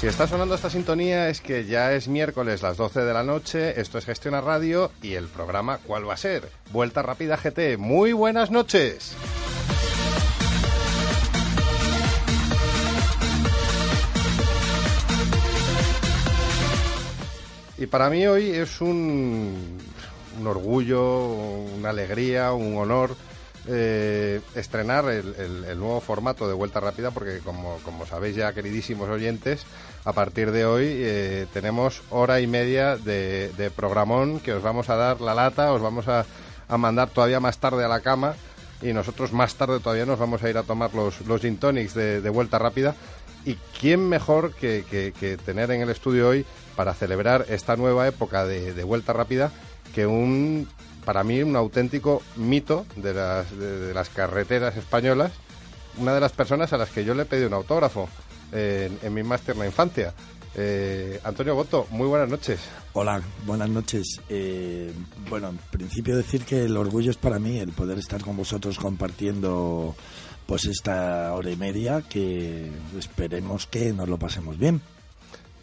[0.00, 3.78] Si está sonando esta sintonía es que ya es miércoles las 12 de la noche,
[3.78, 6.48] esto es Gestiona Radio y el programa ¿cuál va a ser?
[6.72, 7.76] Vuelta Rápida GT.
[7.76, 9.14] Muy buenas noches.
[17.76, 19.82] Y para mí hoy es un,
[20.40, 21.26] un orgullo,
[21.76, 23.14] una alegría, un honor
[23.66, 25.34] eh, estrenar el,
[25.68, 29.64] el- nuevo formato de Vuelta Rápida porque como, sabéis ya, queridísimos oyentes,
[30.04, 34.96] a partir de hoy eh, tenemos hora y media de, programón que os vamos a
[34.96, 36.24] dar la lata, os vamos a,
[36.78, 38.34] mandar todavía más tarde a la cama
[38.80, 41.94] y nosotros más tarde todavía nos vamos a ir a tomar los, los gin tonics
[41.94, 42.94] de, Vuelta Rápida.
[43.44, 46.44] ¿Y quién mejor que, que- tener en el estudio hoy
[46.76, 49.50] para celebrar esta nueva época de Vuelta Rápida
[49.94, 50.68] que un,
[51.10, 55.32] para mí, un auténtico mito de las, de, las carreteras españolas?
[55.98, 58.08] Una de las personas a las que yo le pedí un autógrafo
[58.52, 60.14] en, en mi máster en la infancia.
[60.54, 62.60] Eh, Antonio Goto, muy buenas noches.
[62.92, 64.20] Hola, buenas noches.
[64.28, 64.92] Eh,
[65.28, 68.78] bueno, en principio decir que el orgullo es para mí el poder estar con vosotros
[68.78, 69.96] compartiendo
[70.46, 74.80] pues esta hora y media que esperemos que nos lo pasemos bien.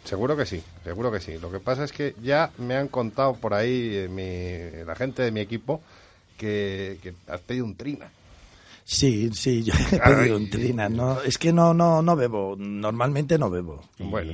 [0.08, 1.36] Seguro que sí, seguro que sí.
[1.38, 5.20] Lo que pasa es que ya me han contado por ahí eh, mi- la gente
[5.22, 5.82] de mi equipo
[6.38, 8.10] que, que has pedido un trina.
[8.86, 10.88] Sí, sí, yo he pedido un trina.
[10.88, 12.56] No, es que no, no, no bebo.
[12.56, 13.82] Normalmente no bebo.
[13.98, 14.32] Y Bueno.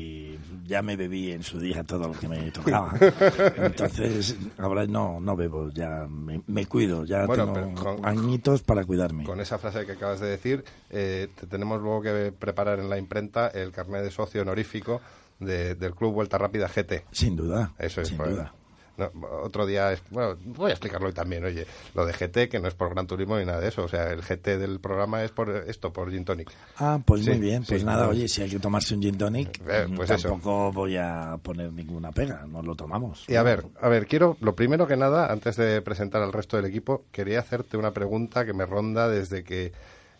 [0.64, 2.94] ya me bebí en su día todo lo que me tocaba.
[3.56, 5.70] Entonces, ahora no, no bebo.
[5.70, 7.04] Ya me, me cuido.
[7.04, 9.24] Ya Bueno, tengo con- añitos para cuidarme.
[9.24, 12.96] Con esa frase que acabas de decir, eh, te tenemos luego que preparar en la
[12.96, 15.00] imprenta el carnet de socio honorífico
[15.40, 17.04] de- del Club Vuelta Rápida GT.
[17.12, 17.72] Sin duda.
[17.78, 18.08] Eso es.
[18.08, 18.52] Sin pues, duda.
[18.96, 19.10] no,
[19.42, 22.68] otro día, es, bueno, voy a explicarlo hoy también, oye, lo de GT, que no
[22.68, 25.32] es por Gran Turismo ni nada de eso, o sea, el GT del programa es
[25.32, 26.52] por esto, por Gin Tonic.
[26.78, 27.64] Ah, pues Sí, muy bien.
[27.66, 28.10] Pues sí, nada, no.
[28.10, 30.28] oye, si hay que tomarse un gin tonic, Eh, pues eso.
[30.28, 32.46] tampoco voy a poner ninguna pega.
[32.46, 33.24] Nos lo tomamos.
[33.28, 36.56] Y a ver, a ver, quiero, lo primero que nada, antes de presentar al resto
[36.56, 39.72] del equipo, quería hacerte una pregunta que me ronda desde que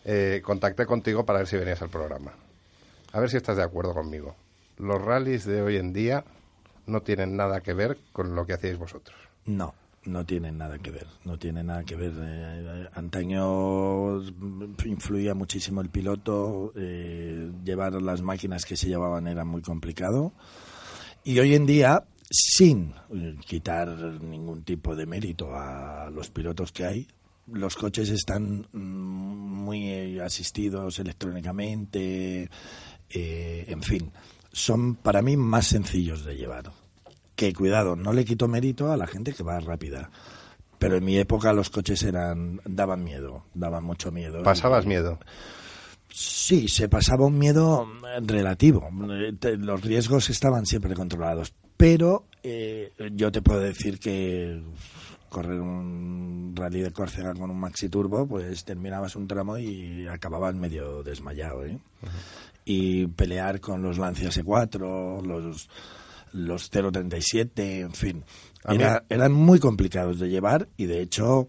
[0.03, 2.33] eh, contacté contigo para ver si venías al programa.
[3.13, 4.35] A ver si estás de acuerdo conmigo.
[4.77, 6.25] Los rallies de hoy en día
[6.85, 9.17] no tienen nada que ver con lo que hacíais vosotros.
[9.45, 9.73] No,
[10.05, 11.07] no tienen nada que ver.
[11.23, 12.13] No tiene nada que ver.
[12.15, 14.21] Eh, antaño
[14.85, 16.73] influía muchísimo el piloto.
[16.75, 20.33] eh, llevar las máquinas que se llevaban era muy complicado.
[21.23, 23.87] Y hoy en día, sin eh, quitar
[24.21, 27.07] ningún tipo de mérito a los pilotos que hay,
[27.47, 32.49] los coches están mm, muy eh, asistidos electrónicamente,
[33.07, 34.11] en fin,
[34.55, 36.71] son para mí más sencillos de llevar.
[37.35, 40.09] Que cuidado, no le quito mérito a la gente que va rápida.
[40.79, 44.41] Pero en mi época los coches eran daban miedo, daban mucho miedo.
[44.43, 45.19] Pasabas Y- miedo.
[46.09, 48.87] Sí, se pasaba un miedo eh, relativo.
[49.09, 51.53] Eh, Los riesgos estaban siempre controlados.
[51.75, 54.63] Pero eh, yo te puedo decir que
[55.27, 60.55] correr un rally de Córcega con un maxi turbo, pues terminabas un tramo y acababas
[60.55, 61.65] medio desmayado.
[61.65, 61.77] ¿eh?
[62.65, 65.69] Y pelear con los Lancia S4, los,
[66.33, 68.23] los 037, en fin.
[68.67, 71.47] Era- eran muy complicados de llevar y de hecho,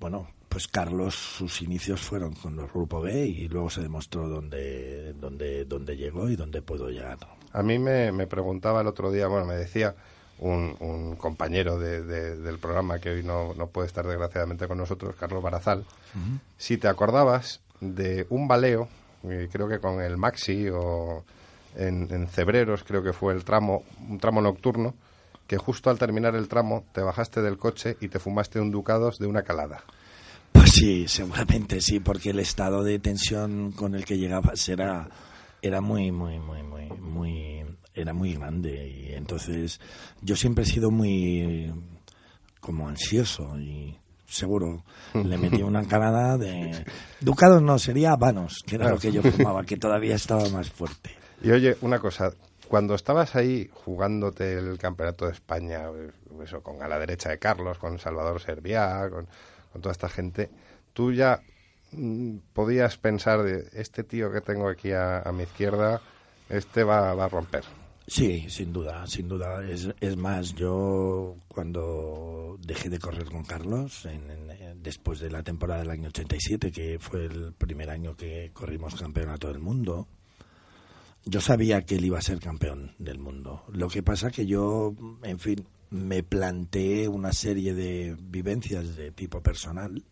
[0.00, 5.12] bueno, pues Carlos, sus inicios fueron con los Grupo B y luego se demostró dónde,
[5.14, 7.18] dónde, dónde llegó y dónde pudo llegar.
[7.52, 9.94] A mí me, me preguntaba el otro día, bueno, me decía
[10.38, 14.78] un, un compañero de- de- del programa que hoy no, no puede estar desgraciadamente con
[14.78, 15.84] nosotros, Carlos Barazal,
[16.56, 18.88] si te acordabas de un baleo,
[19.50, 21.24] creo que con el Maxi o
[21.76, 24.94] en, en Cebreros, creo que fue el tramo, un tramo nocturno,
[25.46, 29.18] que justo al terminar el tramo te bajaste del coche y te fumaste un ducados
[29.18, 29.84] de una calada.
[30.52, 35.08] Pues sí, seguramente sí, porque el estado de tensión con el que llegabas era,
[35.60, 39.80] era muy, muy, muy, muy, muy, era muy grande y entonces
[40.22, 41.72] yo siempre he sido muy
[42.60, 43.98] como ansioso y
[44.34, 44.84] seguro
[45.14, 46.84] le metí una calada de
[47.20, 51.10] ducados no sería habanos que era lo que yo fumaba que todavía estaba más fuerte
[51.42, 52.32] Y oye, una cosa,
[52.68, 55.82] cuando estabas ahí jugándote el campeonato de España,
[56.42, 59.28] eso, con a la derecha de Carlos, con Salvador Serviá, con,
[59.80, 60.50] toda esta gente,
[60.92, 61.40] tú ya
[61.92, 66.00] mm, podías pensar de este tío que tengo aquí a, mi izquierda,
[66.48, 67.64] este va, a romper.
[68.06, 69.66] Sí, sin duda, sin duda.
[69.66, 74.06] Es, es, más, yo cuando dejé de correr con Carlos,
[74.76, 79.48] después de la temporada del año 87, que fue el primer año que corrimos campeonato
[79.48, 80.06] del mundo,
[81.24, 83.64] yo sabía que él iba a ser campeón del mundo.
[83.72, 89.40] Lo que pasa que yo, en fin, me planteé una serie de vivencias de tipo
[89.40, 90.02] personal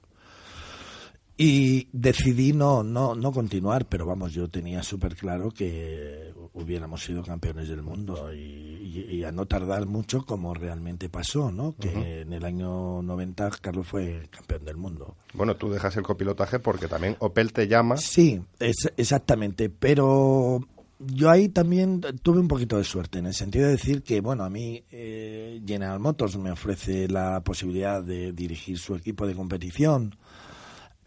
[1.36, 7.22] y decidí no, no, no continuar, pero vamos, yo tenía súper claro que hubiéramos sido
[7.22, 11.76] campeones del mundo y, a no tardar mucho como realmente pasó, ¿no?
[11.78, 15.16] Que en el año 90 Carlos fue campeón del mundo.
[15.32, 17.96] Bueno, tú dejas el copilotaje porque también Opel te llama.
[17.96, 20.60] Sí, es, exactamente, pero
[20.98, 24.44] yo ahí también tuve un poquito de suerte, en el sentido de decir que, bueno,
[24.44, 30.16] a mí eh, General Motors me ofrece la posibilidad de dirigir su equipo de competición,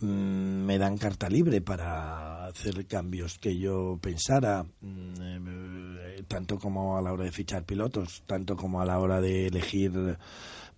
[0.01, 7.01] me dan carta libre para hacer cambios que yo pensara, mm, eh, tanto como a
[7.01, 10.17] la hora de fichar pilotos, tanto como a la hora de elegir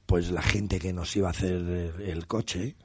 [0.06, 2.76] pues la gente que nos iba a hacer el coche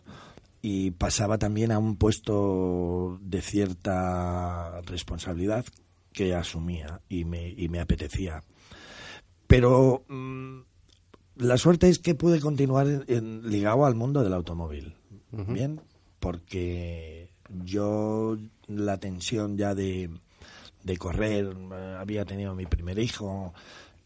[0.63, 5.65] y pasaba también a un puesto de cierta responsabilidad
[6.13, 8.43] que asumía y me, y me apetecía.
[9.47, 10.61] Pero mm,
[11.37, 14.95] la suerte es que pude continuar en, ligado al mundo del automóvil.
[15.31, 15.81] Bien,
[16.23, 17.29] porque
[17.65, 18.39] yo
[18.69, 20.09] la tensión ya de,
[20.85, 21.53] de correr,
[21.99, 23.53] había tenido mi primer hijo.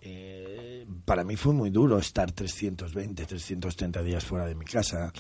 [0.01, 5.13] Eh, para mí fue muy duro estar 320, 330 días fuera de mi casa.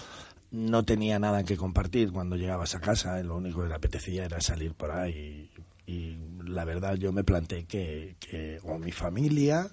[0.50, 3.22] No tenía nada que compartir cuando llegabas a casa.
[3.22, 5.50] Lo único que le apetecía era salir por ahí
[5.86, 6.16] y
[6.46, 8.16] la verdad yo me planteé que
[8.64, 9.68] o mi familia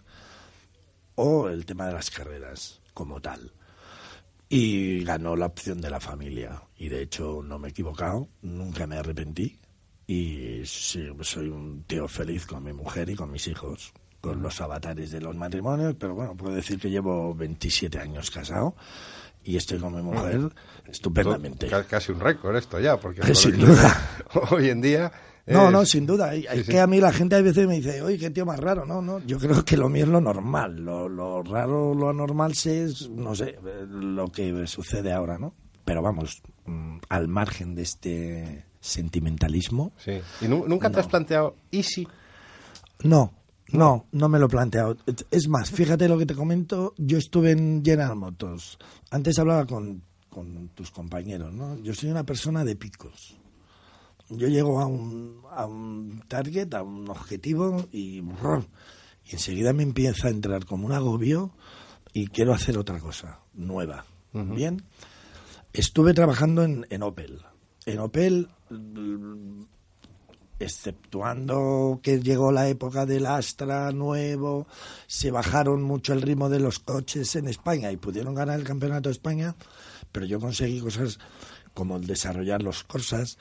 [1.15, 3.53] o el tema de las carreras como tal.
[4.55, 6.61] Y ganó la opción de la familia.
[6.77, 9.59] Y de hecho no me he equivocado, nunca me arrepentí.
[10.05, 13.91] Y sí, soy un tío feliz con mi mujer y con mis hijos,
[14.21, 15.95] con los avatares de los matrimonios.
[15.97, 18.75] Pero bueno, puedo decir que llevo 27 años casado
[19.43, 20.41] y estoy con mi mujer
[20.87, 21.67] estupendamente.
[21.89, 24.19] Casi un récord esto ya, porque Sin duda.
[24.51, 25.11] hoy en día
[25.45, 26.33] no, no, sin duda.
[26.35, 28.85] Es que a mí la gente a veces me dice, oye, qué tío más raro.
[28.85, 30.77] No, no, yo creo que lo mío es lo normal.
[30.77, 33.59] Lo, lo raro, lo anormal es, no sé,
[33.89, 35.53] lo que sucede ahora, ¿no?
[35.83, 39.91] Pero vamos, mm, al margen de este sentimentalismo.
[39.97, 40.21] Sí.
[40.41, 42.07] ¿Y nunca te has planteado, ¿y si?
[43.03, 43.33] No,
[43.73, 44.95] no, no me lo he planteado.
[45.29, 46.93] Es más, fíjate lo que te comento.
[46.97, 48.77] Yo estuve en General Motors.
[49.11, 51.77] Antes hablaba con, con tus compañeros, ¿no?
[51.79, 53.42] Yo soy una persona de picos
[54.29, 60.27] yo llego a un, a un target, a un objetivo y, y enseguida me empieza
[60.27, 61.51] a entrar como un agobio
[62.13, 64.05] y quiero hacer otra cosa nueva.
[64.31, 64.83] Bien,
[65.73, 67.41] estuve trabajando en, en Opel.
[67.85, 68.49] En Opel,
[70.59, 74.67] exceptuando que llegó la época del Astra nuevo,
[75.05, 79.09] se bajaron mucho el ritmo de los coches en España y pudieron ganar el campeonato
[79.09, 79.55] de España,
[80.11, 81.19] pero yo conseguí cosas
[81.73, 83.37] como el desarrollar los Corsas,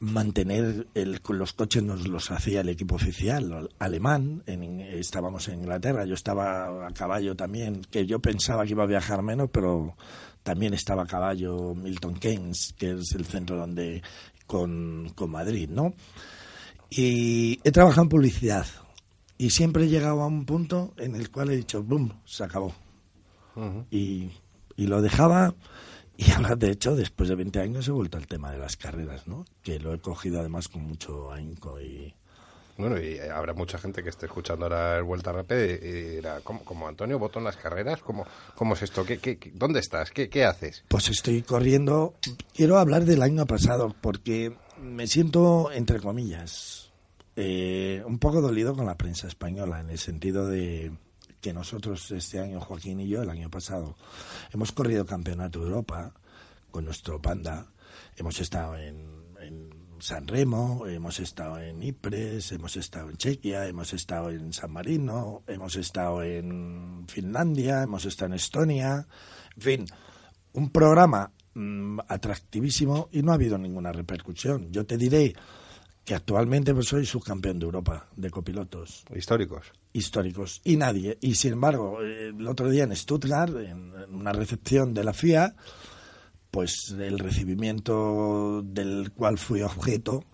[0.00, 6.04] mantener el, los coches nos los hacía el equipo oficial alemán en, estábamos en Inglaterra
[6.04, 9.96] yo estaba a caballo también que yo pensaba que iba a viajar menos pero
[10.42, 14.02] también estaba a caballo Milton Keynes que es el centro donde
[14.46, 15.94] con, con Madrid no
[16.90, 18.66] y he trabajado en publicidad
[19.38, 22.74] y siempre he llegado a un punto en el cual he dicho boom se acabó
[23.90, 24.30] y,
[24.76, 25.54] y lo dejaba
[26.16, 29.26] y ahora, de hecho, después de 20 años he vuelto al tema de las carreras,
[29.26, 29.44] ¿no?
[29.62, 32.14] Que lo he cogido además con mucho ahínco y...
[32.76, 35.76] Bueno, y habrá mucha gente que esté escuchando ahora el Vuelta Rápida y,
[36.16, 38.00] dirá, ¿cómo, Antonio voto en las carreras?
[38.00, 39.04] ¿Cómo, cómo es esto?
[39.04, 40.10] ¿Qué, qué, dónde estás?
[40.10, 40.84] ¿Qué, ¿Qué haces?
[40.88, 42.14] Pues estoy corriendo...
[42.52, 46.90] Quiero hablar del año pasado porque me siento, entre comillas,
[47.36, 50.92] eh, un poco dolido con la prensa española en el sentido de
[51.44, 53.96] que nosotros este año, Joaquín y yo, el año pasado,
[54.50, 56.14] hemos corrido Campeonato de Europa
[56.70, 57.66] con nuestro Panda.
[58.16, 59.12] Hemos estado en,
[59.98, 65.42] San Remo, hemos estado en Ypres, hemos estado en Chequia, hemos estado en San Marino,
[65.46, 69.06] hemos estado en Finlandia, hemos estado en Estonia.
[69.56, 69.86] En fin,
[70.54, 74.72] un programa mm, atractivísimo y no ha habido ninguna repercusión.
[74.72, 75.34] Yo te diré
[76.04, 79.04] que actualmente pues, soy subcampeón de Europa de copilotos.
[79.14, 79.72] Históricos.
[79.92, 80.60] Históricos.
[80.64, 81.18] Y nadie.
[81.20, 85.54] Y sin embargo, el otro día en Stuttgart, en, una recepción de la FIA,
[86.50, 90.24] pues el recibimiento del cual fui objeto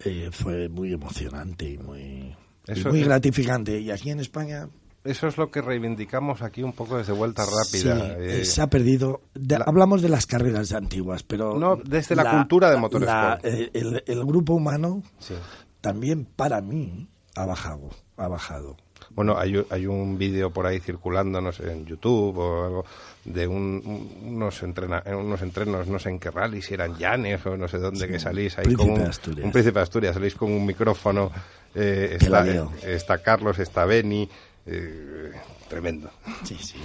[0.00, 2.36] eh, fue muy emocionante y muy
[2.66, 3.80] Eso muy gratificante.
[3.80, 4.68] Y aquí en España
[5.06, 7.96] Eso es lo que reivindicamos aquí un poco desde Vuelta Rápida.
[7.96, 9.22] sí, eh, eh, se ha perdido.
[9.34, 11.58] De- la- hablamos de las carreras antiguas, pero...
[11.58, 13.44] No, desde la cultura de motorsport.
[13.44, 15.34] eh, el, el grupo humano sí.
[15.80, 17.90] también, para mí, ha bajado.
[18.16, 18.76] Ha bajado.
[19.10, 22.84] Bueno, hay, hay un vídeo por ahí circulando, no sé, en YouTube o algo,
[23.24, 26.96] de un- un- unos, entrena, eh, unos entrenos, no sé en qué rally, si eran
[26.98, 30.14] llanes o no sé dónde, que salís ahí Príncipe con un, un príncipe de Asturias,
[30.14, 31.30] salís con un micrófono,
[31.74, 32.44] eh, está,
[32.86, 34.28] está Carlos, está Beni,
[34.66, 35.32] eh,
[35.68, 36.10] tremendo.
[36.44, 36.76] Sí, sí.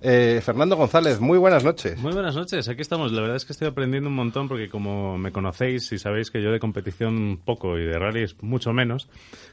[0.00, 1.98] Eh, Fernando González, muy buenas noches.
[2.00, 3.12] Muy buenas noches, aquí estamos.
[3.12, 6.42] La verdad es que estoy aprendiendo un montón porque como me conocéis y sabéis que
[6.42, 9.08] yo de competición poco y de rally es mucho menos,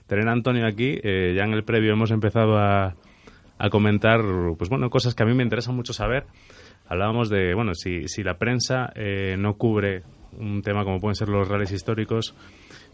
[0.08, 2.96] tener a Antonio aquí, eh, ya en el previo hemos empezado a,
[3.58, 4.22] a comentar
[4.58, 6.25] pues bueno, cosas que a mí me interesan mucho saber.
[6.88, 10.04] Hablábamos de, bueno, si, si la prensa eh, no cubre
[10.38, 12.36] un tema como pueden ser los rallies históricos,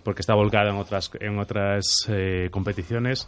[0.04, 3.28] porque está volcada en otras, en otras eh, competiciones,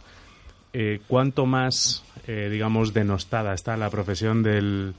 [0.74, 4.94] eh, cuánto más, eh, digamos, denostada está la profesión del,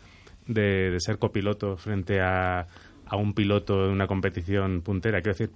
[0.47, 2.65] de, ser copiloto frente a,
[3.05, 5.21] a un piloto de una competición puntera.
[5.21, 5.51] Quiero decir,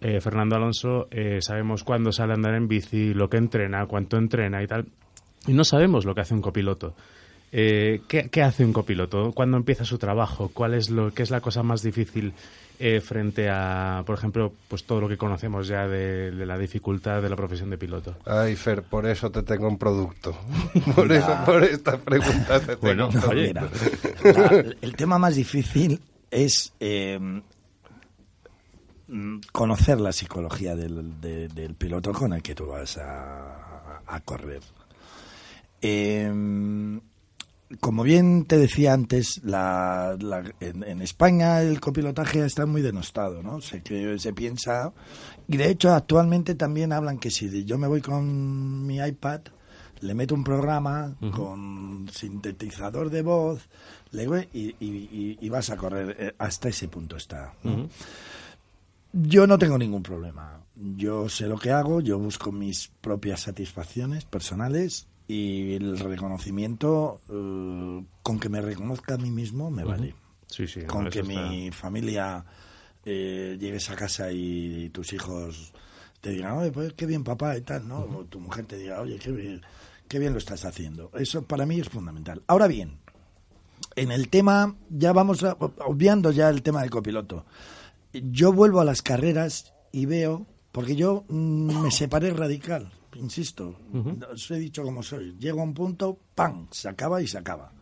[0.00, 4.16] eh, Fernando Alonso eh, sabemos cuándo sale a andar en bici, lo que entrena, cuánto
[4.16, 4.86] entrena y tal,
[5.46, 6.94] y no sabemos lo que hace un copiloto.
[7.52, 9.32] Eh, ¿qué, qué hace un copiloto?
[9.32, 10.50] ¿Cuándo empieza su trabajo?
[10.54, 12.32] ¿Cuál es lo qué es la cosa más difícil
[12.78, 17.20] eh, frente a, por ejemplo, pues todo lo que conocemos ya de, de la dificultad
[17.20, 18.16] de la profesión de piloto?
[18.24, 20.34] Ay, Fer, por eso te tengo un producto.
[20.94, 23.30] Por eso, por esta pregunta te tengo Bueno, un producto.
[23.30, 23.46] oye.
[23.48, 23.68] Mira,
[24.24, 27.18] la- el tema más difícil es eh,
[29.08, 34.20] mm, conocer la psicología del, de- del piloto con el que tú vas a, a
[34.20, 34.60] correr.
[35.82, 36.30] Eh,
[37.78, 43.42] como bien te decía antes, la, la- en, en España el copilotaje está muy denostado,
[43.42, 43.60] ¿no?
[43.60, 44.92] Se, que, se piensa,
[45.46, 49.40] y de hecho actualmente también hablan que si yo me voy con mi iPad,
[50.00, 53.68] le meto un programa con sintetizador de voz,
[54.12, 56.16] le voy- y, y- y- y vas a correr.
[56.18, 57.54] Eh, Hasta ese punto está.
[57.62, 57.88] ¿no?
[59.12, 60.60] Yo no tengo ningún problema.
[60.96, 68.04] Yo sé lo que hago, yo busco mis propias satisfacciones personales y el reconocimiento, eh,
[68.22, 70.14] con que me reconozca a mí mismo, me vale.
[70.46, 70.82] Sí, sí.
[70.84, 72.44] Con que está- mi familia
[73.04, 75.72] eh, llegues a casa y, tus hijos
[76.20, 78.00] te digan, oye, pues qué bien papá y tal, ¿no?
[78.00, 79.62] O tu mujer te diga, oye, qué bien,
[80.08, 81.10] qué bien lo estás haciendo.
[81.14, 82.42] Eso para mí es fundamental.
[82.46, 82.98] Ahora bien,
[83.96, 85.56] en el tema, ya vamos a-
[85.86, 87.46] obviando ya el tema del copiloto.
[88.12, 93.78] Yo vuelvo a las carreras y veo, porque yo mm, me separé radical, insisto,
[94.32, 95.36] os he dicho como soy.
[95.38, 96.68] Llego a un punto, ¡pam!
[96.70, 97.72] Se acaba y se acaba.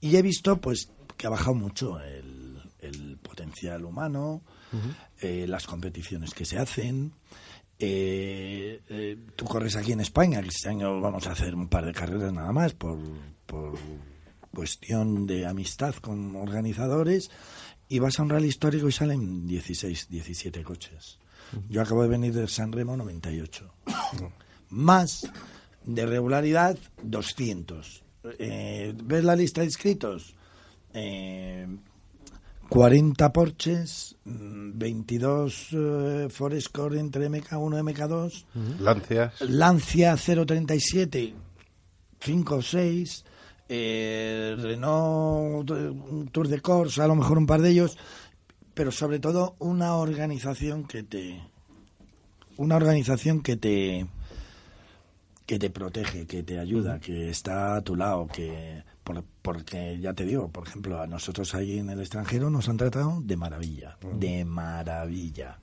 [0.00, 4.42] Y he visto, pues, que ha bajado mucho el, el potencial humano,
[5.20, 7.12] eh, las competiciones que se hacen.
[7.78, 11.86] Eh, eh, tú corres aquí en España, que este año vamos a hacer un par
[11.86, 12.98] de carreras nada más por,
[13.46, 13.78] por
[14.52, 17.30] cuestión de amistad con organizadores
[17.88, 21.18] y vas a un rally histórico y salen 16, 17 coches.
[21.68, 23.72] Yo acabo de venir de San Remo 98.
[24.70, 25.30] Más
[25.84, 28.02] de regularidad 200.
[28.38, 30.34] Eh, ¿Ves la lista de inscritos?
[30.92, 31.66] Eh,
[32.68, 38.44] 40 Porsches, mm, 22 eh, Forest Core entre MK1 y MK2,
[38.80, 39.40] Lancias.
[39.40, 41.34] Lancia 037,
[42.20, 43.24] 5 o 6,
[43.70, 45.92] eh, Renault eh,
[46.30, 47.96] Tour de Corse, a lo mejor un par de ellos,
[48.78, 51.40] pero sobre todo una organización que te
[52.58, 54.06] una organización que te
[55.46, 60.12] que te protege, que te ayuda, que está a tu lado, que por- porque ya
[60.14, 63.96] te digo, por ejemplo, a nosotros ahí en el extranjero nos han tratado de maravilla,
[64.12, 65.58] de maravilla.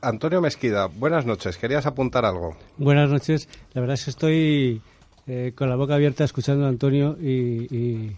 [0.00, 1.58] Antonio Mesquida, buenas noches.
[1.58, 2.56] ¿Querías apuntar algo?
[2.78, 3.46] Buenas noches.
[3.74, 4.82] La verdad es que estoy
[5.26, 8.16] eh, con la boca abierta escuchando a Antonio y, y,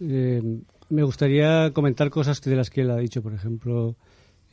[0.00, 0.42] eh,
[0.90, 3.94] me gustaría comentar cosas de las que él ha dicho, por ejemplo,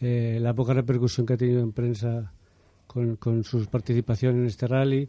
[0.01, 2.31] eh, la poca repercusión que ha tenido en prensa
[2.87, 5.07] con, su participación en este rally.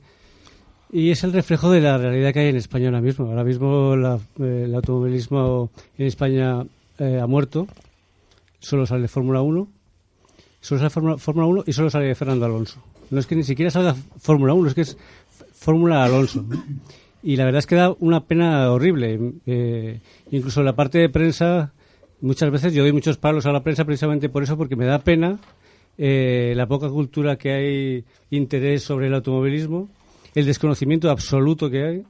[0.92, 3.26] Y es el reflejo de la realidad que hay en España ahora mismo.
[3.26, 6.64] Ahora mismo la- eh, el automovilismo en España
[6.99, 7.66] eh, ha muerto.
[8.61, 9.68] Solo sale Fórmula 1.
[10.61, 12.80] Solo sale Fórmula Fórmula 1 y solo sale Fernando Alonso.
[13.11, 14.97] No es que ni siquiera salga Fórmula 1, es que es
[15.52, 16.45] Fórmula Alonso.
[17.26, 19.18] Y la verdad es que da una pena horrible.
[19.47, 19.99] Eh,
[20.30, 21.73] incluso la parte de prensa,
[22.21, 25.00] muchas veces yo doy muchos palos a la prensa precisamente por eso, porque me da
[25.00, 25.40] pena
[25.99, 29.88] eh, la poca cultura que hay, interés sobre el automovilismo,
[30.37, 32.02] el desconocimiento absoluto que hay,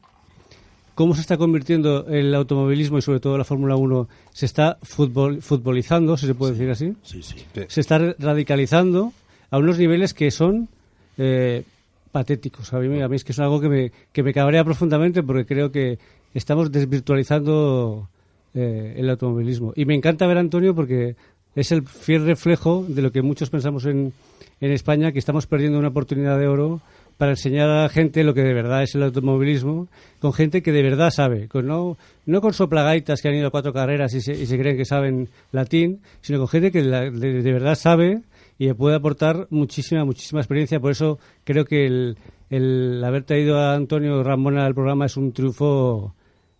[0.94, 5.40] cómo se está convirtiendo el automovilismo y sobre todo la Fórmula 1, se está futbol,
[5.40, 7.36] futbolizando, si se puede decir así Sí, sí.
[7.68, 9.14] se está radicalizando
[9.50, 10.68] a unos niveles que son
[11.16, 11.64] eh,
[12.12, 12.72] patéticos.
[12.72, 15.46] A mí, a mí es que es algo que me, que me cabrea profundamente porque
[15.46, 15.98] creo que
[16.34, 18.08] estamos desvirtualizando
[18.54, 19.72] eh, el automovilismo.
[19.76, 21.16] Y me encanta ver a Antonio porque
[21.54, 24.12] es el fiel reflejo de lo que muchos pensamos en,
[24.60, 26.80] en España, que estamos perdiendo una oportunidad de oro
[27.16, 29.88] para enseñar a la gente lo que de verdad es el automovilismo,
[30.20, 31.96] con gente que de verdad sabe, con no,
[32.26, 34.84] no con soplagaitas que han ido a cuatro carreras y se, y se creen que
[34.84, 38.20] saben latín, sino con gente que la- de, de verdad sabe
[38.58, 40.80] y puede aportar muchísima, muchísima experiencia.
[40.80, 42.18] Por eso creo que el,
[42.50, 46.14] el haber traído a Antonio Ramona al programa es un triunfo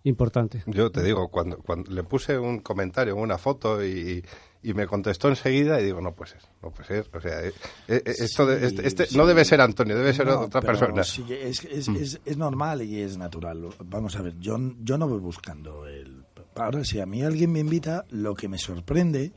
[0.05, 0.63] importante.
[0.67, 4.23] Yo te digo, cuando, cuando le puse un comentario, una foto y,
[4.63, 7.07] y me contestó enseguida y digo, no puede ser, no puede ser.
[7.13, 7.53] O sea, eh,
[7.89, 9.17] eh, esto de- este, este sí.
[9.17, 11.03] no debe ser Antonio, debe ser No, otra persona.
[11.03, 13.67] sí, es, es, es, es normal y es natural.
[13.85, 16.25] Vamos a ver, yo, yo no voy buscando el...
[16.55, 19.33] Ahora, si a mí alguien me invita, lo que me sorprende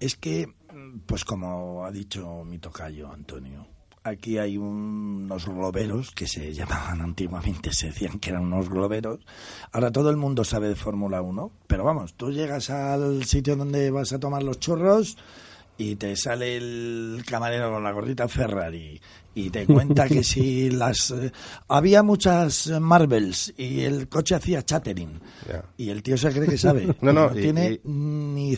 [0.00, 0.52] es que, mm,
[1.06, 3.66] pues como ha dicho mi tocayo Antonio,
[4.02, 9.20] aquí hay un- unos globeros que se llamaban antiguamente, se decían que eran unos globeros.
[9.72, 13.90] Ahora todo el mundo sabe de Fórmula 1, pero vamos, tú llegas al sitio donde
[13.90, 15.16] vas a tomar los churros
[15.78, 19.00] y te sale el camarero con la gordita Ferrari
[19.34, 21.32] y te cuenta que si las eh,
[21.68, 25.20] había muchas Marvels y el coche hacía chattering
[25.78, 28.56] y el tío se cree que sabe No, no, Y tiene y- ni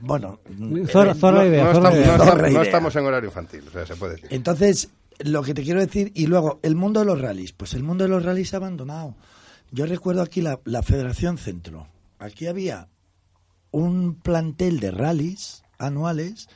[0.00, 0.40] bueno
[0.86, 2.06] Zorra- eh, zorra no, idea, no zorra estamos, idea.
[2.06, 2.62] no estamos- Zorra no idea.
[2.62, 4.28] estamos en horario infantil, o sea, se puede decir.
[4.32, 4.88] entonces,
[5.20, 7.52] lo que te quiero decir, y luego, el mundo de los rallies.
[7.52, 9.14] Pues el mundo de los rallies se ha abandonado.
[9.70, 11.86] Yo recuerdo aquí la, la Federación Centro.
[12.18, 12.88] Aquí había
[13.70, 16.48] un plantel de rallies anuales,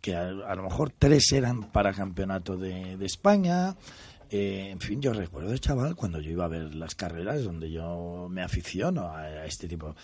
[0.00, 3.76] que a, a lo mejor tres eran para campeonato de, de España.
[4.30, 7.70] Eh, en fin, yo recuerdo de chaval cuando yo iba a ver las carreras donde
[7.70, 9.94] yo me aficiono a, a este tipo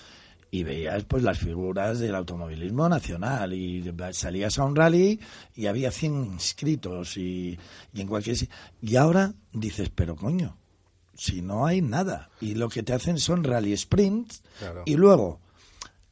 [0.50, 5.21] y veías pues las figuras del automovilismo nacional y salías a un rally
[5.55, 7.59] y había 100 inscritos y,
[7.93, 8.37] y en cualquier
[8.81, 10.57] y ahora dices pero coño
[11.14, 14.83] si no hay nada y lo que te hacen son rally sprints Claro.
[14.87, 15.40] y luego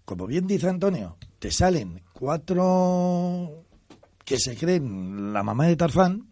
[0.04, 3.64] como bien dice Antonio te salen cuatro
[4.24, 6.28] que se creen la mamá de Tarzán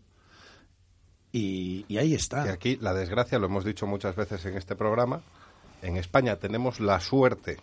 [1.33, 4.77] y, y ahí está Y aquí la desgracia, lo hemos dicho muchas veces en este
[4.77, 5.23] programa,
[5.83, 7.59] en España tenemos la suerte,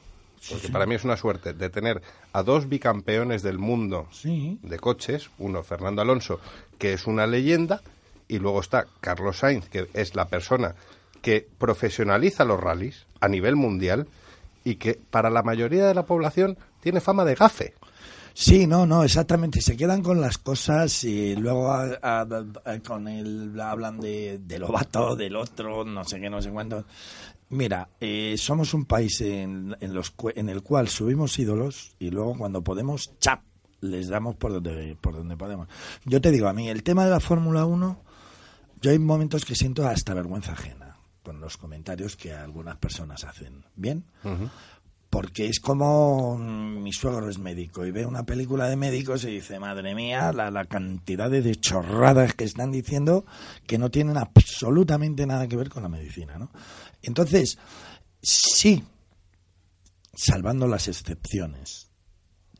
[0.50, 2.02] porque para mí es una suerte, de tener
[2.34, 4.58] a dos bicampeones del mundo Sí.
[4.64, 6.40] de coches, uno Fernando Alonso,
[6.80, 7.82] que es una leyenda,
[8.28, 10.76] y luego está Carlos Sainz, que es la persona
[11.22, 14.08] que profesionaliza los rallies a nivel mundial
[14.64, 17.74] y que para la mayoría de la población tiene fama de gafe.
[18.34, 19.60] Sí, no, no, exactamente.
[19.62, 22.22] Se quedan con las cosas y luego a- a-
[22.66, 26.86] a- con él hablan de, de Lobato, del otro, no sé qué, no sé cuánto.
[27.52, 32.38] Mira, eh, somos un país en, en, los, en el cual subimos ídolos y luego
[32.38, 33.42] cuando podemos, chap,
[33.82, 35.68] les damos por donde, por donde podemos.
[36.06, 38.04] Yo te digo, a mí el tema de la Fórmula 1,
[38.82, 43.66] yo hay momentos que siento hasta vergüenza ajena con los comentarios que algunas personas hacen.
[43.76, 44.06] ¿Bien?
[45.12, 49.32] porque es como mm, mi suegro es médico y ve una película de médicos y
[49.32, 53.26] dice, madre mía, la, la cantidad de chorradas que están diciendo
[53.68, 56.50] que no tienen absolutamente nada que ver con la medicina, ¿no?
[57.02, 57.58] Entonces,
[58.22, 58.84] sí,
[60.14, 61.90] salvando las excepciones,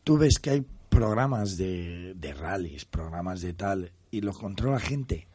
[0.04, 5.28] tú ves que hay programas de, de rallies, programas de tal, y lo controla gente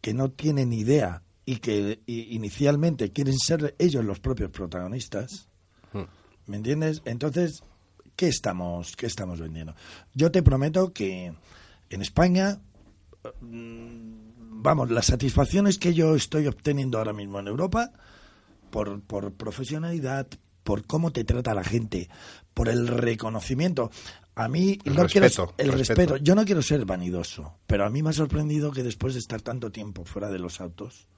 [0.00, 5.48] que no tiene ni idea y que inicialmente quieren ser ellos los propios protagonistas.
[6.46, 7.02] ¿Me entiendes?
[7.04, 7.62] Entonces,
[8.16, 9.74] ¿qué estamos, qué estamos vendiendo?
[10.14, 11.34] Yo te prometo que
[11.90, 12.60] en España,
[13.40, 17.92] vamos, las satisfacciones que yo estoy obteniendo ahora mismo en Europa,
[18.70, 20.26] por, por profesionalidad,
[20.62, 22.08] por cómo te trata la gente,
[22.54, 23.90] por el reconocimiento.
[24.34, 26.00] A mí El no quiero respeto, el respeto.
[26.00, 26.16] respeto.
[26.18, 29.42] Yo no quiero ser vanidoso, pero a mí me ha sorprendido que después de estar
[29.42, 31.08] tanto tiempo fuera de los autos,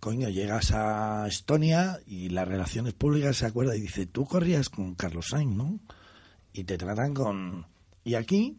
[0.00, 4.94] coño, llegas a Estonia y las relaciones públicas se acuerda y dice, tú corrías con
[4.94, 5.78] Carlos Sainz, ¿no?
[6.52, 7.66] Y te tratan con...
[8.02, 8.58] Y aquí,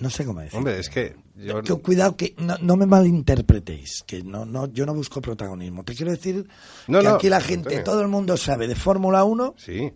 [0.00, 0.58] no sé cómo decir.
[0.58, 1.62] Hombre, es que yo...
[1.62, 5.84] Que cuidado que no, no me malinterpretéis, que no, no, yo no busco protagonismo.
[5.84, 6.46] Te quiero decir
[6.88, 7.84] No, que no, aquí la gente, Antonio.
[7.84, 9.92] todo el mundo sabe de Fórmula 1 Sí,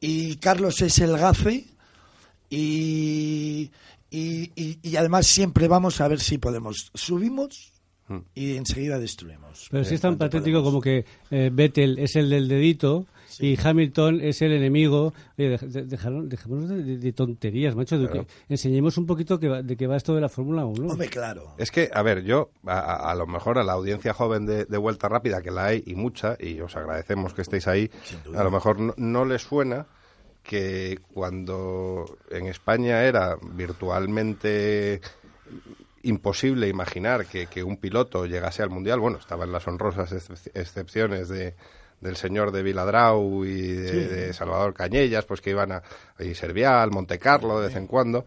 [0.00, 1.64] y Carlos es el gafe
[2.50, 3.70] y,
[4.10, 6.90] y, y- y además siempre vamos a ver si podemos.
[6.94, 7.72] Subimos
[8.08, 8.18] Mm.
[8.36, 9.66] y enseguida destruimos.
[9.68, 10.70] Pero sí Eh, es tan cuanto patético podemos.
[10.70, 13.04] como que eh, Vettel es el del dedito
[13.40, 15.12] y Hamilton es el enemigo.
[15.38, 17.98] Oye, dej- de- dejaron- dejémonos de, de- de tonterías, macho.
[17.98, 18.26] de Claro.
[18.26, 20.92] que enseñemos un poquito que va- de qué va esto de la Fórmula 1.
[20.92, 21.54] Hombre, claro.
[21.58, 25.08] Es que, a ver, yo, a, lo mejor a la audiencia joven de, de Vuelta
[25.08, 27.90] Rápida, que la hay y mucha, y os agradecemos que estéis ahí,
[28.34, 29.86] a lo mejor no, no les suena
[30.42, 35.00] que cuando en España era virtualmente
[36.02, 39.00] imposible imaginar que, que un piloto llegase al Mundial.
[39.00, 41.54] Bueno, estaban las honrosas excep- excepciones de
[42.00, 45.82] del señor de Viladrau y de, de Salvador Cañellas, pues que iban a
[46.18, 48.26] y Servial, Monte Carlo de vez en cuando.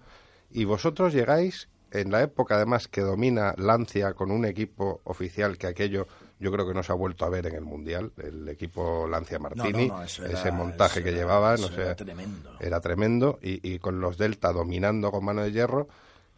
[0.51, 5.67] Y vosotros llegáis en la época además que domina Lancia con un equipo oficial que
[5.67, 6.07] aquello
[6.39, 9.39] yo creo que no se ha vuelto a ver en el Mundial, el equipo Lancia
[9.39, 10.05] Martini, no, era-
[10.39, 12.51] ese montaje que era- llevaban, o sea, era tremendo.
[12.59, 15.87] era tremendo y, y con los Delta dominando con mano de hierro.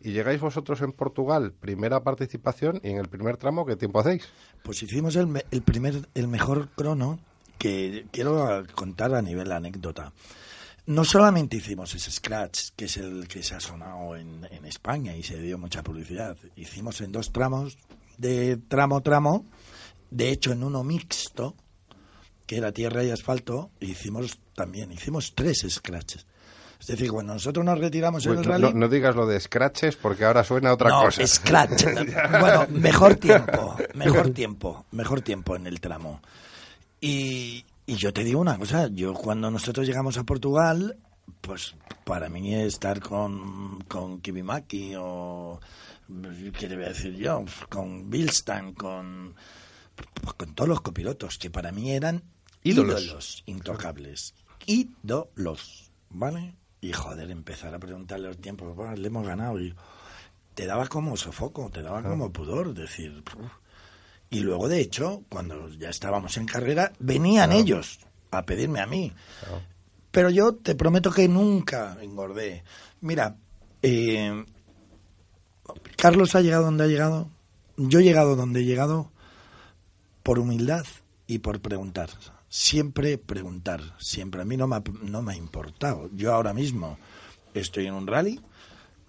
[0.04, 4.28] Y llegáis vosotros en Portugal, primera participación, y en el primer tramo, ¿qué tiempo hacéis?
[4.64, 7.20] Pues hicimos el, el primer, el mejor crono
[7.60, 10.12] que quiero contar a nivel anécdota.
[10.88, 15.16] No solamente hicimos ese scratch, que es el que se ha sonado en, en España
[15.16, 16.36] y se dio mucha publicidad.
[16.56, 17.78] Hicimos en dos tramos,
[18.18, 19.46] de tramo tramo,
[20.10, 21.56] de hecho en uno mixto,
[22.48, 26.26] que era tierra y asfalto, hicimos también, hicimos tres scratches.
[26.82, 28.64] Es decir, cuando nosotros nos retiramos en Uy, el no, rally...
[28.64, 31.26] no- no digas lo de scratches porque ahora suena otra no, cosa.
[31.26, 31.86] Scratch.
[32.40, 36.22] bueno, mejor tiempo, mejor tiempo, mejor tiempo en el tramo.
[37.00, 40.98] Y, y yo te digo una cosa, yo cuando nosotros llegamos a Portugal,
[41.42, 45.60] pues para mí estar con, con Kibimaki o,
[46.58, 47.46] ¿qué te voy a decir yo?
[47.70, 49.36] Con Bilstan, con,
[50.22, 52.24] pues con todos los copilotos, que para mí eran
[52.64, 53.04] Ídolos.
[53.04, 54.34] ídolos, intocables.
[54.68, 56.56] Ídolos, ¿vale?
[56.82, 59.74] Y joder, empezar a preguntarle los tiempos, "Buah, le hemos ganado y
[60.56, 63.24] te daba como sofoco, te daba como pudor decir.
[63.24, 63.52] "Puf".
[64.32, 68.00] Y luego, de hecho, cuando ya estábamos en carrera, venían ellos
[68.32, 69.14] a pedirme a mí.
[70.10, 72.64] Pero yo te prometo que nunca engordé.
[73.02, 73.36] Mira,
[73.82, 74.44] eh,
[75.98, 77.30] Carlos ha llegado donde ha llegado.
[77.78, 79.12] Yo he llegado donde he llegado
[80.24, 80.86] por humildad
[81.28, 82.10] y por preguntar.
[82.54, 83.80] Siempre preguntar.
[83.98, 84.42] Siempre.
[84.42, 86.10] A mí no me ha, no me ha importado.
[86.14, 87.00] Yo ahora mismo
[87.54, 88.42] estoy en un rally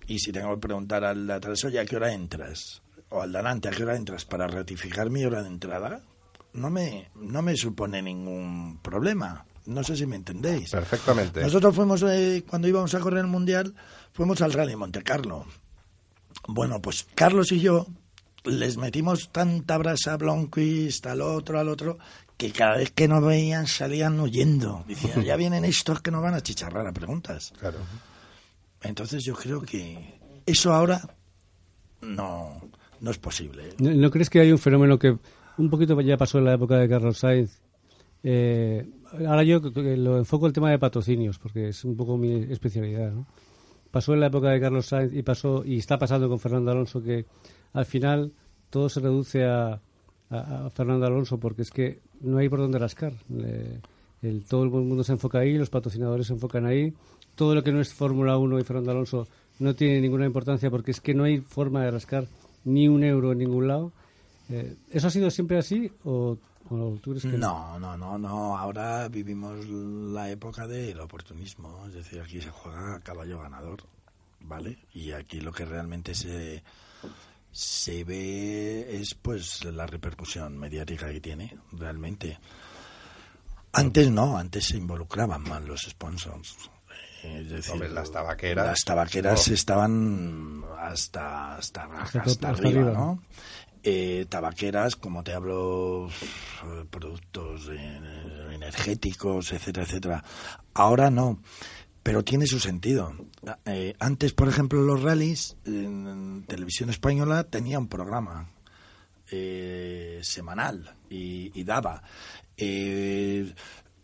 [0.07, 2.83] y si tengo que preguntar al de atrás, oye, ¿a qué hora entras?
[3.09, 4.25] O al delante, ¿a qué hora entras?
[4.25, 6.03] Para ratificar mi hora de entrada,
[6.53, 9.45] no me, no me supone ningún problema.
[9.67, 10.71] No sé si me entendéis.
[10.71, 11.43] Perfectamente.
[11.43, 13.75] Nosotros fuimos, eh, cuando íbamos a correr el Mundial,
[14.13, 15.47] fuimos al Rally Monte Carlo.
[16.47, 17.89] Bueno, pues Carlos y yo
[18.45, 21.99] les metimos tanta brasa a Blomqvist, al otro, al otro,
[22.43, 24.85] que cada vez que nos veían salían huyendo.
[24.89, 27.53] Decían, ya vienen estos que nos van a chicharrar a preguntas.
[27.59, 27.79] Claro.
[28.83, 31.01] Entonces yo creo que eso ahora
[32.01, 32.61] no,
[33.01, 33.69] no es posible.
[33.69, 33.75] ¿eh?
[33.79, 35.17] ¿No, no crees que hay un fenómeno que
[35.57, 37.61] un poquito ya pasó en la época de Carlos Sainz?
[38.25, 38.91] Eh,
[39.25, 43.13] ahora yo lo enfoco el tema de patrocinios, porque es un poco mi especialidad.
[43.13, 43.25] ¿no?
[43.93, 47.01] Pasó en la época de Carlos Sainz y pasó y está pasando con Fernando Alonso
[47.01, 47.25] que
[47.73, 48.33] al final
[48.69, 49.81] todo se reduce a,
[50.37, 53.13] a- a Fernando Alonso porque es que no hay por dónde rascar.
[53.29, 53.81] Le-
[54.23, 56.93] el, todo el mundo se enfoca ahí, los patrocinadores se enfocan ahí.
[57.35, 59.27] Todo lo que no es Fórmula 1 y Fernando Alonso
[59.59, 62.27] no tiene ninguna importancia porque es que no hay forma de rascar
[62.65, 63.93] ni un euro en ningún lado.
[64.49, 66.37] Eh, ¿Eso ha sido siempre así o,
[66.71, 68.57] o tú crees que No, no, no, no.
[68.57, 71.85] Ahora vivimos la época del oportunismo.
[71.89, 73.81] Es decir, aquí se juega caballo ganador,
[74.41, 74.79] ¿vale?
[74.95, 76.63] Y aquí lo que realmente se,
[77.53, 82.39] se ve es pues la repercusión mediática que tiene, realmente.
[83.75, 86.57] Antes no, antes se involucraban más los sponsors.
[87.23, 88.67] Es decir, Hombre, las tabaqueras.
[88.67, 89.55] Las tabaqueras No.
[89.55, 92.93] estaban hasta, hasta, hasta, Hasta hasta hasta arriba, arriba.
[92.93, 93.23] ¿no?
[93.85, 98.01] Eh, tabaqueras, como te hablo, eh, productos eh,
[98.53, 100.25] energéticos, etcétera, etcétera.
[100.75, 101.41] Ahora no,
[102.03, 103.15] pero tiene su sentido.
[103.65, 108.51] Eh, antes, por ejemplo, los rallies en televisión española tenía un programa
[109.31, 112.03] eh, semanal y, y daba.
[112.57, 113.55] Eh,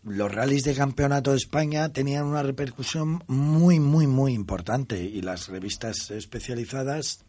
[0.03, 5.49] los rallies de campeonato de España tenían una repercusión muy, muy, muy importante y las
[5.49, 7.25] revistas especializadas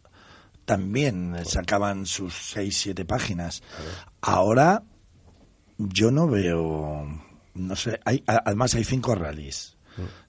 [0.63, 3.61] también sacaban sus seis, siete páginas.
[4.21, 4.83] Ahora
[5.77, 7.07] yo no veo,
[7.55, 9.75] no sé, hay, además hay cinco rallies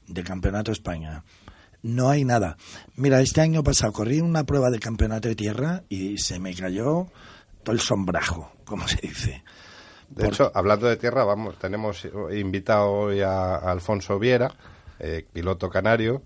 [0.06, 1.24] de campeonato de España.
[1.82, 2.56] No hay nada.
[2.96, 7.08] Mira, este año pasado corrí una prueba de campeonato de tierra y se me cayó
[7.64, 9.42] todo el sombrajo, como se dice.
[10.10, 14.54] De Por- hecho, hablando de tierra, vamos, tenemos invitado hoy a, a Alfonso Viera,
[15.00, 16.22] eh, piloto canario,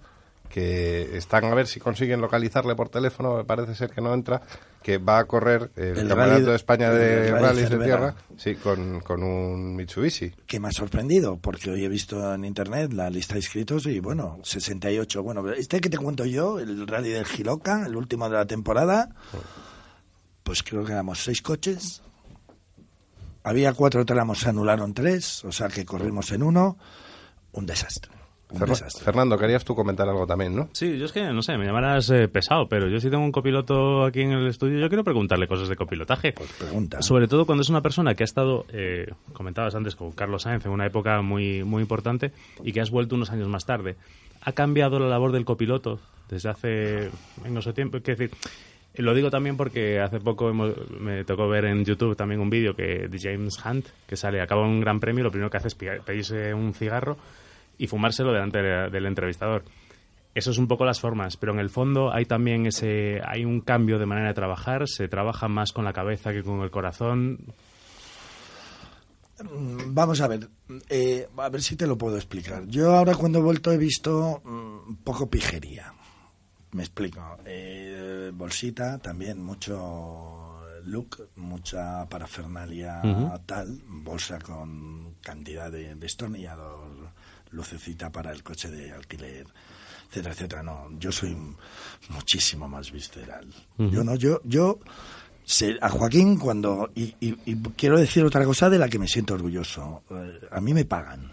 [0.49, 4.43] que están a ver si consiguen localizarle por teléfono, parece ser que no entra,
[4.83, 8.15] que va a correr el, El Campeonato de España de el rally rallies de tierra,
[8.37, 10.33] sí, con, con un Mitsubishi.
[10.47, 14.01] que me ha sorprendido, porque hoy he visto en internet la lista de inscritos y
[14.01, 15.23] bueno, 68.
[15.23, 19.11] Bueno, este que te cuento yo, el rally del Giloca, el último de la temporada,
[20.43, 22.03] pues creo que éramos seis coches.
[23.43, 26.79] Había cuatro tramos, se anularon tres, o sea que corrimos en uno.
[27.53, 28.16] Un desastre.
[28.51, 29.05] Un Ferna- desastre.
[29.05, 30.69] Fernando, querías tú comentar algo también, ¿no?
[30.73, 33.33] Sí, yo es que, no sé, me llamarás eh, pesado, pero yo si tengo un
[33.33, 36.33] copiloto aquí en el estudio, yo quiero preguntarle cosas de copilotaje.
[36.33, 37.03] Pues pregunta.
[37.03, 40.65] Sobre todo cuando es una persona que ha estado, eh, comentabas antes con Carlos Sainz,
[40.65, 42.33] en una época muy, muy importante
[42.63, 43.97] y que has vuelto unos años más tarde.
[44.43, 47.11] ¿Ha cambiado la labor del copiloto desde hace
[47.45, 47.99] en ese tiempo?
[48.01, 48.37] Quiero decir,
[48.95, 52.77] lo digo también porque hace poco hemos- me tocó ver en YouTube también un vídeo
[52.77, 55.75] que de James Hunt, que sale, acaba un gran premio, lo primero que hace es
[55.75, 57.17] pedirse un cigarro
[57.79, 59.65] y fumárselo delante de- del entrevistador.
[60.35, 63.61] Eso es un poco las formas, pero en el fondo hay también ese, hay un
[63.63, 67.39] cambio de manera de trabajar, se trabaja más con la cabeza que con el corazón.
[69.89, 70.49] Vamos a ver,
[70.89, 72.67] eh, a ver si te lo puedo explicar.
[72.67, 75.93] Yo ahora cuando he vuelto he visto mm, poco pijería.
[76.73, 77.21] Me explico.
[77.45, 83.03] Eh, bolsita, también mucho look, mucha parafernalia
[83.45, 87.11] tal, bolsa con cantidad de destornillador,
[87.57, 89.47] lucecita para el coche de alquiler,
[90.09, 90.63] etcétera, etcétera.
[90.63, 91.37] No, yo soy
[92.11, 93.47] muchísimo más visceral.
[93.79, 94.79] Yo no, yo, yo
[95.45, 99.09] sé- a Joaquín cuando y, y- y quiero decir otra cosa de la que me
[99.09, 100.03] siento orgulloso.
[100.11, 101.33] Eh, a mí me pagan.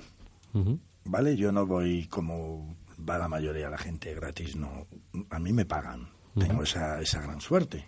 [1.05, 1.35] ¿vale?
[1.35, 2.75] Yo no voy como
[3.09, 4.87] va la mayoría de la gente gratis, no.
[5.29, 6.07] A mí me pagan.
[6.39, 7.85] Tengo esa, esa gran suerte.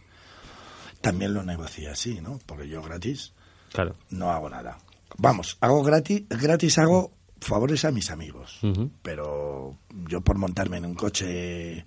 [1.02, 2.40] También lo negocié así, ¿no?
[2.46, 3.34] Porque yo gratis
[3.72, 3.96] Claro.
[4.10, 4.78] no hago nada.
[5.18, 8.60] Vamos, hago gratis, gratis hago favores a mis amigos.
[9.02, 11.86] Pero yo por montarme en un coche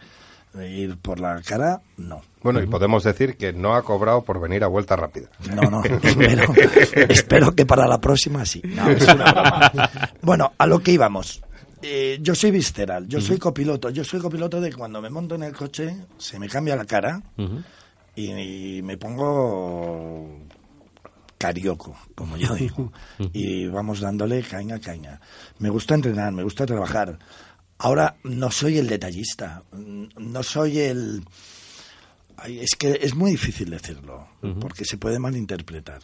[0.55, 2.23] e ir por la cara, no.
[2.43, 5.29] Bueno, y podemos decir que no ha cobrado por venir a vuelta rápida.
[5.55, 6.55] No, no, espero,
[7.09, 8.63] espero que para la próxima sí.
[8.65, 9.91] No, es una broma.
[10.23, 11.43] Bueno, a lo que íbamos.
[11.83, 13.91] Eh, yo soy visceral, yo soy copiloto.
[13.91, 17.23] Yo soy copiloto de cuando me monto en el coche, se me cambia la cara
[18.17, 20.41] y, me pongo
[21.39, 22.93] carioco, como yo digo.
[23.33, 25.21] Y vamos dándole caña, caña.
[25.59, 27.19] Me gusta entrenar, me gusta trabajar.
[27.79, 31.23] Ahora no soy el detallista, mm, no soy el...
[32.37, 34.29] Ay, es que es muy difícil decirlo,
[34.61, 36.03] porque se puede malinterpretar.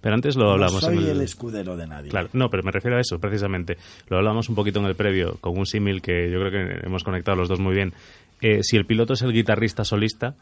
[0.00, 1.10] Pero antes lo hablamos no soy en el...
[1.10, 2.10] el escudero de nadie.
[2.10, 3.76] Claro, no, pero me refiero a eso, precisamente.
[4.08, 7.04] Lo hablamos un poquito en el previo, con un símil que yo creo que hemos
[7.04, 7.92] conectado los dos muy bien.
[8.40, 10.34] Eh, si el piloto es el guitarrista solista,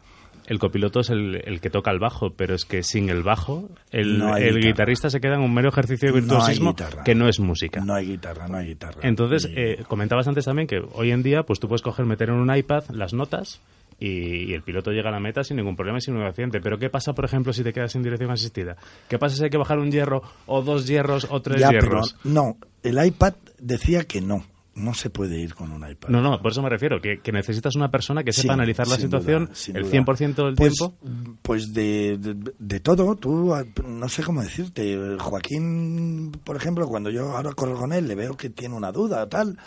[0.47, 3.69] el copiloto es el, el que toca el bajo, pero es que sin el bajo,
[3.91, 7.03] el, No el guitarrista se queda en un mero ejercicio de No virtuosismo guitarra.
[7.03, 7.81] que no es música.
[7.83, 8.99] No hay guitarra, no hay guitarra.
[9.03, 12.35] Entonces, eh, comentabas antes también que hoy en día, pues tú puedes coger, meter en
[12.35, 13.61] un iPad las notas
[13.99, 16.59] y, y el piloto llega a la meta sin ningún problema y sin ningún accidente.
[16.61, 18.75] Pero ¿qué pasa, por ejemplo, si te quedas sin dirección asistida?
[19.07, 21.81] ¿Qué pasa si hay que bajar un hierro o dos hierros o tres ya, pero
[21.81, 22.15] hierros?
[22.23, 24.43] no, el iPad decía que no,
[24.75, 26.09] no se puede ir con un iPad.
[26.09, 28.87] No, no, por eso me refiero, que, que necesitas una persona que Sí, sepa analizar
[28.87, 29.91] la situación duda, el duda.
[29.91, 30.97] 100% del pues, tiempo.
[31.41, 35.17] Pues de, de, de todo, tú, ah, no sé cómo decirte.
[35.17, 39.23] Joaquín, por ejemplo, cuando yo ahora corro con él, le veo que tiene una duda
[39.23, 39.57] o tal.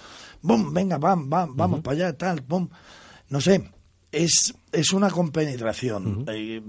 [0.43, 0.73] ¡Bum!
[0.73, 2.69] Venga, vam, vam, vamos para allá, tal, ¡bum!
[3.31, 3.71] No sé,
[4.13, 6.25] es, es una compenetración.
[6.29, 6.63] Eh,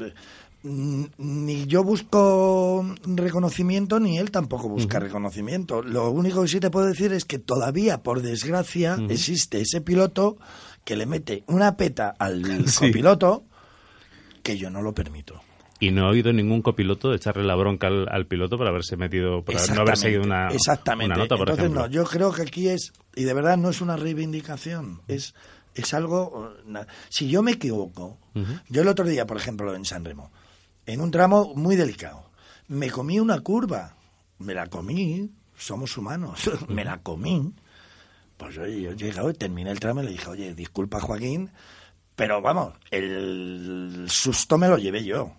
[0.63, 5.81] ni yo busco reconocimiento, ni él tampoco busca reconocimiento.
[5.81, 10.37] Lo único que sí te puedo decir es que todavía, por desgracia, existe ese piloto
[10.83, 12.87] que le mete una peta al Sí.
[12.87, 13.43] copiloto
[14.43, 15.41] que yo no lo permito.
[15.81, 18.97] Y no he oído ningún copiloto de echarle la bronca al, al piloto por haberse
[18.97, 21.13] metido, por no haber seguido una, Exactamente.
[21.13, 21.81] una nota, por Entonces, ejemplo.
[21.83, 25.33] no, yo creo que aquí es, y de verdad no es una reivindicación, es,
[25.75, 26.53] es algo...
[27.07, 28.17] Si yo me equivoco,
[28.67, 30.31] yo el otro día, por ejemplo, en San Remo,
[30.93, 32.31] en un tramo muy delicado,
[32.67, 33.95] me comí una curva,
[34.39, 37.53] me la comí, somos humanos, me la comí.
[38.37, 41.51] Pues oye, yo he llegado y terminé el tramo y le dije, oye, disculpa Joaquín,
[42.15, 45.33] pero vamos, el susto me lo llevé yo.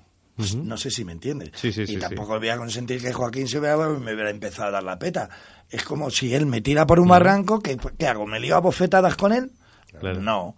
[0.57, 1.51] No sé si me entiendes.
[1.55, 4.31] Sí, sí, y sí, tampoco voy a consentir que Joaquín se vea y me hubiera
[4.31, 5.29] empezado a dar la peta.
[5.69, 8.27] Es como si él me tira por un barranco, ¿qué, qué hago?
[8.27, 9.53] ¿Me lío a bofetadas con él?
[9.99, 10.21] Claro.
[10.21, 10.57] No.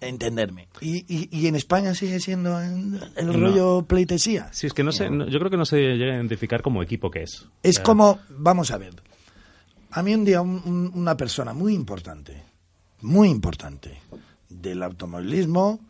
[0.00, 0.68] Entenderme.
[0.80, 3.32] Y, y, y en España sigue siendo el, el No.
[3.34, 4.48] rollo pleitesía.
[4.52, 6.82] Sí, es que no sé, no- yo creo que no se llega a identificar como
[6.82, 7.46] equipo que es.
[7.62, 8.94] Es sea, como, vamos a ver,
[9.90, 12.42] a mí un día un- un- una persona muy importante,
[13.02, 13.98] muy importante,
[14.48, 15.80] del automovilismo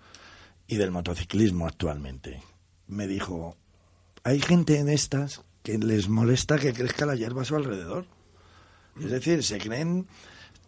[0.66, 2.42] y del motociclismo actualmente,
[2.88, 3.56] me dijo,
[4.24, 8.06] hay gente de estas que les molesta que crezca la hierba a su alrededor.
[8.98, 10.06] Es decir, se creen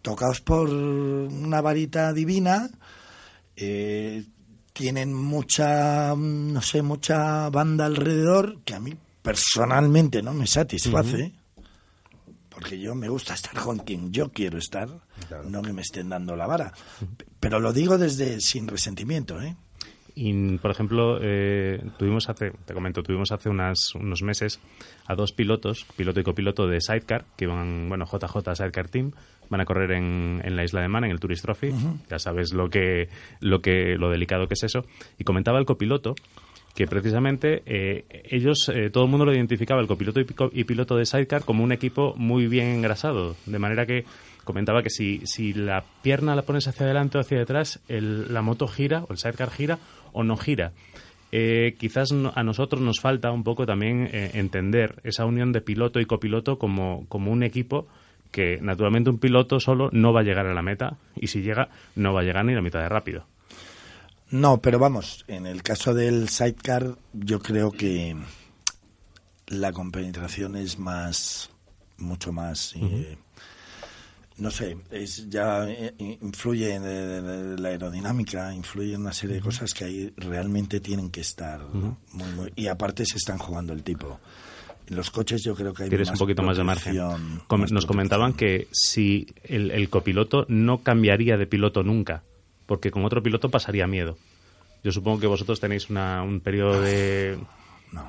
[0.01, 2.69] tocados por una varita divina,
[3.55, 4.25] eh,
[4.73, 11.33] tienen mucha, mm, no sé, mucha banda alrededor que a mí personalmente no me satisface.
[12.49, 14.87] Porque yo me gusta estar con quien yo quiero estar,
[15.47, 16.73] no que me estén dando la vara.
[17.39, 19.55] Pero lo digo desde sin resentimiento, ¿eh?
[20.15, 24.59] Y, por ejemplo, eh, tuvimos hace, te comento, tuvimos hace unas, unos meses
[25.07, 29.11] a dos pilotos, piloto y copiloto de Sidecar, que van, bueno, JJ Sidecar Team,
[29.49, 31.71] van a correr en, en la isla de Man, en el Tourist Trophy.
[32.09, 34.85] Ya sabes lo que, lo que, lo delicado que es eso.
[35.17, 36.13] Y comentaba el copiloto
[36.75, 40.95] que precisamente eh, ellos, eh, todo el mundo lo identificaba, el copiloto y, y piloto
[40.95, 43.35] de Sidecar, como un equipo muy bien engrasado.
[43.45, 44.05] De manera que
[44.43, 48.41] comentaba que si, si la pierna la pones hacia adelante o hacia detrás, el- la
[48.41, 49.77] moto gira, o el Sidecar gira,
[50.13, 50.71] o no gira.
[51.31, 55.61] Eh, quizás no- a nosotros nos falta un poco también eh, entender esa unión de
[55.61, 57.87] piloto y copiloto como, como un equipo
[58.31, 61.69] que naturalmente un piloto solo no va a llegar a la meta y si llega
[61.95, 63.25] no va a llegar ni la mitad de rápido.
[64.31, 68.15] No, pero vamos, en el caso del sidecar, yo creo que
[69.47, 71.51] la compenetración es más,
[71.97, 73.17] mucho más, eh,
[74.37, 79.73] no sé, es ya eh, influye en, la aerodinámica, influye en una serie de cosas
[79.73, 84.19] que ahí realmente tienen que estar muy, muy, y aparte se están jugando el tipo.
[84.87, 86.97] En los coches yo creo que hay Tienes más un poquito más de margen.
[86.97, 92.23] más Nos comentaban que si el, el copiloto no cambiaría de piloto nunca,
[92.65, 94.17] porque con otro piloto pasaría miedo.
[94.83, 97.37] Yo supongo que vosotros tenéis una, un periodo de,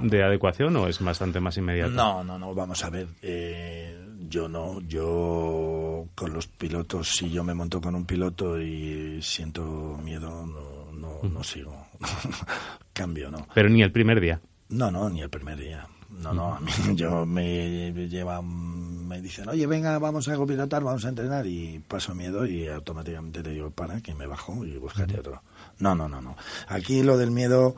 [0.01, 1.93] de adecuación o es bastante más inmediato.
[1.93, 3.07] No, no, no, vamos a ver.
[3.23, 9.21] eh, yo no, yo con los pilotos, si yo me monto con un piloto y
[9.23, 11.75] siento miedo, no, no, no sigo.
[12.93, 13.47] Cambio, no.
[13.55, 14.41] Pero ni el primer día.
[14.69, 15.87] No, no, ni el primer día.
[16.11, 21.05] No, no, a mí yo me llevan, me dicen, oye, venga, vamos a copilotar, vamos
[21.05, 25.19] a entrenar y paso miedo y automáticamente te digo, para, que me bajo y buscaré
[25.19, 25.43] otro.
[25.79, 26.37] No, no, no, no.
[26.69, 27.75] Aquí lo del miedo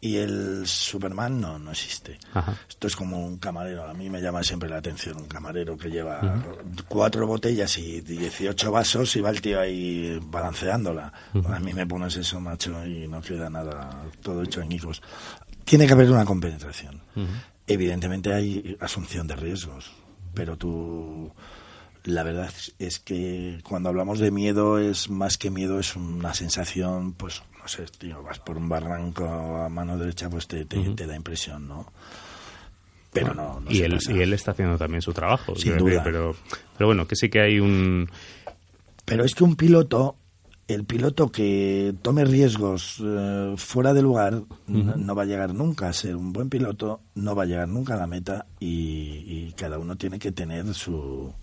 [0.00, 2.18] y el Superman no, no existe.
[2.34, 2.54] Ajá.
[2.68, 3.88] Esto es como un camarero.
[3.88, 6.44] A mí me llama siempre la atención un camarero que lleva
[6.88, 11.12] cuatro botellas y 18 vasos y va el tío ahí balanceándola.
[11.48, 15.02] A mí me pones eso, macho, y no queda nada, todo hecho añicos.
[15.64, 17.00] Tiene que haber una compenetración.
[17.66, 19.92] Evidentemente hay asunción de riesgos,
[20.34, 21.32] pero tú...
[22.04, 27.14] La verdad es que cuando hablamos de miedo es más que miedo, es una sensación,
[27.14, 31.04] pues, no sé, tío, vas por un barranco a mano derecha, pues te, te, te
[31.04, 31.92] da impresión, ¿no?
[33.12, 34.12] Pero no, no y, se él, pasa.
[34.12, 35.56] y él está haciendo también su trabajo.
[35.56, 36.04] Sin decir, duda.
[36.04, 36.36] pero,
[36.78, 38.08] pero bueno, que sí que hay un...
[39.04, 40.14] Pero es que un piloto,
[40.68, 45.88] el piloto que tome riesgos eh, fuera de lugar, no, no va a llegar nunca
[45.88, 49.54] a ser un buen piloto, no va a llegar nunca a la meta y, y
[49.56, 51.34] cada uno tiene que tener su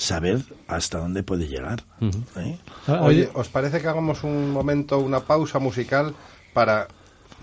[0.00, 1.84] saber hasta dónde puede llegar.
[2.00, 2.58] ¿eh?
[2.86, 6.14] Ah, Oye, ¿os parece que hagamos un momento, una pausa musical
[6.54, 6.88] para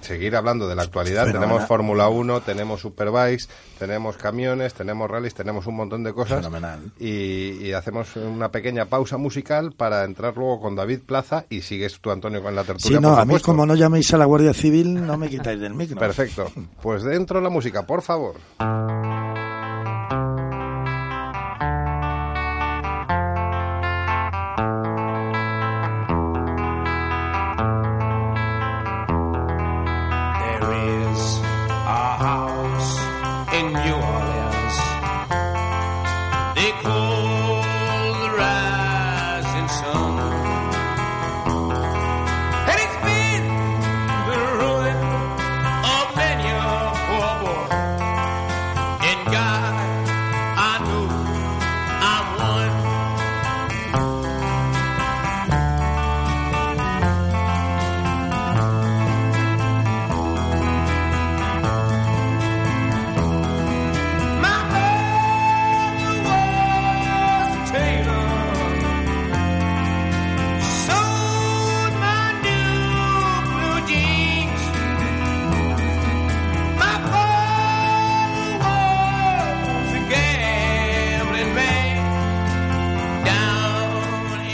[0.02, 1.32] seguir hablando de la actualidad?
[1.32, 3.46] Tenemos Fórmula 1, tenemos Superbikes,
[3.78, 6.38] tenemos camiones, tenemos rallies, tenemos un montón de cosas.
[6.40, 6.92] Fenomenal.
[7.00, 12.00] Y, y hacemos una pequeña pausa musical para entrar luego con David Plaza y sigues
[12.00, 13.00] tú, Antonio, con la Si tertulia.
[13.00, 15.76] no, por a mí como no llaméis a la Guardia Civil, no me quitáis del
[15.76, 15.98] micro.
[16.00, 16.52] Perfecto.
[16.82, 18.36] Pues dentro la música, por favor.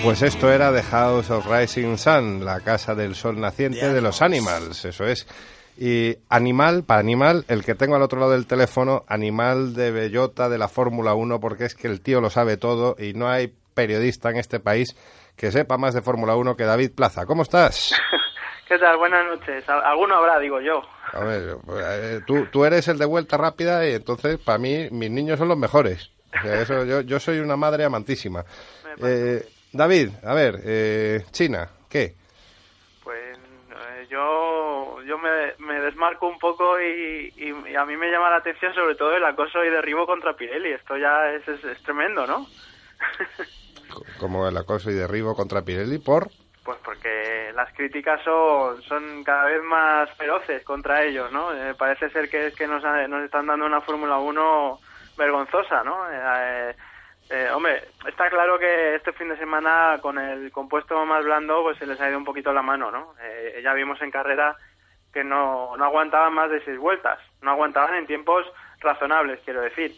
[0.03, 4.21] Pues esto era The House of Rising Sun, la casa del sol naciente de los
[4.21, 5.25] animals, eso es.
[5.77, 10.49] Y animal, para animal, el que tengo al otro lado del teléfono, animal de bellota
[10.49, 13.53] de la Fórmula 1, porque es que el tío lo sabe todo y no hay
[13.73, 14.95] periodista en este país
[15.37, 17.25] que sepa más de Fórmula 1 que David Plaza.
[17.25, 17.95] ¿Cómo estás?
[18.67, 18.97] ¿Qué tal?
[18.97, 19.67] Buenas noches.
[19.69, 20.81] Al- Alguno habrá, digo yo.
[21.13, 25.09] A ver, eh, tú, tú eres el de vuelta rápida y entonces para mí mis
[25.09, 26.11] niños son los mejores.
[26.37, 28.43] O sea, eso, yo, yo soy una madre amantísima.
[29.03, 32.13] Eh, David, a ver, eh, China, ¿qué?
[33.03, 38.11] Pues eh, yo, yo me, me desmarco un poco y, y- y a mí me
[38.11, 40.71] llama la atención sobre todo el acoso y derribo contra Pirelli.
[40.71, 42.47] Esto ya es, es, es tremendo, ¿no?
[44.19, 46.29] como el acoso y derribo contra Pirelli por
[46.63, 51.53] Pues porque las críticas son, son cada vez más feroces contra ellos, ¿no?
[51.53, 54.79] Eh, parece ser que es que nos, nos están dando una Fórmula 1
[55.17, 55.97] vergonzosa, ¿no?
[56.11, 56.75] Eh,
[57.33, 61.79] eh, hombre, está claro que este fin de semana con el compuesto más blando pues
[61.79, 63.15] se les ha ido un poquito la mano, ¿no?
[63.23, 64.55] Eh, ya vimos en carrera
[65.11, 68.45] que no, no aguantaban más de seis vueltas, no aguantaban en tiempos
[68.81, 69.95] razonables, quiero decir.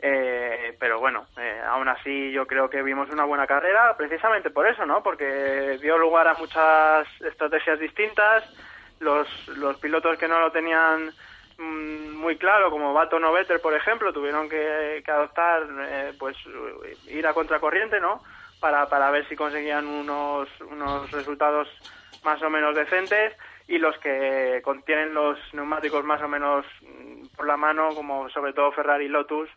[0.00, 4.66] Eh, pero bueno, eh, aún así yo creo que vimos una buena carrera precisamente por
[4.66, 5.02] eso, ¿no?
[5.02, 8.44] Porque dio lugar a muchas estrategias distintas,
[9.00, 9.28] los,
[9.58, 11.12] los pilotos que no lo tenían
[11.58, 16.36] muy claro, como Baton o Vettel, por ejemplo, tuvieron que, adoptar, eh, pues,
[17.06, 18.22] ir a contracorriente, ¿no?
[18.60, 21.68] Para, para ver si conseguían unos, unos resultados
[22.24, 23.36] más o menos decentes
[23.68, 28.52] y los que contienen los neumáticos más o menos mm, por la mano, como sobre
[28.52, 29.48] todo Ferrari y Lotus,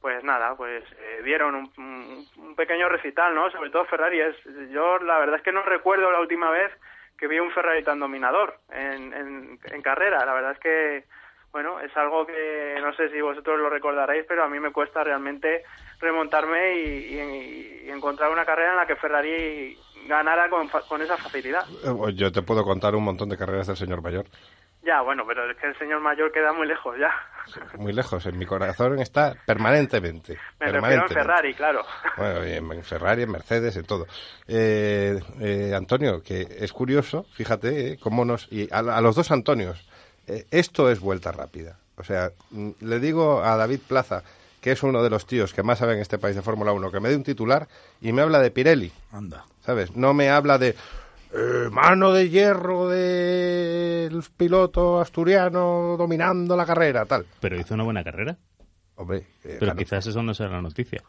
[0.00, 3.50] pues nada, pues eh, dieron un, pequeño recital, ¿no?
[3.50, 4.20] Sobre todo Ferrari.
[4.20, 4.36] Es,
[4.70, 6.72] yo la verdad es que no recuerdo la última vez
[7.18, 10.24] que vi un Ferrari tan dominador en, en carrera.
[10.24, 11.04] La verdad es que,
[11.52, 15.02] bueno, es algo que no sé si vosotros lo recordaréis, pero a mí me cuesta
[15.02, 15.64] realmente
[16.00, 21.16] remontarme y, y- y encontrar una carrera en la que Ferrari ganara con, con esa
[21.16, 21.62] facilidad.
[21.84, 24.26] Eh, Yo te puedo contar un montón de carreras del señor mayor.
[24.82, 27.12] Ya, bueno, pero es que el señor mayor queda muy lejos ya.
[27.76, 30.38] Muy lejos, en mi corazón está permanentemente.
[30.60, 31.08] Me refiero en.
[31.08, 31.82] Ferrari, claro.
[32.16, 34.06] Bueno, en Ferrari, en Mercedes, en todo.
[34.46, 38.50] Eh, eh, Antonio, que es curioso, fíjate, eh, cómo nos...
[38.52, 39.86] Y a, a los dos Antonios,
[40.28, 41.78] eh, esto es vuelta rápida.
[41.96, 44.22] O sea, mm, le digo a David Plaza,
[44.60, 46.90] que es uno de los tíos que más sabe en este país de Fórmula 1,
[46.90, 47.68] que me dé un titular
[48.00, 49.44] y me habla de Pirelli, Anda.
[49.64, 49.94] ¿sabes?
[49.96, 50.74] No me habla de
[51.32, 57.26] eh, mano de hierro del piloto asturiano dominando la carrera, tal.
[57.40, 58.36] Pero hizo una buena carrera.
[58.96, 61.02] Hombre, eh, Pero quizás eso no sea la noticia.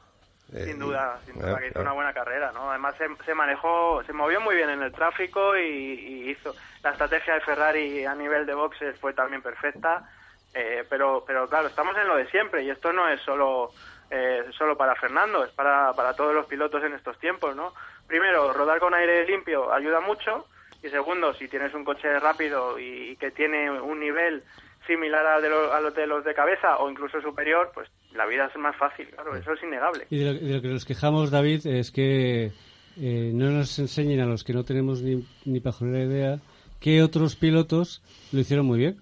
[0.54, 1.90] Eh, Sin duda, sin duda eh, que hizo claro.
[1.90, 2.72] una buena carrera, ¿no?
[2.72, 6.92] Además se, se manejó, se movió muy bien en el tráfico y, y hizo la
[6.92, 10.10] estrategia de Ferrari a nivel de boxes fue también perfecta,
[10.54, 13.72] eh, pero pero claro estamos en lo de siempre y esto no es solo
[14.10, 17.74] eh, solo para Fernando, es para para todos los pilotos en estos tiempos, ¿no?
[18.08, 20.48] Primero rodar con aire limpio ayuda mucho
[20.82, 24.44] y segundo si tienes un coche rápido y, que tiene un nivel
[24.90, 28.26] similar a, de lo- a los de los de cabeza o incluso superior, pues la
[28.26, 30.08] vida es más fácil, claro, eso es innegable.
[30.10, 32.52] Y de lo, de lo que nos quejamos, David, es que
[33.00, 36.40] eh, no nos enseñen a los que no tenemos ni, ni pajolera idea
[36.82, 38.02] que otros pilotos
[38.34, 38.98] lo hicieron muy bien.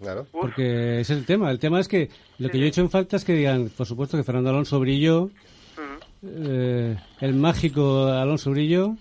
[0.00, 0.26] Claro.
[0.32, 1.50] Porque ese es el tema.
[1.50, 3.86] El tema es que lo que yo he hecho en falta es que digan, por
[3.86, 5.30] supuesto, que Fernando Alonso brilló.
[6.22, 8.96] Eh, el mágico Alonso brilló,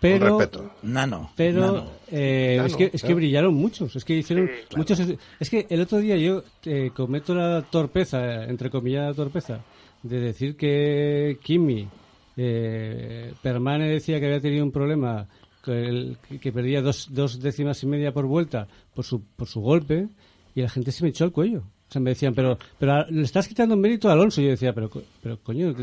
[0.00, 0.70] pero respeto.
[0.82, 1.30] Nano.
[1.36, 1.90] pero nano.
[2.10, 4.78] eh, Nano, es que es que brillaron muchos es que hicieron Sí, claro.
[4.78, 5.00] muchos
[5.40, 9.60] es que el otro día yo eh, cometo la torpeza entre comillas la torpeza
[10.02, 11.88] de decir que Kimi
[12.36, 15.26] eh, Permane decía que había tenido un problema
[15.64, 19.60] que, el- que perdía dos, dos décimas y media por vuelta por su por su
[19.60, 20.06] golpe
[20.54, 23.06] y la gente se me echó al cuello o sea, me decían, pero, pero a-
[23.08, 24.40] le estás quitando mérito a Alonso.
[24.42, 24.90] Yo decía, pero,
[25.22, 25.74] pero coño,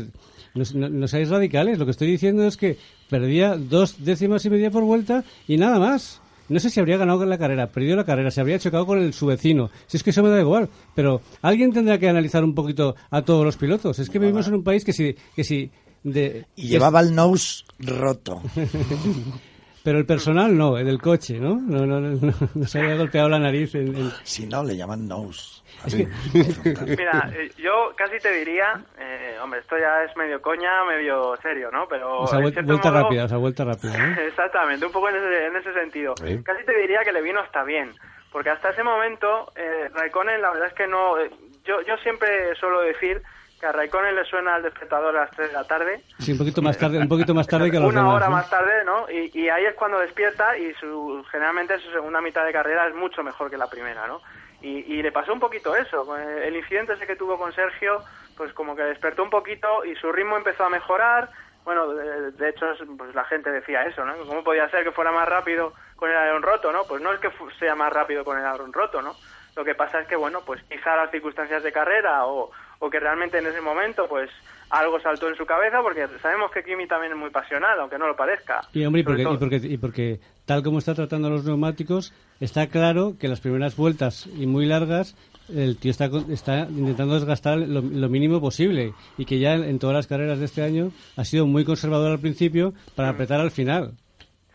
[0.54, 1.78] no, no, no seáis radicales.
[1.78, 2.78] Lo que estoy diciendo es que
[3.10, 6.20] perdía dos décimas y media por vuelta y nada más.
[6.48, 9.12] No sé si habría ganado la carrera, perdió la carrera, se habría chocado con el,
[9.12, 9.68] su vecino.
[9.88, 10.68] Si es que eso me da igual.
[10.94, 13.98] Pero alguien tendrá que analizar un poquito a todos los pilotos.
[13.98, 15.70] Es que vivimos en un país que si, que si
[16.04, 18.40] de, Y llevaba el nose roto.
[19.86, 21.54] pero el personal no, el del coche, ¿no?
[21.54, 23.72] No, no, no, no, no se había golpeado la nariz.
[23.76, 25.62] en- Si no, le llaman nose.
[25.86, 26.06] Es que-
[26.98, 31.70] Mira, eh, yo casi te diría, eh, hombre, esto ya es medio coña, medio serio,
[31.70, 31.86] ¿no?
[31.88, 34.20] Pero o sea, vuelta modo- rápida, o sea, vuelta rápida, ¿no?
[34.26, 36.14] Exactamente, un poco en ese, en ese sentido.
[36.16, 36.42] Sí.
[36.42, 37.92] Casi te diría que le vino hasta bien,
[38.32, 41.18] porque hasta ese momento eh, Raikkonen la verdad es que no...
[41.20, 41.30] eh,
[41.64, 43.22] yo, yo siempre suelo decir
[43.58, 46.38] que a Raikkonen le suena el despertador a las 3 de la tarde, Sí, un
[46.38, 48.14] poquito más tarde, un poquito más tarde que los una demás.
[48.16, 48.32] hora ¿no?
[48.32, 49.10] más tarde, ¿no?
[49.10, 52.94] Y, y ahí es cuando despierta y su, generalmente su segunda mitad de carrera es
[52.94, 54.20] mucho mejor que la primera, ¿no?
[54.62, 56.16] Y, y le pasó un poquito eso.
[56.18, 58.02] El incidente ese que tuvo con Sergio,
[58.36, 61.30] pues como que despertó un poquito y su ritmo empezó a mejorar.
[61.64, 64.14] Bueno, de, de hecho, pues la gente decía eso, ¿no?
[64.26, 66.84] ¿Cómo podía ser que fuera más rápido con el alerón roto, no?
[66.84, 69.14] Pues no es que sea más rápido con el alerón roto, ¿no?
[69.56, 73.00] Lo que pasa es que, bueno, pues quizá las circunstancias de carrera o, o que
[73.00, 74.30] realmente en ese momento, pues
[74.70, 78.06] algo saltó en su cabeza, porque sabemos que Kimi también es muy pasional, aunque no
[78.08, 78.60] lo parezca.
[78.72, 82.12] Y hombre, y porque, todo- y, porque, y porque tal como está tratando los neumáticos,
[82.40, 85.16] está claro que las primeras vueltas y muy largas,
[85.48, 89.94] el tío está, está intentando desgastar lo, lo mínimo posible y que ya en todas
[89.94, 93.92] las carreras de este año ha sido muy conservador al principio para apretar al final.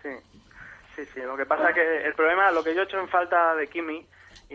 [0.04, 0.10] Sí,
[0.98, 1.22] sí, sí.
[1.22, 4.06] Lo que pasa que el problema, lo que yo he hecho en falta de Kimi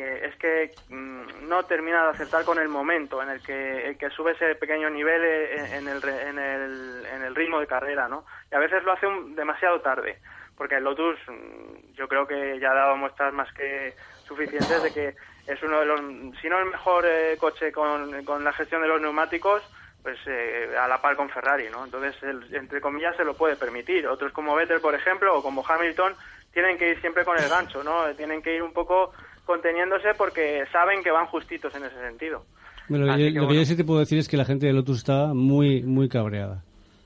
[0.03, 4.11] es que mm, no termina de acertar con el momento en el que, el que
[4.11, 8.09] sube ese pequeño nivel eh, en el, re- en, el, en el ritmo de carrera,
[8.09, 8.25] ¿no?
[8.51, 10.21] Y a veces lo hace un- demasiado tarde.
[10.57, 14.93] porque el Lotus mm, yo creo que ya ha dado muestras más que suficientes de
[14.93, 15.15] que
[15.47, 16.01] es uno de los,
[16.41, 19.63] si no el mejor eh, coche con, con la gestión de los neumáticos,
[20.03, 21.85] pues eh, a la par con Ferrari, ¿no?
[21.85, 24.07] Entonces, él, entre comillas, se lo puede permitir.
[24.07, 26.17] Otros como Vettel, por ejemplo, o como Hamilton,
[26.53, 28.15] tienen que ir siempre con el gancho, ¿no?
[28.15, 29.13] Tienen que ir un poco
[29.47, 32.45] conteniéndose porque saben que van justitos en ese sentido.
[32.89, 34.73] Bueno, yo- que, lo que yo sí te puedo decir es que la gente de
[34.75, 36.63] Lotus estaba muy, muy cabreada.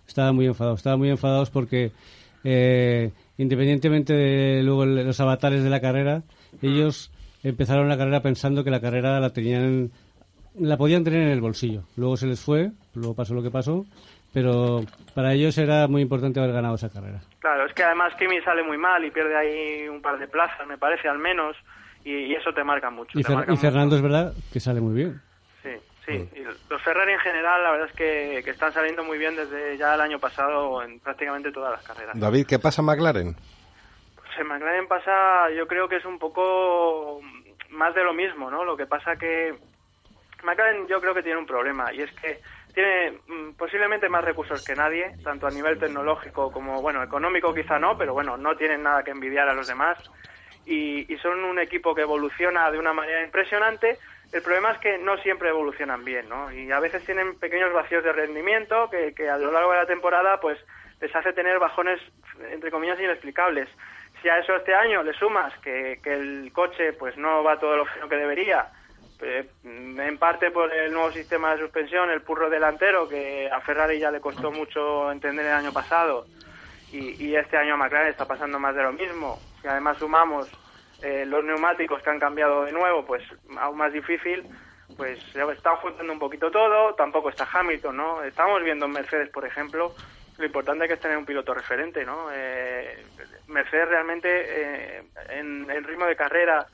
[0.09, 0.81] Estaba muy enfadados.
[0.81, 1.93] Estaban muy enfadados porque,
[2.45, 6.23] eh, independientemente de luego los avatares de la carrera,
[6.63, 7.13] ellos
[7.43, 9.91] empezaron la carrera pensando que la carrera la tenían,
[10.59, 11.85] la podían tener en el bolsillo.
[11.97, 13.87] Luego se les fue, luego pasó lo que pasó,
[14.35, 14.85] pero
[15.15, 17.21] para ellos era muy importante haber ganado esa carrera.
[17.39, 20.67] Claro, es que además Kimi sale muy mal y pierde ahí un par de plazas,
[20.67, 21.57] me parece, al menos,
[22.05, 23.19] y, y eso te marca mucho.
[23.19, 23.67] Y, te Fer- marca y mucho.
[23.67, 25.21] Fernando es verdad que sale muy bien.
[25.63, 25.71] Sí,
[26.07, 26.29] sí.
[26.35, 26.41] Y
[26.71, 29.95] los Ferrari en general, la verdad es que, que están saliendo muy bien desde ya
[29.95, 32.19] el año pasado en prácticamente todas las carreras.
[32.19, 33.35] David, ¿qué pasa en McLaren?
[34.17, 37.21] Pues en McLaren pasa, yo creo que es un poco
[37.71, 38.65] más de lo mismo, ¿no?
[38.65, 39.55] Lo que pasa que
[40.43, 42.41] McLaren yo creo que tiene un problema y es que
[42.73, 47.79] tiene mm, posiblemente más recursos que nadie, tanto a nivel tecnológico como, bueno, económico quizá
[47.79, 49.99] no, pero bueno, no tienen nada que envidiar a los demás
[50.67, 53.99] y, y son un equipo que evoluciona de una manera impresionante.
[54.33, 56.53] El problema es que no siempre evolucionan bien, ¿no?
[56.53, 59.87] Y a veces tienen pequeños vacíos de rendimiento que, que a lo largo de la
[59.87, 60.59] temporada, pues,
[61.01, 62.01] les hace tener bajones,
[62.51, 63.69] entre comillas, inexplicables.
[64.23, 67.77] Si a eso este año le sumas que, que el coche, pues, no va todo
[67.77, 68.69] lo que debería,
[69.23, 73.99] eh, en parte por el nuevo sistema de suspensión, el purro delantero, que a Ferrari
[73.99, 76.27] ya le costó mucho entender el año pasado,
[76.93, 79.39] y, este año McLaren está pasando más de lo mismo.
[79.61, 80.49] Si además sumamos
[81.03, 83.23] eh, los neumáticos que han cambiado de nuevo, pues
[83.59, 84.45] aún más difícil,
[84.97, 88.23] pues se está juntando un poquito todo, tampoco está Hamilton, ¿no?
[88.23, 89.95] Estamos viendo en Mercedes, por ejemplo,
[90.39, 92.29] lo importante que es tener un piloto referente, ¿no?
[92.33, 93.05] Eh,
[93.49, 96.67] Mercedes realmente eh, en, en ritmo de carrera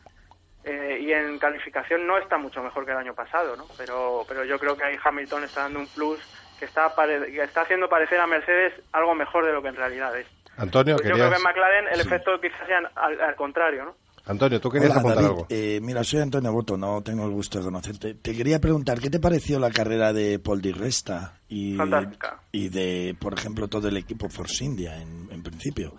[0.66, 3.66] eh, y en calificación no está mucho mejor que el año pasado, ¿no?
[3.78, 6.18] Pero, pero yo creo que ahí Hamilton está dando un plus
[6.58, 10.16] que está, que está haciendo parecer a Mercedes algo mejor de lo que en realidad
[10.18, 10.26] es.
[10.56, 13.94] Antonio, Pues yo creo que en McLaren el efecto quizás sea al, al contrario, ¿no?
[14.28, 15.28] Antonio, tú querías Hola, apuntar David.
[15.30, 15.46] algo.
[15.50, 18.14] Eh, mira, soy Antonio Boto, no tengo el gusto de conocerte.
[18.14, 22.40] Te quería preguntar, ¿qué te pareció la carrera de Paul Di Resta y, Fantástica.
[22.50, 25.94] y de, por ejemplo, todo el equipo Force India en, en principio?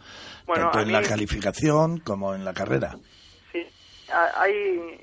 [0.46, 2.96] Bueno, Tanto en mí- la calificación como en la carrera.
[3.54, 3.66] Sí,
[4.36, 5.00] hay,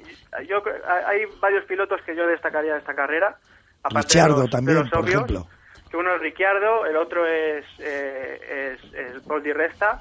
[0.47, 3.39] yo, cre- hay varios pilotos que yo destacaría de esta carrera.
[3.85, 5.47] Aparte de los- de también, los por obvios, ejemplo.
[5.91, 10.01] Que uno es Ricciardo, el otro es, eh, es, es Paul Di Resta.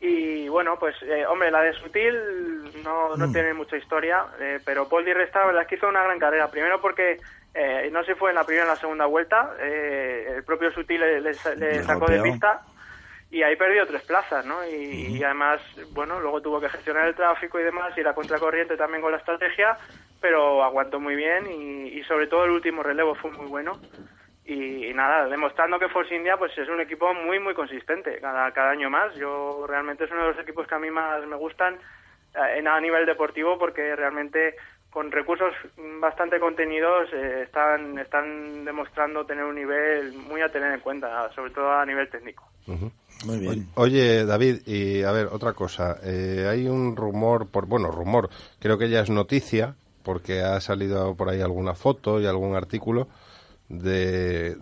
[0.00, 3.32] Y bueno, pues, eh, hombre, la de Sutil no, no Mm.
[3.32, 6.18] tiene mucha historia, eh, pero Paul Di Resta, la verdad es que hizo una gran
[6.18, 6.50] carrera.
[6.50, 7.16] Primero porque
[7.54, 10.70] eh, no se fue en la primera o en la segunda vuelta, eh, el propio
[10.72, 12.60] Sutil le, le le sacó de pista
[13.34, 14.64] y ahí perdió tres plazas, ¿no?
[14.64, 15.60] Y, y además,
[15.90, 19.18] bueno, luego tuvo que gestionar el tráfico y demás, y la contracorriente también con la
[19.18, 19.76] estrategia,
[20.20, 23.72] pero aguantó muy bien y, y sobre todo el último relevo fue muy bueno.
[24.44, 28.52] Y, y nada, demostrando que Force India pues es un equipo muy, muy consistente cada,
[28.52, 29.12] cada año más.
[29.16, 31.76] Yo realmente es uno de los equipos que a mí más me gustan
[32.36, 34.54] eh, a nivel deportivo porque realmente
[34.94, 35.52] con recursos
[36.00, 41.50] bastante contenidos eh, están, están demostrando tener un nivel muy a tener en cuenta, sobre
[41.50, 42.44] todo a nivel técnico.
[43.26, 43.68] Muy bien.
[43.74, 45.98] Oye, David, y a ver, otra cosa.
[46.04, 48.30] Eh, hay un rumor, por bueno, rumor,
[48.60, 49.74] creo que ya es noticia,
[50.04, 53.08] porque ha salido por ahí alguna foto y algún artículo
[53.68, 54.56] de eh,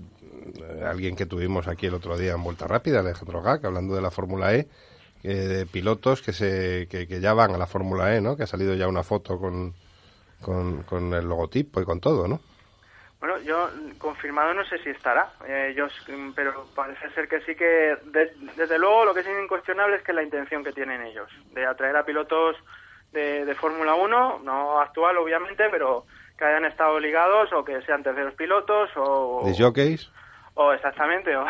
[0.87, 4.11] alguien que tuvimos aquí el otro día en Vuelta Rápida, Alejandro Gac, hablando de la
[4.11, 4.67] Fórmula E,
[5.25, 8.35] eh, de pilotos que, se, que, que ya van a la Fórmula E, ¿no?
[8.35, 9.75] Que ha salido ya una foto con,
[10.43, 12.41] con, con el logotipo y con todo, ¿no?
[13.21, 17.41] Bueno, yo mm, confirmado no sé si estará, eh, yo, mm, pero parece ser que
[17.43, 21.03] sí que, de- desde luego, lo que es incuestionable es que la intención que tienen
[21.03, 22.57] ellos de atraer a pilotos
[23.13, 26.05] de, de Fórmula 1, no actual obviamente, pero
[26.37, 30.11] que hayan estado ligados o que sean terceros pilotos o, ¿De jockeys?
[30.55, 31.47] O exactamente, o,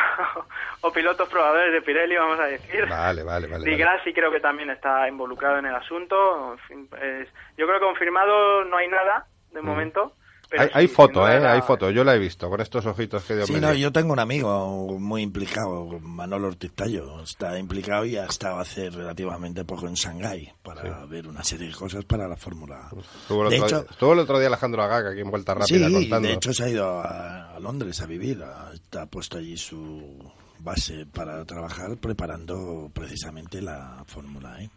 [0.82, 2.86] o pilotos probadores de Pirelli, vamos a decir.
[2.88, 3.64] Vale, vale, vale.
[3.64, 3.76] Di vale.
[3.76, 6.52] Grassi creo que también está involucrado en el asunto.
[6.52, 10.14] En fin, es- yo creo que confirmado no hay nada de momento.
[10.52, 10.62] Pero.
[10.64, 11.36] Hay, hay sí, foto, sin duda ¿eh?
[11.38, 11.90] era- Hay foto.
[11.90, 14.98] Yo la he visto con estos ojitos que dio Sí, no, yo tengo un amigo
[15.00, 17.22] muy implicado, Manolo Ortiz Tallo.
[17.22, 21.74] Está implicado y ha estado hace relativamente poco en Shanghái para ver una serie de
[21.74, 22.88] cosas para la Fórmula.
[23.22, 25.54] Estuvo el, De otro, hecho- día- estuvo el otro día Alejandro Agaga aquí en Vuelta
[25.54, 26.28] Rápida Sí, contando.
[26.28, 28.42] de hecho se ha ido a, a Londres a vivir.
[28.44, 34.70] ha- Está puesto allí su base para trabajar preparando precisamente la Fórmula E.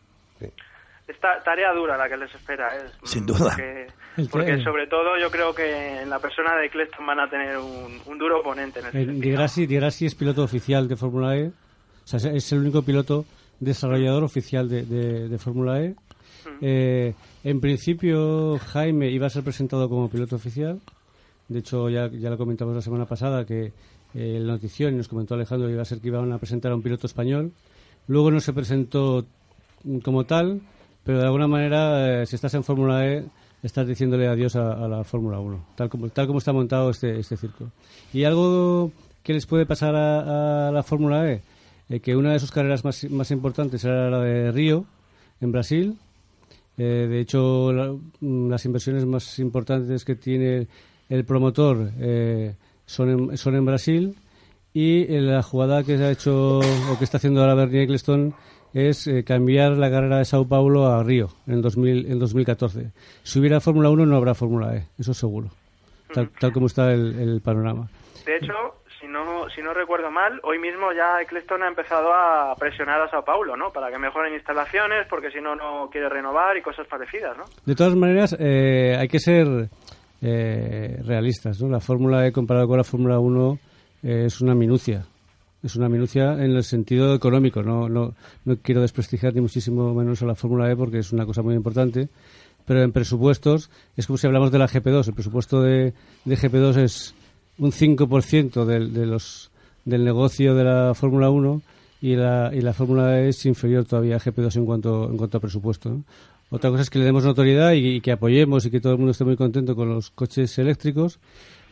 [1.07, 2.75] Esta tarea dura la que les espera.
[2.75, 3.55] Es, Sin duda.
[4.31, 7.57] Porque, El sobre todo yo creo que en la persona de Cleston van a tener
[7.57, 9.05] un, un duro oponente en ese Eh.
[9.05, 11.47] Di Grassi, Di Grassi es piloto oficial de Fórmula E.
[11.47, 13.25] O sea, es- el único piloto
[13.59, 15.95] desarrollador oficial de, de- de Fórmula E.
[16.61, 20.79] Eh, en principio, Jaime iba a ser presentado como piloto oficial.
[21.47, 23.71] De hecho, ya, ya lo comentamos la semana pasada que
[24.15, 26.71] eh, la notición y nos comentó Alejandro que iba a ser que iban a presentar
[26.71, 27.51] a un piloto español.
[28.07, 29.25] Luego no se presentó
[30.03, 30.61] como tal,
[31.05, 33.23] pero de alguna manera, eh, si estás en Fórmula E,
[33.63, 37.17] estás diciéndole adiós a, a la Fórmula 1, tal como, tal como está montado este,
[37.19, 37.65] este circo.
[38.13, 38.91] Y algo
[39.23, 41.41] que les puede pasar a, a la Fórmula E,
[41.89, 44.85] eh, que una de sus carreras más, más importantes era la de Río,
[45.41, 45.97] en Brasil.
[46.77, 50.67] Eh, de hecho, la- mm, las inversiones más importantes que tiene
[51.09, 54.15] el promotor eh, son, en, son en Brasil.
[54.73, 58.33] Y eh, la jugada que se ha hecho o que está haciendo ahora Bernie Eccleston
[58.75, 62.91] es eh, cambiar la carrera de Sao Paulo a Río en, 2000, en 2014.
[63.23, 65.47] Si hubiera Fórmula 1 no habrá Fórmula E, eso seguro,
[66.13, 67.87] tal, tal como está el, el panorama.
[68.25, 68.53] De hecho,
[68.99, 73.09] si no, si no recuerdo mal, hoy mismo ya Eccleston ha empezado a presionar a
[73.09, 73.71] Sao Paulo, ¿no?
[73.71, 77.45] Para que mejoren instalaciones, porque si no, no quiere renovar y cosas parecidas, ¿no?
[77.65, 79.69] De todas maneras, eh, hay que ser
[80.21, 81.61] eh, realistas.
[81.61, 81.69] ¿no?
[81.69, 83.59] La Fórmula E comparado con la Fórmula 1
[84.03, 85.05] eh, es una minucia.
[85.65, 87.63] Es una minucia en el sentido económico.
[87.63, 88.13] No, no,
[88.45, 91.55] no quiero desprestigiar ni muchísimo menos a la Fórmula E porque es una cosa muy
[91.55, 92.07] importante.
[92.67, 95.07] Pero en presupuestos, es como si hablamos de la GP2.
[95.07, 97.15] El presupuesto de, de GP2 es
[97.57, 99.49] un 5% del, de los,
[99.85, 101.63] del negocio de la Fórmula 1
[101.99, 105.39] y la, y la Fórmula E es inferior todavía a GP2 en cuanto, en cuanto
[105.39, 105.99] a presupuesto.
[106.51, 108.99] Otra cosa es que le demos notoriedad y, y que apoyemos y que todo el
[108.99, 111.17] mundo esté muy contento con los coches eléctricos,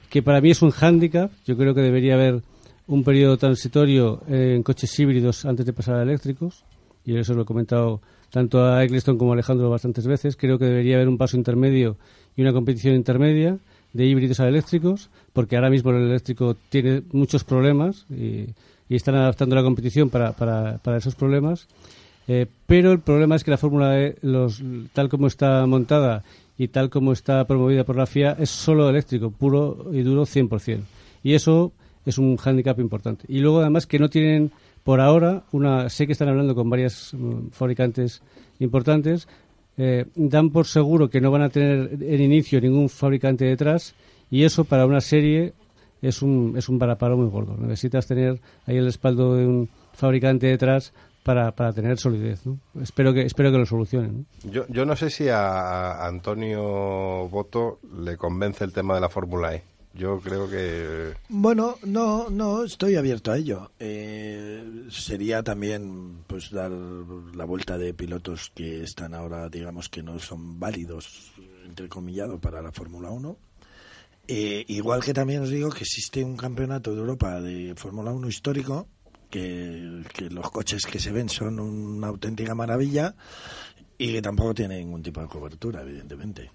[0.10, 1.32] que para mí es un hándicap.
[1.46, 2.42] Yo creo que debería haber
[2.88, 6.64] un periodo transitorio en coches híbridos antes de pasar a eléctricos,
[7.06, 10.36] y eso lo he comentado tanto a Eccleston como a Alejandro bastantes veces.
[10.36, 11.98] Creo que debería haber un paso intermedio
[12.36, 13.58] y una competición intermedia
[13.94, 18.48] de híbridos a eléctricos, porque ahora mismo el eléctrico tiene muchos problemas y,
[18.90, 21.68] y están adaptando la competición para, para, para esos problemas.
[22.28, 24.62] Eh, pero el problema es que la Fórmula E, los,
[24.94, 26.24] tal como está montada
[26.58, 30.80] y tal como está promovida por la FIA, es solo eléctrico, puro y duro 100%.
[31.24, 31.74] Y eso
[32.06, 33.26] es un hándicap importante.
[33.28, 34.52] Y luego, además, que no tienen
[34.84, 35.90] por ahora una.
[35.90, 38.22] Sé que están hablando con varias mm, fabricantes
[38.60, 39.28] importantes.
[39.78, 43.96] eh, dan por seguro que no van a tener en inicio ningún fabricante detrás.
[44.30, 45.54] Y eso para una serie
[46.02, 47.56] es un, es un varapalo muy gordo.
[47.58, 50.94] Necesitas tener ahí el respaldo de un fabricante detrás
[51.24, 52.46] para, para tener solidez.
[52.46, 52.58] ¿no?
[52.82, 54.26] Espero, que, espero que lo solucionen.
[54.44, 59.56] Yo, yo no sé si a Antonio Boto le convence el tema de la Fórmula
[59.56, 59.64] E.
[59.96, 63.72] Yo creo que Bueno, no, no, estoy abierto a ello.
[63.80, 70.18] Eh, sería también pues dar la vuelta de pilotos que están ahora, digamos que no
[70.18, 71.32] son válidos,
[71.66, 73.38] entrecomillado, para la Fórmula 1.
[74.28, 78.28] Eh, igual que también os digo que existe un campeonato de Europa de Fórmula 1
[78.28, 78.88] histórico,
[79.30, 83.14] que, que los coches que se ven son una auténtica maravilla
[83.98, 86.50] y que tampoco tiene ningún tipo de cobertura, evidentemente.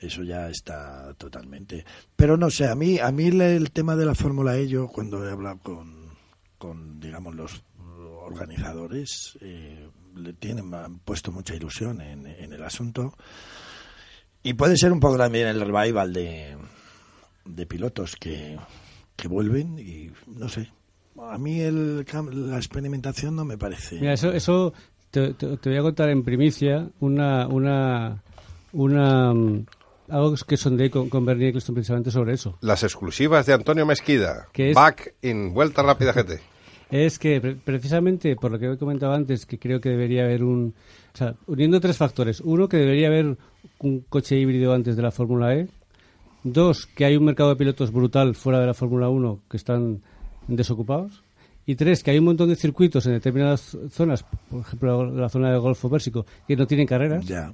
[0.00, 1.84] Eso ya está totalmente.
[2.14, 5.30] Pero no sé, a mí, a mí el tema de la Fórmula E, cuando he
[5.32, 6.10] hablado con,
[6.58, 7.62] con digamos, los
[8.22, 13.14] organizadores, eh, le tienen, han puesto mucha ilusión en, en el asunto.
[14.42, 16.56] Y puede ser un poco también el revival de,
[17.44, 18.56] de pilotos que,
[19.16, 20.70] que vuelven y no sé.
[21.20, 24.12] A mí el, la experimentación no me parece.
[24.12, 24.72] Eso, eso
[25.10, 28.22] te, te- te voy a contar en primicia una, una,
[28.72, 29.66] una mm,
[30.10, 32.56] algo que sondeé con, con Bernie Eccleston precisamente sobre eso.
[32.60, 34.74] las exclusivas de Antonio Mesquida, ¿Qué es?
[34.74, 36.40] back in Vuelta Rápida GT.
[36.90, 40.42] Es que pre- precisamente por lo que he comentado antes, que creo que debería haber
[40.42, 40.74] un...
[41.14, 42.40] O sea, uniendo tres factores.
[42.40, 43.36] Uno, que debería haber
[43.80, 45.68] un coche híbrido antes de la Fórmula E.
[46.44, 50.00] Dos, que hay un mercado de pilotos brutal fuera de la Fórmula 1 que están
[50.46, 51.22] desocupados.
[51.66, 55.50] Y tres, que hay un montón de circuitos en determinadas zonas, por ejemplo la zona
[55.50, 57.26] del Golfo Pérsico, que no tienen carreras.
[57.26, 57.52] Ya.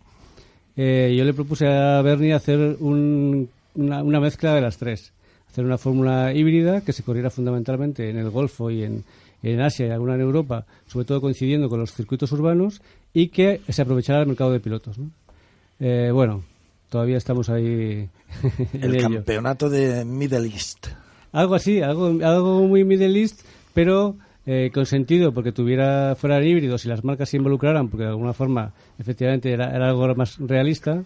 [0.77, 5.13] Eh, yo le propuse a Bernie hacer un- una, una mezcla de las tres.
[5.51, 9.05] Hacer una fórmula híbrida que se corriera fundamentalmente en el Golfo y en,
[9.43, 12.81] en Asia y alguna en Europa, sobre todo coincidiendo con los circuitos urbanos,
[13.13, 14.99] y que se aprovechara el mercado de pilotos.
[14.99, 15.11] ¿no?
[15.79, 16.43] Eh, bueno,
[16.91, 18.09] todavía estamos ahí
[18.73, 19.03] en El ello.
[19.15, 20.89] campeonato de Middle East.
[21.33, 23.43] Algo así, algo, algo muy Middle East,
[23.75, 24.17] pero
[24.47, 28.33] eh, con sentido, porque tuviera fueran híbridos y las marcas se involucraran, porque de alguna
[28.33, 31.03] forma, efectivamente, era, era algo más realista.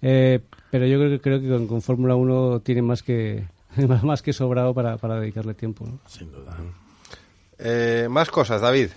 [0.00, 3.44] Eh, pero yo creo que, creo que con, con Fórmula 1 tiene más que
[3.88, 5.84] más, más que sobrado para, para dedicarle tiempo.
[5.86, 5.98] ¿no?
[6.06, 6.56] Sin duda.
[7.58, 8.88] Eh, más cosas, David.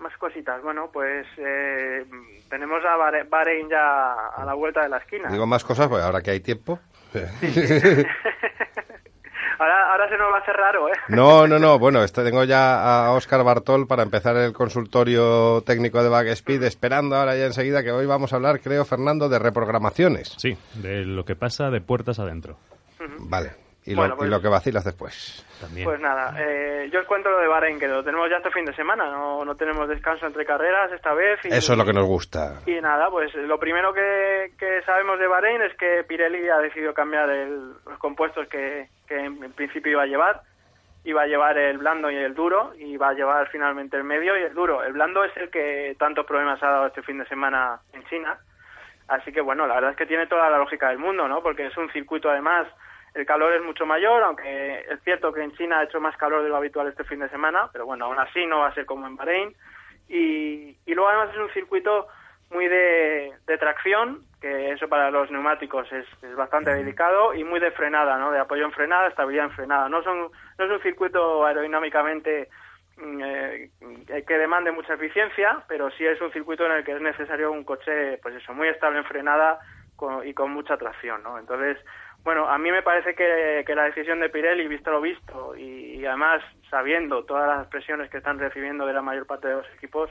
[0.00, 0.62] Más cositas.
[0.62, 2.04] Bueno, pues eh,
[2.50, 5.30] tenemos a Bahre- Bahrein ya a la vuelta de la esquina.
[5.30, 6.78] Digo más cosas, pues ahora que hay tiempo.
[9.58, 10.92] Ahora, ahora se nos va a hacer raro, ¿eh?
[11.08, 11.78] No, no, no.
[11.78, 17.16] Bueno, este, tengo ya a Óscar Bartol para empezar el consultorio técnico de Backspeed, esperando
[17.16, 20.34] ahora ya enseguida que hoy vamos a hablar, creo, Fernando, de reprogramaciones.
[20.36, 22.56] Sí, de lo que pasa de puertas adentro.
[23.18, 23.65] Vale.
[23.86, 25.46] Y, Bueno, lo, pues- y lo que vacilas después.
[25.60, 25.84] También.
[25.86, 28.64] Pues nada, eh, yo os cuento lo de Bahrein, que lo tenemos ya este fin
[28.64, 31.38] de semana, no, no tenemos descanso entre carreras esta vez.
[31.44, 32.60] Y, Eso es lo que nos gusta.
[32.66, 36.92] Y nada, pues lo primero que, que sabemos de Bahrein es que Pirelli ha decidido
[36.92, 40.42] cambiar el- los compuestos que, que en, en principio iba a llevar.
[41.04, 44.36] Iba a llevar el blando y el duro, y va a llevar finalmente el medio
[44.36, 44.82] y el duro.
[44.82, 48.36] El blando es el que tantos problemas ha dado este fin de semana en China.
[49.06, 51.40] Así que bueno, la verdad es que tiene toda la lógica del mundo, ¿no?
[51.44, 52.66] Porque es un circuito además,
[53.16, 56.42] el calor es mucho mayor, aunque es cierto que en China ha hecho más calor
[56.42, 58.84] de lo habitual este fin de semana, pero bueno, aún así no va a ser
[58.86, 59.54] como en Bahrein.
[60.08, 62.06] Y, y luego además es un circuito
[62.50, 67.58] muy de, de tracción, que eso para los neumáticos es, es bastante delicado, y muy
[67.58, 68.30] de frenada, ¿no?
[68.30, 69.88] De apoyo en frenada, estabilidad en frenada.
[69.88, 72.48] No, son, no es un circuito aerodinámicamente
[72.98, 73.70] mm, eh,
[74.26, 77.64] que demande mucha eficiencia, pero sí es un circuito en el que es necesario un
[77.64, 79.58] coche, pues eso, muy estable en frenada
[79.96, 81.38] con- y con mucha tracción, ¿no?
[81.40, 81.78] Entonces,
[82.26, 85.94] bueno, a mí me parece que, que la decisión de Pirelli, visto lo visto, y,
[86.00, 89.66] y además sabiendo todas las presiones que están recibiendo de la mayor parte de los
[89.78, 90.10] equipos,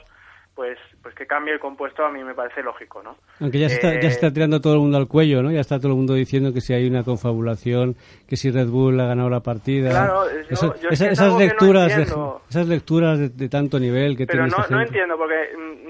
[0.56, 3.18] pues, pues que cambie el compuesto a mí me parece lógico, ¿no?
[3.42, 5.52] Aunque ya se, está, ya se Eh, está tirando todo el mundo al cuello, ¿no?
[5.52, 7.96] Ya está todo el mundo diciendo que si hay una confabulación,
[8.30, 9.90] que si Red Bull ha ganado la partida.
[9.90, 12.04] Claro, yo- yo es esas no lecturas, de,
[12.50, 15.90] esas lecturas de, de tanto nivel que Pero tiene no, esta no entiendo, porque mm,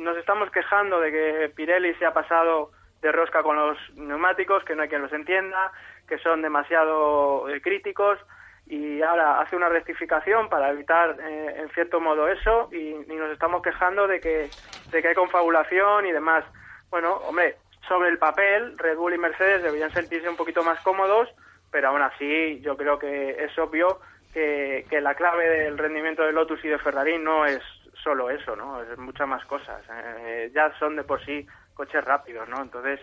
[0.00, 2.70] mm, nos estamos quejando de que Pirelli se ha pasado
[3.02, 5.72] de rosca con los neumáticos, que no hay quien los entienda,
[6.08, 8.18] que son demasiado eh, críticos,
[8.66, 13.30] y ahora hace una rectificación para evitar, eh, en cierto modo, eso, y, y nos
[13.30, 14.50] estamos quejando de que,
[14.90, 16.44] de que hay confabulación y demás.
[16.90, 21.28] Bueno, hombre, sobre el papel, Red Bull y Mercedes deberían sentirse un poquito más cómodos,
[21.70, 24.00] pero aún así yo creo que es obvio
[24.32, 27.62] que, que la clave del rendimiento de Lotus y de Ferrari no es
[28.02, 28.82] solo eso, ¿no?
[28.82, 29.82] Es muchas más cosas.
[29.90, 32.60] Eh, ya son de por sí coches rápidos, ¿no?
[32.62, 32.98] Entonces,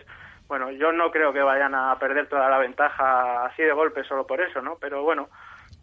[0.48, 4.26] bueno, yo no creo que vayan a perder toda la ventaja así de golpe solo
[4.26, 4.76] por eso, ¿no?
[4.78, 5.30] Pero bueno,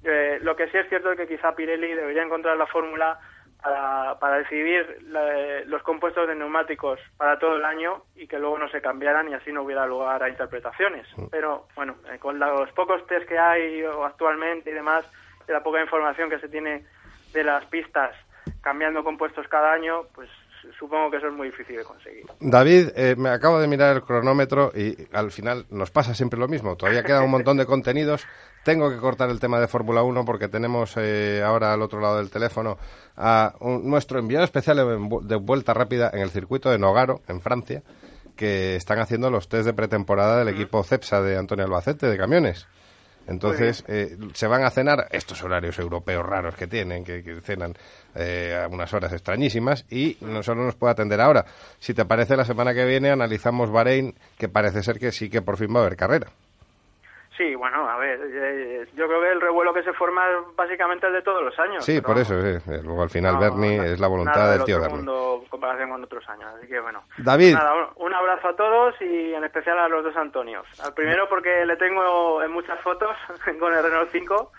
[0.04, 3.20] eh, lo que sí es cierto es que quizá Pirelli debería encontrar la fórmula
[3.62, 8.58] para, para decidir la- los compuestos de neumáticos para todo el año y que luego
[8.58, 11.08] no se cambiaran y así no hubiera lugar a interpretaciones.
[11.30, 15.06] Pero bueno, eh, con los pocos test que hay o actualmente y demás,
[15.48, 16.86] y la poca información que se tiene
[17.34, 18.16] de las pistas
[18.62, 20.30] cambiando compuestos cada año, pues
[20.80, 22.26] supongo que eso es muy difícil de conseguir.
[22.40, 26.48] David, eh, me acabo de mirar el cronómetro y al final nos pasa siempre lo
[26.48, 26.76] mismo.
[26.76, 28.26] Todavía queda un montón de contenidos.
[28.64, 32.18] Tengo que cortar el tema de Fórmula 1 porque tenemos eh, ahora al otro lado
[32.18, 32.78] del teléfono
[33.18, 37.22] a un- nuestro enviado especial de, vu- de vuelta rápida en el circuito de Nogaro,
[37.28, 37.82] en Francia,
[38.36, 42.68] que están haciendo los test de pretemporada del equipo CEPSA de Antonio Albacete de camiones.
[43.32, 47.74] Entonces, eh, se van a cenar estos horarios europeos raros que tienen, que, que cenan
[48.16, 51.46] eh, a unas horas extrañísimas, y no solo nos puede atender ahora.
[51.80, 55.42] Si te parece, la semana que viene analizamos Bahrein, que parece ser que sí que
[55.42, 56.28] por fin va a haber carrera.
[57.38, 61.08] Sí, bueno, a ver, eh, yo creo que el revuelo que se forma es básicamente
[61.08, 61.84] el de todos los años.
[61.84, 62.60] Sí, por eso, sí.
[62.84, 64.98] Luego al final no, Bernie es la voluntad nada del tío Bernie.
[64.98, 67.04] mundo en comparación con otros años, así que bueno.
[67.18, 67.54] David.
[67.54, 70.68] Nada, un, abrazo a todos y en especial a los dos Antonios.
[70.84, 73.16] Al primero porque le tengo en muchas fotos
[73.60, 74.52] con el Renault 5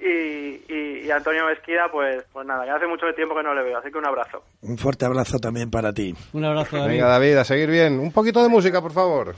[0.00, 3.62] y, y, y Antonio Mesquida, pues, pues nada, que hace mucho tiempo que no le
[3.62, 4.42] veo, así que un abrazo.
[4.62, 6.12] Un fuerte abrazo también para ti.
[6.32, 6.90] Un abrazo, David.
[6.90, 8.00] Venga, David, a seguir bien.
[8.00, 9.32] Un poquito de música, por favor.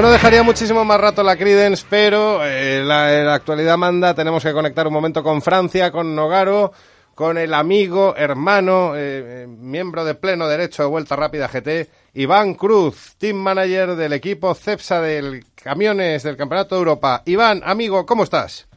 [0.00, 4.14] Bueno, dejaría muchísimo más rato la Credence, pero eh, la, la actualidad manda.
[4.14, 6.72] Tenemos que conectar un momento con Francia, con Nogaro,
[7.14, 12.54] con el amigo, hermano, eh, eh, miembro de pleno derecho de Vuelta Rápida GT, Iván
[12.54, 17.20] Cruz, team manager del equipo CEPSA del Camiones del Campeonato de Europa.
[17.26, 18.70] Iván, amigo, ¿cómo estás?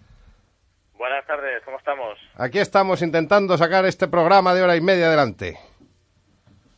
[0.97, 2.19] Buenas tardes, ¿cómo estamos?
[2.35, 5.57] Aquí estamos intentando sacar este programa de hora y media adelante.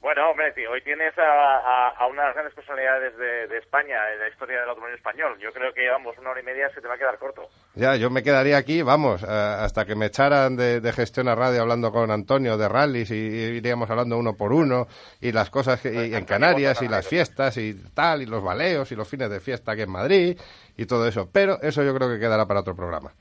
[0.06, 3.58] Bueno, hombre, tío, hoy tienes a, a, a una de las grandes personalidades de, de
[3.58, 5.36] España, en la historia del automóvil español.
[5.42, 7.50] Yo creo que, vamos, una hora y media se te va a quedar corto.
[7.74, 11.34] Ya, yo me quedaría aquí, vamos, eh, hasta que me echaran de, de gestión a
[11.34, 14.86] radio hablando con Antonio de rallies y, iríamos hablando uno por uno
[15.22, 18.92] y las cosas que, y en Canarias y las fiestas y tal y los baleos
[18.92, 20.40] y los fines de fiesta aquí en Madrid
[20.78, 21.32] y todo eso.
[21.34, 23.12] Pero eso yo creo que quedará para otro programa.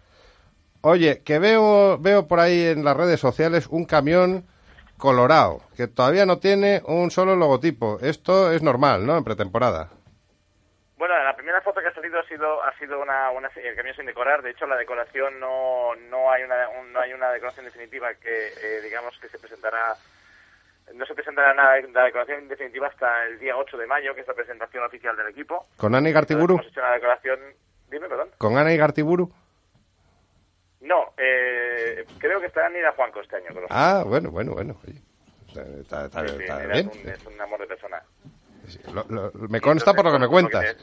[0.83, 4.45] Oye, que veo, veo por ahí en las redes sociales un camión
[4.99, 7.99] colorado que todavía no tiene un solo logotipo.
[8.01, 9.17] Esto es normal, ¿no?
[9.17, 9.91] En pretemporada.
[10.97, 13.95] Bueno, la primera foto que ha salido ha sido ha sido una, una el camión
[13.97, 14.43] sin decorar.
[14.43, 18.49] De hecho, la decoración no no hay una un- no hay una decoración definitiva que
[18.49, 19.95] eh, digamos que se presentará
[20.95, 24.29] no se presentará nada la decoración definitiva hasta el día 8 de mayo, que es
[24.29, 25.67] la presentación oficial del equipo.
[25.77, 26.55] ¿Con Ana y Gartiburu?
[26.55, 27.39] Hemos hecho una decoración.
[27.91, 28.29] Dime, perdón.
[28.39, 29.33] ¿Con Ana y Gartiburu?
[30.85, 33.49] No, eh, creo que estará Nida Juanco este año.
[33.51, 34.77] los- Ah, bueno, bueno, bueno.
[34.87, 35.01] oye.
[35.81, 36.89] Está, está- Sí, sí, está Nida bien.
[36.91, 38.03] Es, un, es un amor de persona.
[38.93, 40.77] Lo- lo- me consta por lo que me cuentas.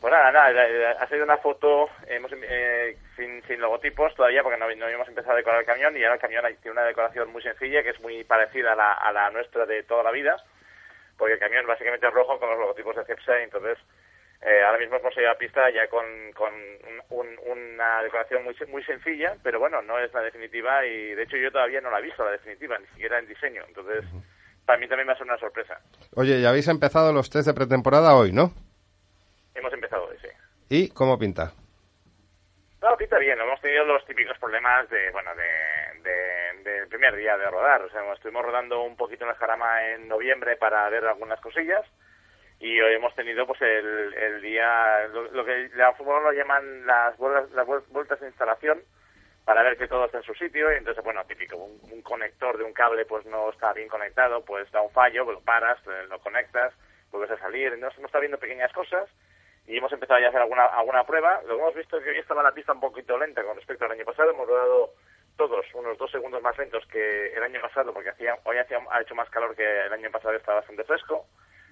[0.00, 4.58] Pues nada, nada, la- ha salido una foto hemos, eh, sin, sin logotipos todavía porque
[4.58, 7.30] no, no habíamos empezado a decorar el camión y ahora el camión tiene una decoración
[7.30, 10.36] muy sencilla que es muy parecida a la, a la nuestra de toda la vida
[11.18, 13.76] porque el camión básicamente es rojo con los logotipos de Cepsa y entonces
[14.42, 18.56] eh, ahora mismo hemos ido a pista ya con, con un- un- una decoración muy,
[18.68, 21.98] muy sencilla pero bueno, no es la definitiva y de hecho yo todavía no la
[21.98, 24.04] he visto la definitiva, ni siquiera en diseño entonces
[24.66, 25.80] para mí también va a ser una sorpresa.
[26.14, 28.52] Oye, ya habéis empezado los test de pretemporada hoy, ¿no?
[29.54, 30.28] Hemos empezado hoy, sí.
[30.68, 31.52] ¿Y cómo pinta?
[32.80, 33.40] No, pinta bien.
[33.40, 37.82] Hemos tenido los típicos problemas de, bueno, de, de- del primer día de rodar.
[37.82, 41.84] O sea, estuvimos rodando un poquito en el Jarama en noviembre para ver algunas cosillas
[42.60, 46.86] y hoy hemos tenido pues el, el día, lo, lo que la fútbol lo llaman
[46.86, 48.82] las vueltas, las vuel- vueltas de instalación
[49.44, 52.56] para ver que todo está en su sitio y entonces, bueno, típico, un, un conector
[52.58, 56.06] de un cable pues no está bien conectado, pues da un fallo, lo paras, eh,
[56.08, 56.72] lo conectas,
[57.10, 59.08] vuelves a salir, entonces hemos estado viendo pequeñas cosas
[59.66, 61.40] y hemos empezado ya a hacer alguna, alguna prueba.
[61.42, 63.84] Lo que hemos visto es que hoy estaba la pista un poquito lenta con respecto
[63.84, 64.30] al año pasado.
[64.30, 64.90] Hemos rodado
[65.36, 69.00] todos unos dos segundos más lentos que el año pasado porque hacía, hoy hacía, ha
[69.00, 71.26] hecho más calor que el año pasado, estaba bastante fresco.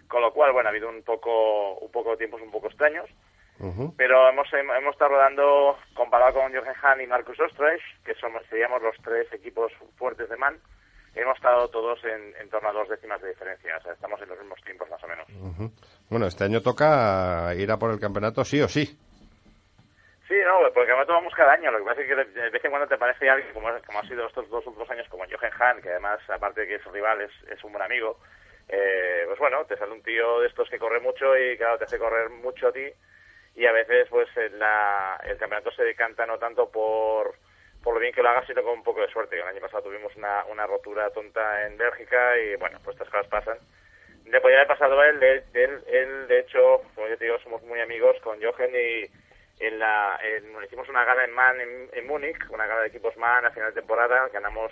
[0.09, 3.09] Con lo cual, bueno, ha habido un poco, un poco de tiempos un poco extraños.
[3.97, 8.43] Pero hemos, hem- hemos estado rodando, comparado con Jochen Hahn y Marcus Ostrich, que somos,
[8.49, 10.57] seríamos los tres equipos fuertes de MAN,
[11.17, 13.77] hemos estado todos en, en torno a dos décimas de diferencia.
[13.77, 15.27] O sea, estamos en los mismos tiempos más o menos.
[16.09, 18.87] Bueno, este año toca ir a por el campeonato sí o sí.
[20.29, 21.71] Sí, no, porque además vamos cada año.
[21.73, 23.99] Lo que pasa es que de, de vez en cuando te aparece alguien, como, como
[23.99, 26.85] ha sido estos dos últimos años, como Jochen Hahn, que además, aparte de que es
[26.85, 28.19] rival, es, es un buen amigo.
[28.69, 31.85] Eh, pues bueno, te sale un tío de estos que corre mucho y, claro, te
[31.85, 32.87] hace correr mucho a ti.
[33.57, 37.35] Y a veces, pues, la- el campeonato se decanta no tanto por,
[37.83, 39.37] por lo bien que lo hagas, sino con un poco de suerte.
[39.37, 43.27] El año pasado tuvimos una, una rotura tonta en Bélgica y, bueno, pues estas cosas
[43.29, 43.59] pasan.
[44.27, 47.39] Le podría haber pasado a él, él, él, él, de hecho, como yo te digo,
[47.41, 49.07] somos muy amigos con Jochen y
[49.65, 53.17] en la, en- hicimos una gala en MAN en, en Múnich, una gala de equipos
[53.17, 54.71] MAN a final de temporada, ganamos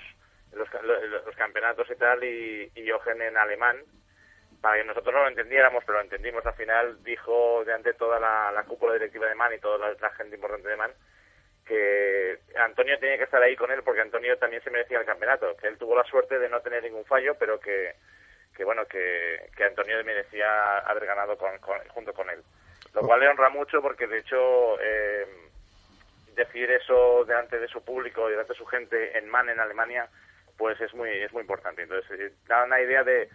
[0.52, 3.76] los, ca- lo- los campeonatos y tal, y, y Jochen en alemán,
[4.60, 8.18] para que nosotros no lo entendiéramos, pero lo entendimos al final, dijo delante de toda
[8.18, 10.92] la, la cúpula directiva de MAN y toda la, gente importante de MAN,
[11.66, 15.56] que Antonio tenía que estar ahí con él porque Antonio también se merecía el campeonato,
[15.56, 17.94] que él tuvo la suerte de no tener ningún fallo, pero que,
[18.64, 22.42] bueno, que, Antonio merecía haber ganado con- junto con él.
[22.94, 25.26] Lo cual le honra mucho porque de hecho eh,
[26.34, 30.08] decir eso delante de su público y delante de su gente en MAN en Alemania,
[30.56, 31.82] pues es muy, es muy importante.
[31.82, 33.28] Entonces, eh, da una idea de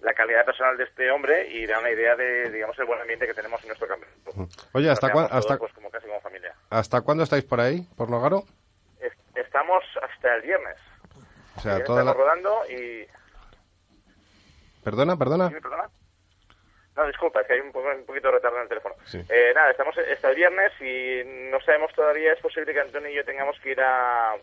[0.00, 3.26] la calidad personal de este hombre y da una idea de, digamos, el buen ambiente
[3.26, 4.48] que tenemos en nuestro campeonato.
[4.72, 6.54] Oye, ¿hasta, Nos cuán- quedamos hasta, pues, como casi como familia.
[6.70, 8.42] ¿hasta cuándo estáis por ahí, por Nogaro?
[9.00, 10.76] Es- Estamos hasta el viernes.
[11.56, 12.12] O sea, toda Estamos la...
[12.14, 13.06] rodando y...
[14.84, 15.48] Perdona, perdona.
[15.48, 15.88] ¿Sí, perdona?
[16.96, 18.94] No, disculpa, es que hay un, poco, un poquito de retardo en el teléfono.
[19.06, 19.24] Sí.
[19.28, 23.14] Eh, nada, estamos hasta el viernes y no sabemos todavía, es posible que Antonio y
[23.14, 24.34] yo tengamos que ir a,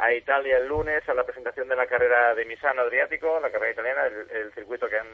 [0.00, 3.72] a Italia el lunes a la presentación de la carrera de Misano Adriático, la carrera
[3.72, 5.06] italiana, el, circuito que han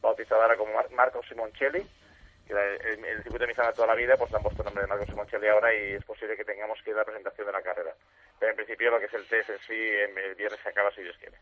[0.00, 1.86] bautizado ahora como Mar- Marco Simoncelli,
[2.46, 4.82] que era el, circuito de Misano toda la vida, pues le han puesto el nombre
[4.82, 7.52] de Marco Simoncelli ahora y es posible que tengamos que ir a la presentación de
[7.52, 7.94] la carrera.
[8.38, 11.02] Pero en principio lo que es el test en sí, el viernes se acaba si
[11.02, 11.36] Dios quiere.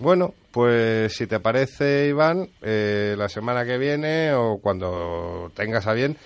[0.00, 5.92] Bueno, pues si te parece, Iván, eh, la semana que viene o cuando tengas a
[5.92, 6.16] bien,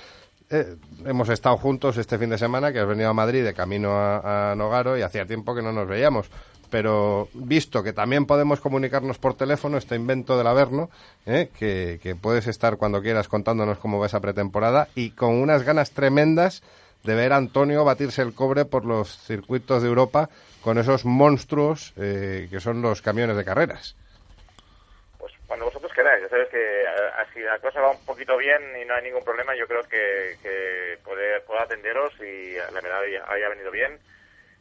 [0.55, 3.91] eh, hemos estado juntos este fin de semana, que has venido a Madrid de camino
[3.93, 6.31] a, Nogaro y hacía tiempo que no nos veíamos.
[6.71, 10.91] Pero visto que también podemos comunicarnos por teléfono, este invento del Averno,
[11.27, 15.65] eh, que, que puedes estar cuando quieras contándonos cómo va esa pretemporada y con unas
[15.65, 16.63] ganas tremendas
[17.03, 20.31] de ver a Antonio batirse el cobre por los circuitos de Europa
[20.63, 23.95] con esos monstruos eh, que son los camiones de carreras.
[25.55, 26.21] Cuando vosotros queráis.
[26.23, 29.23] Ya sabes que eh, si la cosa va un poquito bien y no hay ningún
[29.23, 33.97] problema, yo creo que, que poder, puedo atenderos y la verdad haya, venido bien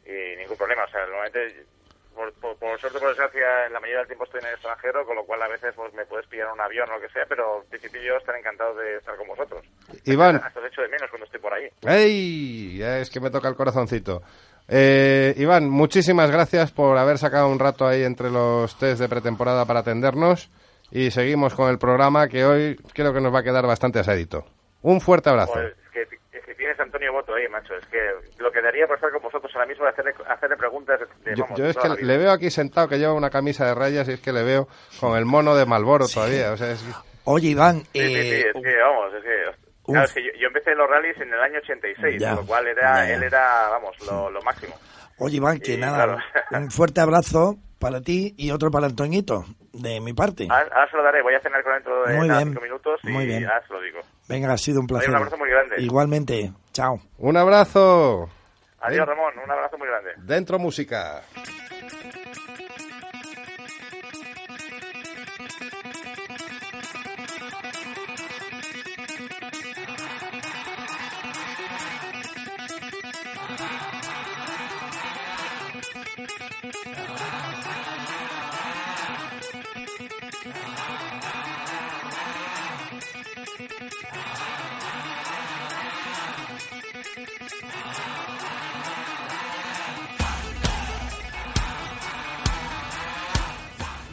[0.06, 0.84] y ningún problema.
[0.84, 1.66] O sea, normalmente,
[2.14, 5.04] por, por, por suerte por desgracia, en la mayoría del tiempo estoy en el extranjero,
[5.04, 7.26] con lo cual a veces pues me puedes pillar un avión o lo que sea,
[7.28, 9.66] pero en principio yo estaré encantado de estar con vosotros.
[10.06, 10.42] Iván.
[10.44, 11.70] Hasta el hecho de menos cuando estoy por ahí.
[11.88, 12.78] ¡Ey!
[12.78, 14.22] Ya Es que me toca el corazoncito.
[14.68, 19.66] Eh, Iván, muchísimas gracias por haber sacado un rato ahí entre los test de pretemporada
[19.66, 20.52] para atendernos
[20.96, 24.46] y seguimos con el programa que hoy creo que nos va a quedar bastante asadito.
[24.84, 25.54] Un fuerte abrazo.
[25.54, 27.74] Pues, es, que, es que tienes Antonio Boto ahí, macho.
[27.76, 27.98] Es que
[28.38, 31.44] lo que daría por estar con vosotros ahora mismo es hacerle, hacerle preguntas de, Yo,
[31.46, 34.08] vamos, yo es toda que le veo aquí sentado que lleva una camisa de rayas
[34.08, 34.68] y es que le veo
[35.00, 36.52] con el mono de Malboro todavía.
[36.52, 36.86] O sea, es-
[37.26, 39.64] Oye, Iván, Sí, sí, sí, eh, es que, vamos, es que...
[39.86, 42.40] Claro, es que yo, yo empecé en los rallies en el año 86, Ya, con
[42.42, 43.14] lo cual era, ya.
[43.16, 44.76] él era, vamos, lo, lo máximo.
[45.18, 46.18] oye, Iván, que y nada, claro.
[46.52, 50.48] un fuerte abrazo para ti y otro para Antoñito, de mi parte.
[50.50, 52.64] Ahora, ahora se lo daré, voy a cenar con dentro de Muy nada, bien, cinco
[52.64, 53.46] minutos y muy bien.
[53.46, 54.00] ahora se lo digo.
[54.30, 55.10] Venga, ha sido un placer.
[55.10, 55.76] un abrazo muy grande.
[55.80, 57.00] Igualmente, chao.
[57.18, 58.30] un abrazo.
[58.80, 60.12] Adiós, Ramón, un abrazo muy grande.
[60.18, 61.22] Dentro música.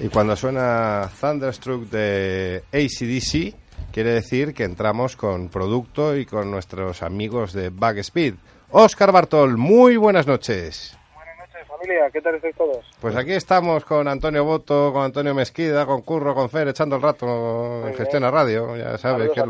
[0.02, 3.54] Y cuando suena Thunderstruck de ACDC,
[3.92, 8.34] quiere decir que entramos con producto y con nuestros amigos de Backspeed.
[8.70, 10.96] Oscar Bartol, muy buenas noches.
[11.80, 12.10] Familia.
[12.12, 12.84] ¿Qué tal estáis todos?
[13.00, 17.02] Pues aquí estamos con Antonio Boto, con Antonio Mesquida, con Curro, con Fer, echando el
[17.02, 17.94] rato en.
[17.94, 18.76] Gestión a Radio.
[18.76, 19.46] Ya sabes Saludos que es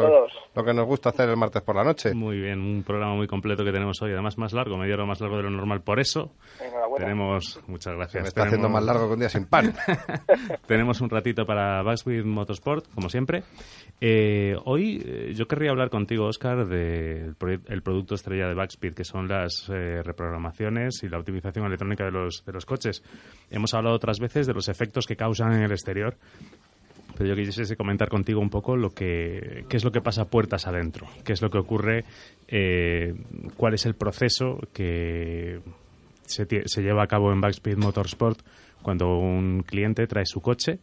[0.54, 2.14] lo, que nos gusta hacer el martes por la noche.
[2.14, 5.20] Muy bien, un programa muy completo que tenemos hoy, además más largo, media hora más
[5.20, 5.80] largo de lo normal.
[5.82, 7.04] Por eso Enhorabuena.
[7.06, 8.22] tenemos, muchas gracias.
[8.22, 9.74] Me está haciendo tenemos- más largo que un día sin pan.
[10.66, 13.42] Tenemos un ratito para Backspeed Motorsport, como siempre.
[14.00, 18.94] Eh, hoy eh, yo querría hablar contigo, Oscar, del proye- el producto estrella de Backspeed,
[18.94, 23.02] que son las eh, reprogramaciones y la optimización electrónica de los, de los coches.
[23.50, 26.16] Hemos hablado otras veces de los efectos que causan en el exterior,
[27.16, 30.66] pero yo quisiese comentar contigo un poco lo que, qué es lo que pasa puertas
[30.66, 32.04] adentro, qué es lo que ocurre,
[32.48, 33.14] eh,
[33.56, 35.60] cuál es el proceso que
[36.24, 38.40] se, se lleva a cabo en Backspeed Motorsport
[38.82, 40.78] cuando un cliente trae su coche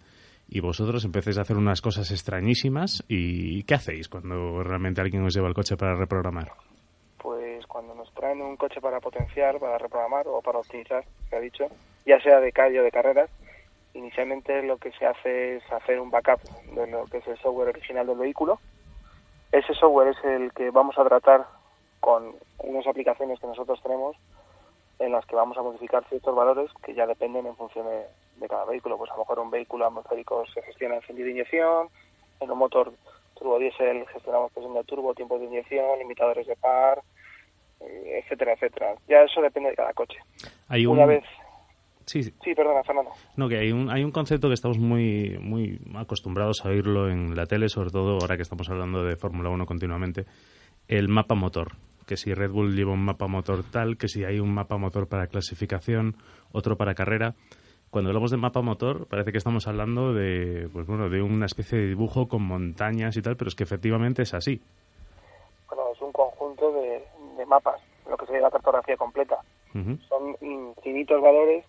[0.49, 5.33] y vosotros empecéis a hacer unas cosas extrañísimas y ¿qué hacéis cuando realmente alguien os
[5.33, 6.51] lleva el coche para reprogramar?
[8.17, 11.67] Traen un coche para potenciar, para reprogramar o para optimizar, se ha dicho,
[12.05, 13.29] ya sea de calle o de carreras,
[13.93, 16.41] inicialmente lo que se hace es hacer un backup
[16.73, 18.59] de lo que es el software original del vehículo.
[19.51, 21.45] Ese software es el que vamos a tratar
[21.99, 24.15] con unas aplicaciones que nosotros tenemos
[24.99, 28.65] en las que vamos a modificar ciertos valores que ya dependen en función de, cada
[28.65, 28.97] vehículo.
[28.97, 31.89] Pues a lo mejor un vehículo atmosférico se gestiona encendido de inyección,
[32.39, 32.93] en un motor
[33.35, 37.03] turbo diésel gestionamos presión de turbo, tiempos de inyección, limitadores de par,
[37.79, 38.95] etcétera, etcétera.
[39.07, 40.19] Ya eso depende de cada coche.
[40.67, 40.97] Hay un...
[40.97, 41.23] Una vez...
[42.05, 42.33] Sí, sí.
[42.41, 43.11] Sí, perdona, Fernando.
[43.35, 47.35] No, que hay un, hay un concepto que estamos muy, muy acostumbrados a oírlo en
[47.35, 50.25] la tele, sobre todo ahora que estamos hablando de Fórmula 1 continuamente,
[50.87, 51.73] el mapa motor.
[52.05, 55.09] Que si Red Bull lleva un mapa motor tal, que si hay un mapa motor
[55.09, 56.15] para clasificación,
[56.53, 57.35] otro para carrera.
[57.89, 61.77] Cuando hablamos de mapa motor, parece que estamos hablando de, pues bueno, de una especie
[61.77, 64.61] de dibujo con montañas y tal, pero es que efectivamente es así.
[65.67, 66.13] Bueno, es un
[67.47, 69.37] mapas, lo que sería la cartografía completa.
[70.09, 71.63] Son infinitos valores,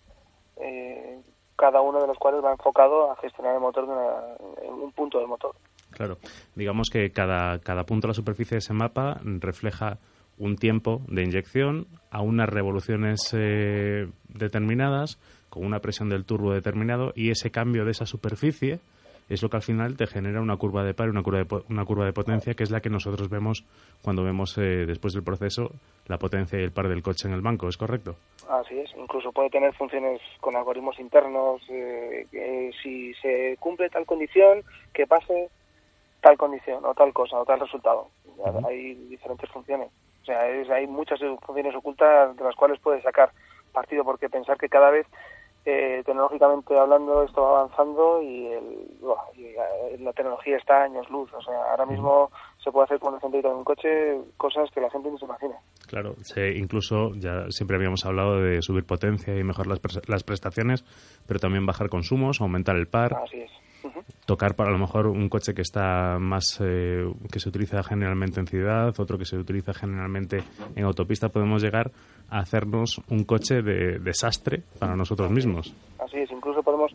[0.57, 1.21] eh,
[1.55, 4.91] cada uno de los cuales va enfocado a gestionar el motor de una- en un
[4.93, 5.55] punto del motor.
[5.91, 6.17] Claro,
[6.55, 9.97] digamos que cada, cada punto de la superficie de ese mapa refleja
[10.37, 15.19] un tiempo de inyección a unas revoluciones eh, determinadas,
[15.49, 18.79] con una presión del turbo determinado, y ese cambio de esa superficie
[19.29, 21.61] es lo que al final te genera una curva de par y una curva de,
[21.69, 23.63] una curva de potencia, que es la que nosotros vemos
[24.03, 25.71] cuando vemos eh, después del proceso
[26.07, 28.15] la potencia y el par del coche en el banco, ¿es correcto?
[28.49, 34.63] Así es, incluso puede tener funciones con algoritmos internos, eh, si se cumple tal condición,
[34.93, 35.49] que pase
[36.21, 38.07] tal condición o tal cosa o tal resultado.
[38.67, 39.89] Hay diferentes funciones.
[40.23, 43.31] O sea, es- hay muchas funciones ocultas de las cuales puedes sacar
[43.71, 45.05] partido, porque pensar que cada vez,
[45.65, 48.87] eh, tecnológicamente hablando, esto va avanzando y, el,
[49.35, 51.31] y, la tecnología está a años luz.
[51.33, 52.31] O sea, ahora mismo
[52.63, 55.25] se puede hacer con el centrito de un coche cosas que la gente no se
[55.25, 55.55] imagina.
[55.87, 60.83] Claro, se, incluso ya siempre habíamos hablado de subir potencia y mejorar las, las prestaciones,
[61.27, 63.15] pero también bajar consumos, aumentar el par.
[63.15, 63.51] Así es.
[64.25, 68.39] Tocar para a lo mejor un coche que está más eh, que se utiliza generalmente
[68.39, 70.43] en ciudad, otro que se utiliza generalmente
[70.75, 71.91] en autopista, podemos llegar
[72.29, 75.73] a hacernos un coche de desastre para nosotros mismos.
[75.97, 76.93] Así es, incluso podemos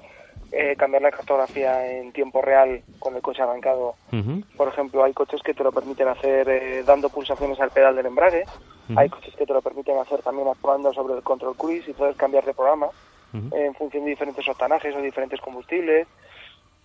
[0.53, 3.95] eh, cambiar la cartografía en tiempo real con el coche arrancado.
[4.57, 8.07] Por ejemplo, hay coches que te lo permiten hacer eh, dando pulsaciones al pedal del
[8.07, 8.45] embrague.
[8.95, 12.17] Hay coches que te lo permiten hacer también actuando sobre el control cruise y puedes
[12.17, 12.87] cambiar de programa
[13.33, 16.07] en función de diferentes octanajes o diferentes combustibles,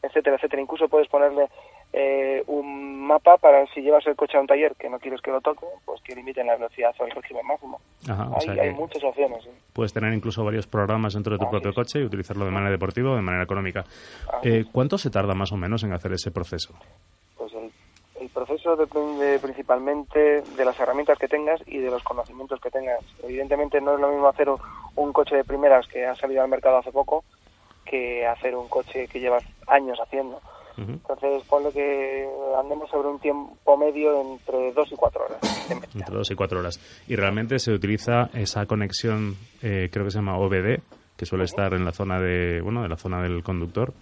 [0.01, 0.61] etcétera, etcétera.
[0.61, 1.47] Incluso puedes ponerle
[1.91, 5.31] eh, un mapa para si llevas el coche a un taller que no quieres que
[5.31, 7.79] lo toque, pues que limiten la velocidad o el régimen máximo.
[8.07, 9.43] Ajá, o hay, sea hay muchas opciones.
[9.43, 9.49] ¿sí?
[9.73, 12.71] Puedes tener incluso varios programas dentro de tu Así propio coche y utilizarlo de manera
[12.71, 13.81] deportiva o de manera económica.
[13.81, 14.65] Así Eh.
[14.71, 16.75] ¿Cuánto se tarda más o menos en hacer ese proceso?
[17.35, 17.71] Pues el,
[18.21, 22.99] el proceso depende principalmente de las herramientas que tengas y de los conocimientos que tengas.
[23.23, 24.47] Evidentemente no es lo mismo hacer
[24.95, 27.23] un coche de primeras que ha salido al mercado hace poco
[27.89, 30.39] que hacer un coche que llevas años haciendo.
[30.77, 32.25] Entonces ponle que
[32.57, 35.39] andemos sobre un tiempo medio entre dos y cuatro horas.
[35.69, 36.79] Entre dos y cuatro horas.
[37.07, 40.79] Y realmente se utiliza esa conexión, eh, creo que se llama OBD,
[41.17, 43.93] que suele estar en la zona de, bueno, de la zona del conductor.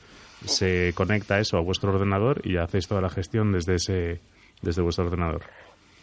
[0.45, 4.19] Se conecta eso a vuestro ordenador y hacéis toda la gestión desde ese,
[4.61, 5.41] desde vuestro ordenador.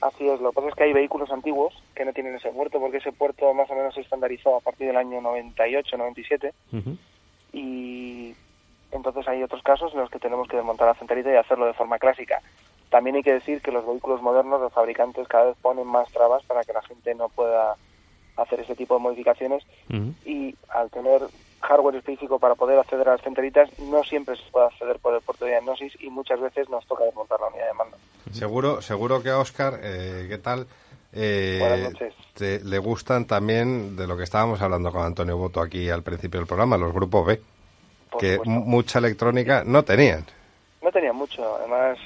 [0.01, 2.79] Así es, lo que pasa es que hay vehículos antiguos que no tienen ese puerto
[2.79, 6.99] porque ese puerto más o menos se estandarizó a partir del año 98, 97 Ujú.
[7.55, 8.35] Y
[8.91, 11.73] entonces hay otros casos en los que tenemos que desmontar la centralita y hacerlo de
[11.73, 12.43] forma clásica.
[12.91, 16.45] También hay que decir que los vehículos modernos, los fabricantes cada vez ponen más trabas
[16.45, 17.77] para que la gente no pueda
[18.37, 19.65] hacer ese tipo de modificaciones
[20.25, 21.23] y al tener
[21.61, 25.21] hardware específico para poder acceder a las centralitas no siempre se puede acceder por el
[25.23, 27.97] puerto de diagnosis y muchas veces nos toca desmontar la unidad de mando.
[28.33, 30.67] Seguro, seguro que a Oscar, eh, ¿qué tal?
[31.15, 32.15] Eh, Buenas noches.
[32.35, 36.41] te- le gustan también de lo que estábamos hablando con Antonio Boto aquí al principio
[36.41, 37.41] del programa, los grupos B,
[38.11, 40.25] Por que mucha electrónica no tenían.
[40.83, 41.99] No tenían mucho, además,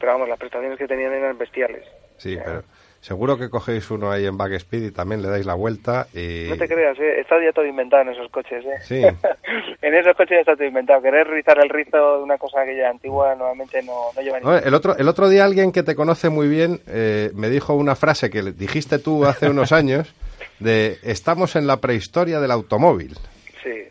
[0.00, 1.84] pero vamos, las prestaciones que tenían eran bestiales.
[2.16, 2.62] Sí, pero
[3.08, 6.46] seguro que cogéis uno ahí en Backspeed y también le dais la vuelta y...
[6.50, 7.20] No te creas, ¿eh?
[7.20, 8.62] está ya todo inventado en esos coches.
[8.66, 8.78] ¿eh?
[8.82, 9.02] Sí.
[9.82, 11.00] en esos coches ya está todo inventado.
[11.00, 14.60] Querer rizar el rizo de una cosa que ya antigua normalmente no, no lleva Oye,
[14.62, 17.96] el otro, el otro día alguien que te conoce muy bien eh, me dijo una
[17.96, 20.14] frase que dijiste tú hace unos años
[20.58, 23.16] de estamos en la prehistoria del automóvil.
[23.62, 23.84] Sí,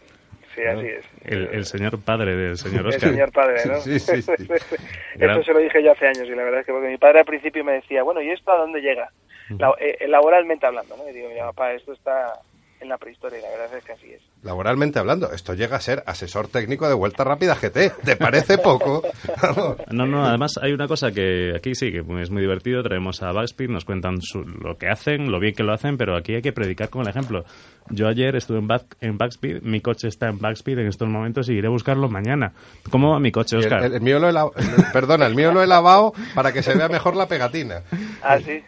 [0.57, 1.05] sí, así es.
[1.25, 3.09] El, el señor padre del señor El Oscar.
[3.11, 3.75] señor padre, ¿no?
[3.81, 4.31] Sí, sí, sí.
[5.15, 6.97] Gran- Eso se lo dije ya hace años y la verdad es que porque mi
[6.97, 9.09] padre al principio me decía, bueno, ¿y esto a dónde llega?
[9.57, 11.07] La- eh, laboralmente hablando, ¿no?
[11.09, 12.33] Y digo, mira, papá, esto está
[12.81, 14.21] en la prehistoria y la verdad es que así es.
[14.43, 17.91] Laboralmente hablando, esto llega a ser asesor técnico de Vuelta Rápida GT.
[18.05, 19.01] ¿Te parece poco?
[19.91, 23.31] No, no, además hay una cosa que aquí sí, que es muy divertido, traemos a
[23.31, 26.41] Backspeed, nos cuentan su- lo que hacen, lo bien que lo hacen, pero aquí hay
[26.41, 27.45] que predicar con el ejemplo.
[27.89, 31.49] Yo ayer estuve en, Back- en Backspeed, mi coche está en Backspeed en estos momentos
[31.49, 32.51] y iré a buscarlo mañana.
[32.91, 33.83] ¿Cómo va mi coche, El, Oscar?
[33.85, 34.53] el- el mío lo he lavado,
[34.93, 37.81] perdona, el mío lo he lavado para que se vea mejor la pegatina.
[38.21, 38.61] Ah, sí.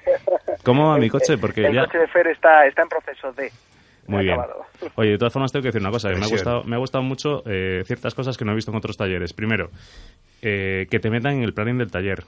[0.64, 1.38] ¿Cómo va mi coche?
[1.38, 1.86] Porque el ya...
[1.86, 3.52] coche de Fer está, está en proceso de...
[4.10, 4.39] Muy bien.
[4.39, 4.66] acabado.
[4.95, 6.10] Oye, de todas formas tengo que decir una cosa.
[6.10, 8.72] que Me ha gustado, me ha gustado mucho eh, ciertas cosas que no he visto
[8.72, 9.34] en otros talleres.
[9.34, 9.70] Primero,
[10.41, 12.24] eh, que te metan en el planning del taller,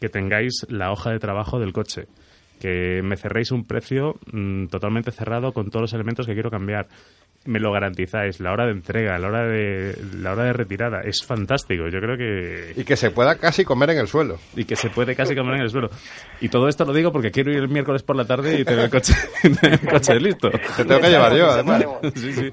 [0.00, 2.06] que tengáis la hoja de trabajo del coche,
[2.60, 6.86] que me cerréis un precio mm, totalmente cerrado con todos los elementos que quiero cambiar.
[7.46, 11.02] Me lo garantizáis, la hora de entrega, la hora de, la hora de retirada.
[11.02, 11.88] Es fantástico.
[11.88, 14.38] Yo creo que Y que se pueda casi comer en el suelo.
[14.56, 15.90] y que se puede casi comer en el suelo.
[16.40, 18.84] Y todo esto lo digo porque quiero ir el miércoles por la tarde y tener
[18.86, 20.50] el coche, tener el coche listo.
[20.50, 21.84] Te tengo que llevar yo, además.
[22.14, 22.50] Sí, sí.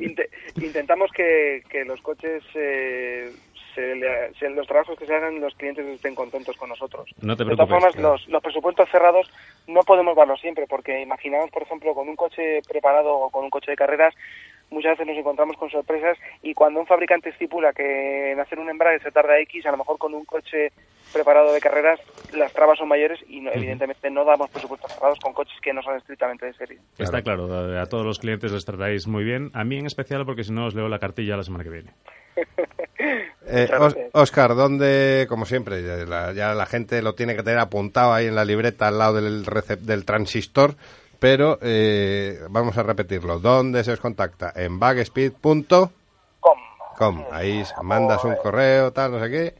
[0.62, 3.32] Intentamos que, que los coches, eh,
[3.74, 7.09] se le- se- los trabajos que se hagan, los clientes estén contentos con nosotros.
[7.22, 9.30] No te de todas formas, los, los presupuestos cerrados
[9.67, 13.49] no podemos darlos siempre, porque imaginamos, por ejemplo, con un coche preparado o con un
[13.49, 14.13] coche de carreras,
[14.72, 18.69] muchas veces nos encontramos con sorpresas y cuando un fabricante estipula que en hacer un
[18.69, 20.71] embrague se tarda X, a lo mejor con un coche
[21.13, 22.00] preparado de carreras
[22.33, 25.82] las trabas son mayores y no- evidentemente no damos presupuestos cerrados con coches que no
[25.83, 26.79] son estrictamente de serie.
[26.97, 29.51] Está claro, a, a todos los clientes les tratáis muy bien.
[29.54, 31.91] A mí en especial porque si no os leo la cartilla la semana que viene.
[33.47, 33.67] Eh.
[34.13, 38.28] Oscar, ¿dónde, como siempre, ya la, ya la gente lo tiene que tener apuntado ahí
[38.28, 40.75] en la libreta al lado del, recep- del transistor,
[41.22, 43.38] pero eh, vamos a repetirlo.
[43.38, 44.52] ¿Dónde se os contacta?
[44.56, 45.89] En bagspeed.com.
[46.98, 47.26] Com.
[47.32, 49.54] Ahí mandas un correo, tal, no sé qué.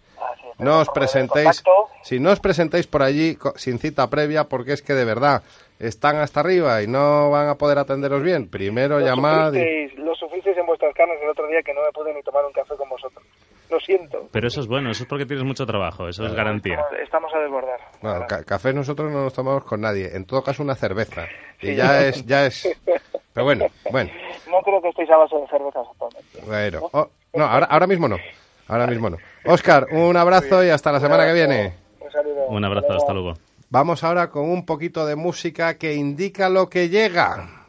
[0.58, 1.64] No os presentéis,
[2.04, 5.44] si no os presentéis por allí sin cita previa, porque es que de verdad
[5.80, 9.54] están hasta arriba y no van a poder atenderos bien, primero Lo llamad.
[9.54, 12.22] y- sufristeis, lo sufristeis en vuestras carnes el otro día que no me pude ni
[12.24, 13.24] tomar un café con vosotros.
[13.72, 14.28] Lo siento.
[14.32, 16.74] Pero eso es bueno, eso es porque tienes mucho trabajo, eso es garantía.
[16.76, 17.80] Estamos, estamos a desbordar.
[18.02, 21.26] Bueno, ca- café nosotros no nos tomamos con nadie, en todo caso una cerveza.
[21.62, 21.76] Y Sí.
[21.76, 22.68] ya es, ya es.
[23.34, 24.12] Pero bueno, bueno,
[24.50, 26.42] No creo que estéis a base de cervezas actualmente.
[26.46, 26.90] bueno.
[26.92, 28.18] Oh, no, ahora, ahora mismo no.
[28.68, 29.18] Ahora mismo no.
[29.46, 31.74] Óscar, un abrazo y hasta la semana que viene.
[32.02, 32.46] Un saludo.
[32.48, 33.34] Un abrazo, hasta luego.
[33.70, 37.66] Vamos ahora con un poquito de música que indica lo que llega.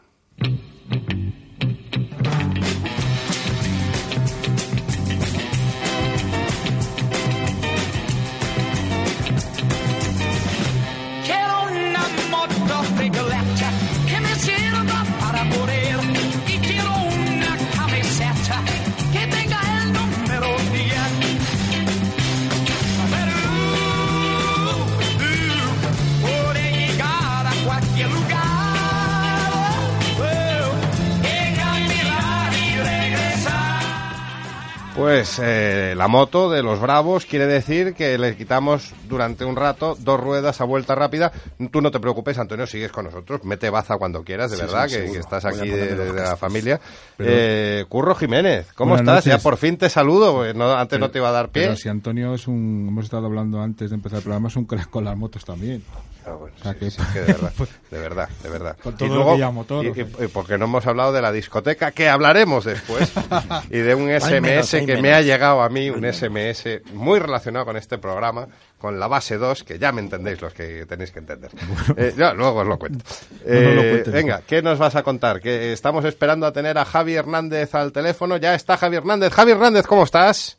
[34.94, 39.96] Pues eh, la moto de los Bravos quiere decir que le quitamos durante un rato
[39.98, 41.32] dos ruedas a vuelta rápida.
[41.70, 43.42] Tú no te preocupes, Antonio, sigues con nosotros.
[43.42, 46.78] Mete baza cuando quieras, de Sí, verdad, sí, que, estás Voy aquí de, la familia.
[47.16, 49.24] Pero- Eh, Curro Jiménez, ¿cómo Buenas estás?
[49.24, 51.62] Ya por fin te saludo, no, antes no te iba a dar pie.
[51.62, 54.66] Pero si Antonio es un, hemos estado hablando antes de empezar el programa, es un
[54.66, 55.82] crack con las motos también.
[56.24, 57.52] Ah, bueno, O sea sí, que- sí, que de verdad,
[57.90, 58.76] de verdad, de verdad.
[58.82, 60.24] Con todo lo que llamo toro, y, y- pues.
[60.24, 63.12] y porque no hemos hablado de la discoteca, que hablaremos después,
[63.70, 65.18] y de un SMS menos, hay que me menos.
[65.18, 68.46] ha llegado a mí, un SMS muy relacionado con este programa,
[68.78, 71.50] con la base 2, que ya me entendéis los que tenéis que entender.
[71.96, 73.04] Eh, ya, luego os lo cuento.
[73.44, 75.40] No nos lo Eh, cuentes, venga, ¿qué nos vas a contar?
[75.40, 78.36] Que estamos esperando a tener a Javi Hernández al teléfono.
[78.36, 79.32] Ya está Javi Hernández.
[79.32, 80.56] Javi Hernández, ¿cómo estás?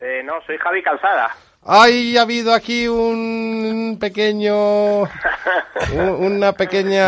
[0.00, 1.30] Eh, no, soy Javi Calzada.
[1.66, 5.02] Ay, ha habido aquí un pequeño.
[5.02, 5.08] un-
[5.94, 7.06] una pequeña.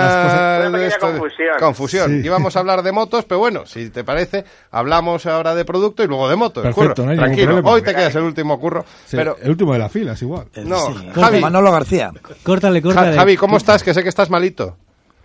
[0.60, 1.48] Una pequeña esto- confusión.
[1.58, 2.10] confusión.
[2.22, 2.26] Sí.
[2.26, 6.06] Íbamos a hablar de motos, pero bueno, si te parece, hablamos ahora de producto y
[6.06, 6.62] luego de motos.
[6.62, 7.04] Perfecto, curro.
[7.04, 7.70] no hay Tranquilo, problema.
[7.70, 8.84] hoy te quedas el último curro.
[9.04, 10.46] Sí, Pero, El último de la fila, es igual.
[10.54, 11.10] Eh, No, sí.
[11.14, 11.40] Javi.
[11.40, 12.10] Manolo García.
[12.42, 13.14] Córtale, córtale.
[13.16, 13.82] Javi, ¿cómo estás?
[13.82, 14.76] Que sé que estás malito.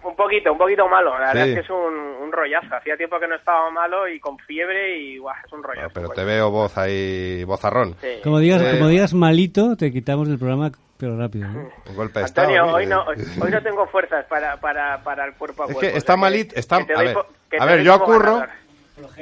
[0.04, 1.18] Un poquito, un poquito malo.
[1.18, 2.76] La verdad es que es un, un rollazo.
[2.76, 5.88] Hacía tiempo que no estaba malo y con fiebre y guau, es un rollazo.
[5.88, 7.96] No, pero Bueno, te veo voz ahí, vozarrón.
[8.02, 8.08] sí.
[8.24, 8.78] Como digas, Eh.
[8.78, 11.48] como digas malito, te quitamos del programa, pero rápido.
[11.50, 11.70] ¿no?
[11.90, 12.48] Un golpe de estado.
[12.50, 15.74] Antonio, hoy no, hoy, hoy no tengo fuerzas para, para, para el cuerpo a Es
[15.74, 15.92] cuerpo.
[15.92, 17.26] que está O sea malito, está, que a ver, po-
[17.60, 18.50] a ver, yo a como Curro, ganador.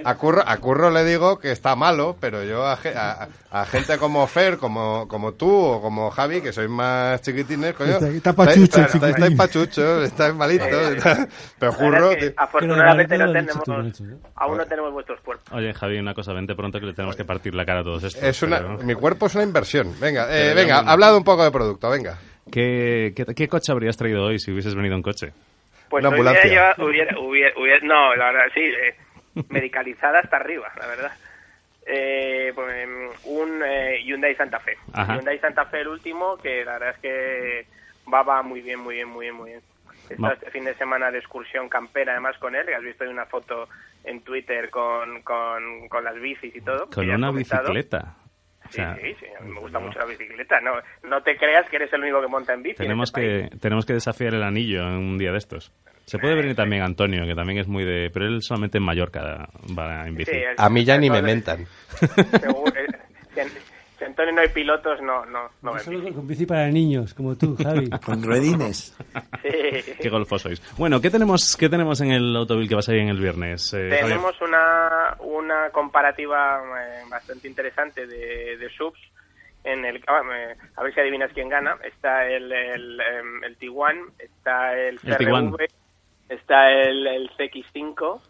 [0.04, 3.66] A Curro, a Curro le digo que está malo, pero yo a, ge- a- a
[3.66, 8.08] gente como Fer, como, como tú o como Javi, que sois más chiquitines, coño, Está-
[8.10, 9.38] está pachucho, estáis- estáis chiquitín.
[9.38, 11.28] pachuchos, estáis malitos, está-
[11.60, 13.70] pero Curro, es que, afortunadamente Pero no tenemos,
[14.36, 15.52] aún no tenemos vuestros cuerpos.
[15.54, 18.04] Oye, Javi, una cosa, vente pronto que le tenemos que partir la cara a todos
[18.04, 18.22] estos.
[18.24, 19.94] es una, pero- mi cuerpo es una inversión.
[20.00, 22.18] Venga, eh, venga, hablad un poco de producto, venga.
[22.52, 25.32] ¿Qué, qué, qué coche habrías traído hoy si hubieses venido en coche?
[25.90, 26.44] Pues Una ambulancia.
[26.78, 28.96] hubiera, hubiera, hubiera- no, la verdad, sí, eh,
[29.50, 31.12] medicalizada hasta arriba, la verdad.
[31.86, 34.78] Eh, pues, em, un eh, Hyundai Santa Fe.
[34.94, 35.16] Ajá.
[35.16, 37.66] Hyundai Santa Fe el último, que la verdad es que
[38.14, 39.62] va, va muy bien, muy bien, muy bien, muy bien.
[40.10, 43.68] Este fin de semana de excursión campera además con él, que has visto una foto
[44.04, 46.90] en Twitter con, con, con las bicis y todo.
[46.90, 48.16] Con una bicicleta.
[48.66, 50.60] O Sí, sea, sí, me gusta mucho la bicicleta.
[50.62, 50.74] No,
[51.08, 52.76] no te creas que eres el único que monta en bici.
[52.84, 53.50] en tenemos, este país.
[53.52, 55.72] que, tenemos que desafiar el anillo en un día de estos.
[56.10, 58.10] Se puede venir también Antonio, que también es muy de...
[58.12, 60.32] Pero él solamente en Mallorca va en bici.
[60.32, 61.66] Sí, A mí ya ni me mentan.
[62.40, 62.88] Seguro, eh,
[63.98, 66.14] si, Antonio no hay pilotos, no, no, no va en Solo bici.
[66.14, 67.90] con bici para niños, como tú, Javi.
[68.06, 68.98] Con ruedines.
[69.44, 69.94] Sí.
[70.02, 70.62] Qué golfos sois.
[70.78, 73.72] Bueno, ¿qué tenemos, ¿qué tenemos en el automóvil que vas a ir en el viernes?
[73.74, 74.04] eh, Javier?
[74.08, 79.00] Tenemos una, una comparativa eh, bastante interesante de, de subs.
[79.64, 81.78] En el, ah, eh, a ver si adivinas quién gana.
[81.84, 85.54] Está el, el, em, el Tiguan, está el El Tiguan.
[86.30, 88.22] Está el, el CX5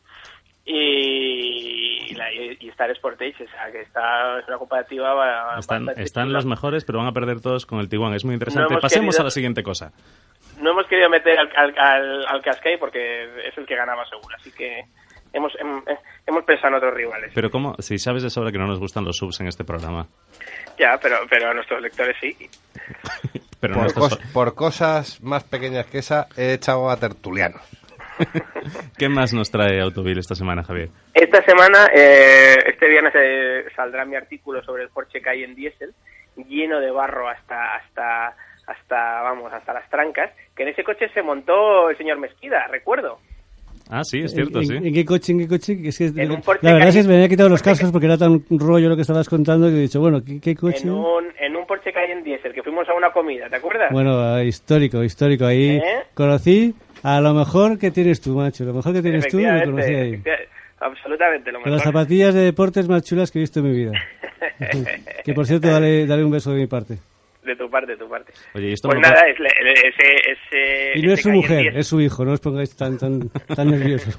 [0.65, 3.43] y, la- y está el Sportage.
[3.43, 7.41] O sea, que está, es una comparativa Están, están los mejores, pero van a perder
[7.41, 8.13] todos con el Tiguan.
[8.13, 8.75] Es muy interesante.
[8.79, 9.91] Pasemos querido- a la siguiente cosa.
[10.61, 12.41] no hemos querido meter al, al, al, al
[12.79, 14.83] porque es el que ganaba seguro, así que
[15.33, 15.83] hemos, hem-
[16.27, 17.31] hemos pensado en otros rivales.
[17.33, 17.75] Pero ¿cómo?
[17.79, 20.07] Si sabes de sobra que no nos gustan los subs en este programa.
[20.77, 22.35] Ya, pero, pero a nuestros lectores sí.
[23.61, 27.61] Pero Por, nuestros- cos- por cosas más pequeñas que esa, he echado a tertulianos.
[28.97, 30.89] ¿Qué más nos trae Autovil esta semana, Javier?
[31.13, 35.93] Esta semana, eh, este viernes eh, saldrá mi artículo sobre el Porsche Cayenne Diesel,
[36.47, 38.35] lleno de barro hasta, hasta,
[38.67, 43.19] hasta, vamos, hasta las trancas, que en ese coche se montó el señor Mesquida, recuerdo.
[43.91, 44.75] Ah, sí, es cierto, ¿En, sí.
[44.75, 45.31] en qué coche?
[45.31, 45.75] ¿En qué coche?
[45.83, 48.05] Es que, En un la Porsche verdad es que me había quitado los cascos porque
[48.05, 50.83] era tan rollo lo que estabas contando que he dicho, bueno, ¿qué, qué coche?
[50.83, 53.91] En un, en un Porsche Cayenne Diesel, que fuimos a una comida, ¿te acuerdas?
[53.91, 55.45] Bueno, eh, histórico, histórico.
[55.45, 56.03] Ahí ¿Eh?
[56.13, 58.63] conocí a lo mejor que tienes tú, macho.
[58.65, 60.23] Lo mejor que tienes tú lo conocí ahí.
[60.79, 61.93] absolutamente, lo Con las mejor.
[61.93, 63.91] zapatillas de deportes más chulas que he visto en mi vida.
[65.25, 66.97] que por cierto, dale, dale un beso de mi parte.
[67.49, 68.33] De tu parte, de tu parte.
[68.55, 71.29] Oye, ¿y esto Pues nada, es, le- le- ese, ese, Y no es ese su
[71.29, 71.75] calle mujer, 10.
[71.75, 74.15] es su hijo, no os pongáis tan, tan, tan nerviosos.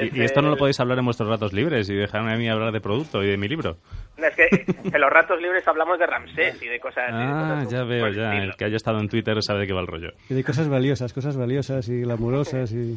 [0.00, 2.48] Y, y esto no lo podéis hablar en vuestros ratos libres y dejarme a mí
[2.48, 3.76] hablar de producto y de mi libro.
[4.18, 4.48] No, es que
[4.92, 7.06] en los ratos libres hablamos de Ramsés y de cosas.
[7.08, 8.28] de Ah, cosas ya veo, ya.
[8.32, 8.44] estilo.
[8.52, 10.10] El que haya estado en Twitter sabe de qué va el rollo.
[10.28, 12.96] Y de cosas valiosas, cosas valiosas y glamurosas y...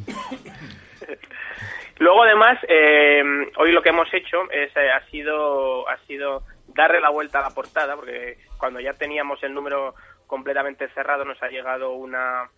[1.99, 3.21] Luego, además, eh,
[3.57, 6.41] hoy lo que hemos hecho es, eh, ha sido ha sido
[6.75, 9.93] darle la vuelta a la portada, porque cuando ya teníamos el número
[10.25, 12.49] completamente cerrado nos ha llegado una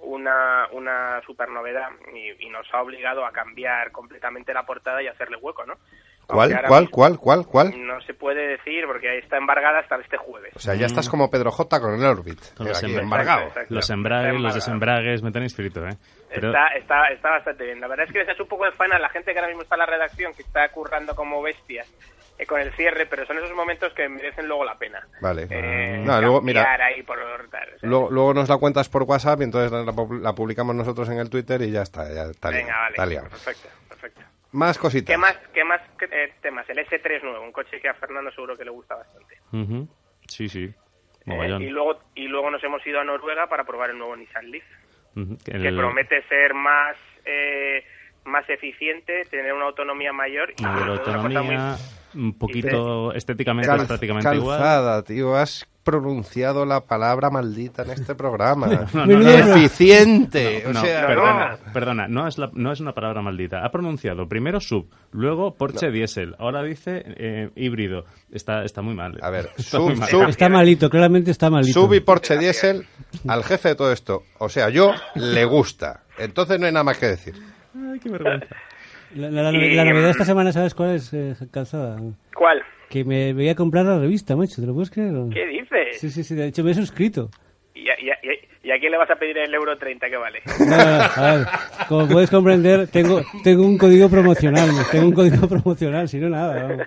[0.00, 5.06] una, una super novedad y, y nos ha obligado a cambiar completamente la portada y
[5.06, 5.76] hacerle hueco, ¿no?
[6.26, 7.86] ¿Cuál, cuál, cuál, cuál, cuál?
[7.86, 10.52] No se puede decir porque está embargada hasta este jueves.
[10.54, 12.54] O sea, ya estás como Pedro J con el Orbit.
[12.54, 13.46] Con los, aquí, embargado.
[13.46, 13.74] Exacto.
[13.74, 15.96] los embragues, los desembragues, me tenéis frito, ¿eh?
[16.28, 17.80] Pero Está, está, está bastante bien.
[17.80, 19.48] La verdad es que les hace un poco de fan a la gente que ahora
[19.48, 21.88] mismo está en la redacción, que está currando como bestias
[22.38, 25.06] eh, con el cierre, pero son esos momentos que merecen luego la pena.
[25.20, 25.46] Vale.
[25.50, 27.18] Eh, No, luego, mira, ahí por
[27.50, 30.34] tal, o sea, luego, luego nos la cuentas por WhatsApp y entonces la, pu- la
[30.34, 32.90] publicamos nosotros en el Twitter y ya está, ya está liado, Venga, vale.
[32.90, 33.28] está liado.
[33.30, 34.20] Perfecto, perfecto.
[34.52, 35.12] Más cositas.
[35.14, 35.80] ¿Qué más, qué más
[36.10, 36.68] eh, temas?
[36.70, 39.38] El S3 nuevo, un coche que a Fernando seguro que le gusta bastante.
[40.28, 40.72] Sí, sí.
[41.26, 44.50] Eh, y luego y luego nos hemos ido a Noruega para probar el nuevo Nissan
[44.50, 44.64] Leaf.
[45.44, 47.84] Que que el- promete ser más eh,
[48.26, 51.76] más eficiente, tener una autonomía mayor y todo una muy- autonomía,
[52.14, 54.58] un poquito estéticamente Cal- es prácticamente igual.
[54.58, 58.66] calzada, tío, has pronunciado la palabra maldita en este programa.
[58.94, 60.64] No, no, no, Eficiente.
[60.66, 63.64] O sea, perdona, perdona, no es, la- no es una palabra maldita.
[63.64, 68.04] Ha pronunciado primero sub, luego Porsche Diesel, ahora dice eh, híbrido.
[68.32, 69.18] Está, está muy mal.
[69.22, 70.08] A ver, Está sub, mal.
[70.08, 71.80] sub, Está malito, claramente está malito.
[71.80, 72.84] sub y Porsche Diesel
[73.28, 74.22] al jefe de todo esto.
[74.38, 76.02] O sea, yo le gusta.
[76.18, 77.34] Entonces no hay nada más que decir.
[77.92, 78.46] Ay, qué vergüenza.
[79.14, 81.96] La, la- la- Y- la novedad de esta semana, ¿sabes cuál es, eh, Calzada?
[82.34, 82.60] ¿Cuál?
[82.90, 85.12] Que me voy a comprar la revista, macho, ¿te lo puedes creer?
[85.32, 86.00] ¿Qué dices?
[86.00, 87.30] Sí, sí, sí, de hecho me he suscrito.
[87.74, 88.10] ¿Y y
[88.66, 90.40] y a- quién le vas a pedir el euro 30 que vale?
[90.60, 91.46] No, no, no, a ver,
[91.88, 96.62] como puedes comprender, tengo, tengo un código promocional, tengo un código promocional, si no nada.
[96.62, 96.86] vamos.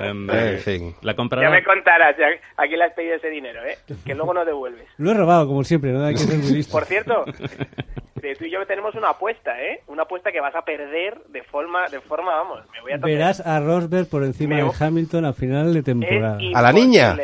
[0.00, 0.94] Em, En fin.
[1.02, 1.50] La Ya comprará.
[1.50, 2.26] me contarás ya
[2.56, 3.76] a quién le has pedido ese dinero, ¿eh?
[4.04, 4.86] Que luego no devuelves.
[4.98, 6.04] Lo he robado, como siempre, ¿no?
[6.04, 6.72] Hay que ser muy listo.
[6.72, 7.24] Por cierto,
[8.22, 9.80] eh, tú y yo tenemos una apuesta, ¿eh?
[9.86, 13.10] Una apuesta que vas a perder de forma, de forma vamos, me voy a tocar.
[13.10, 16.38] Verás a Rosberg por encima Me- de Hamilton a final de Es temporada.
[16.54, 17.16] ¿A la niña?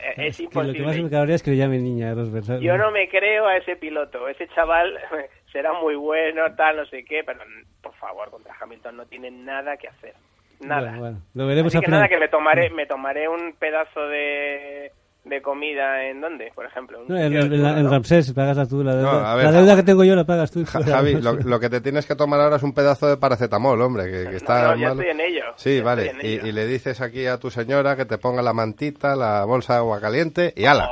[0.00, 1.02] Imposible, eh, Es Que lo que más imposible.
[1.04, 2.14] me cabrea es que le llamen niña.
[2.60, 4.28] Yo no me creo a ese piloto.
[4.28, 4.98] Ese chaval
[5.52, 7.40] será muy bueno, tal, no sé qué, pero
[7.82, 10.14] por favor, contra Hamilton no tiene nada que hacer.
[10.60, 10.90] Nada.
[10.90, 14.06] Bueno, bueno, lo veremos Así a que nada, que me tomaré, me tomaré un pedazo
[14.08, 14.92] de,
[15.24, 17.02] de comida en dónde, por ejemplo.
[17.06, 17.82] No, en, la-.
[17.90, 19.12] Ramsés, pagas tú la deuda.
[19.12, 19.44] No, a ver.
[19.46, 20.64] la deuda que tengo yo la pagas tú.
[20.64, 23.80] Ja- Javi, lo, lo que te tienes que tomar ahora es un pedazo de paracetamol,
[23.82, 25.02] hombre, que, que está no, ya malo.
[25.02, 25.44] estoy en ello.
[25.56, 26.12] Sí, Ya vale.
[26.22, 26.46] Y, ello.
[26.46, 29.78] y le dices aquí a tu señora que te ponga la mantita, la bolsa de
[29.80, 30.88] agua caliente y ala.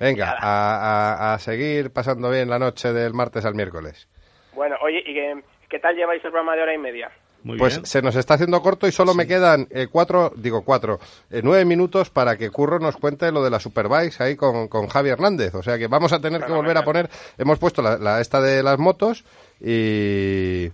[0.00, 0.38] Venga, Y ala.
[0.40, 4.08] a, a- a seguir pasando bien la noche del martes al miércoles.
[4.54, 5.34] Bueno, oye, ¿y qué,
[5.68, 7.10] qué tal lleváis el programa de hora y media?
[7.46, 7.86] Muy Pues bien.
[7.86, 10.98] se nos está haciendo corto y solo me quedan eh, cuatro, digo cuatro,
[11.30, 14.88] eh, nueve minutos para que Curro nos cuente lo de la Superbikes ahí con, con
[14.88, 15.54] Javi Hernández.
[15.54, 17.08] O sea que vamos a tener que volver a poner,
[17.38, 19.22] hemos puesto la, la esta de las motos
[19.60, 20.72] y, Y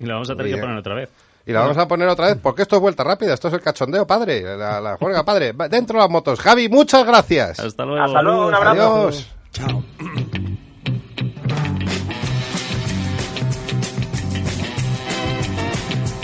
[0.00, 1.10] la vamos a tener que poner otra vez.
[1.46, 3.60] y la vamos a poner otra vez porque esto es vuelta rápida, esto es el
[3.60, 5.52] cachondeo, padre, la, la juerga, padre.
[5.52, 6.40] Va, Dentro las motos.
[6.40, 7.60] Javi, muchas gracias.
[7.60, 8.02] Hasta luego.
[8.04, 8.96] Hasta luego, un abrazo.
[8.96, 9.30] Adiós.
[9.52, 9.84] Chao.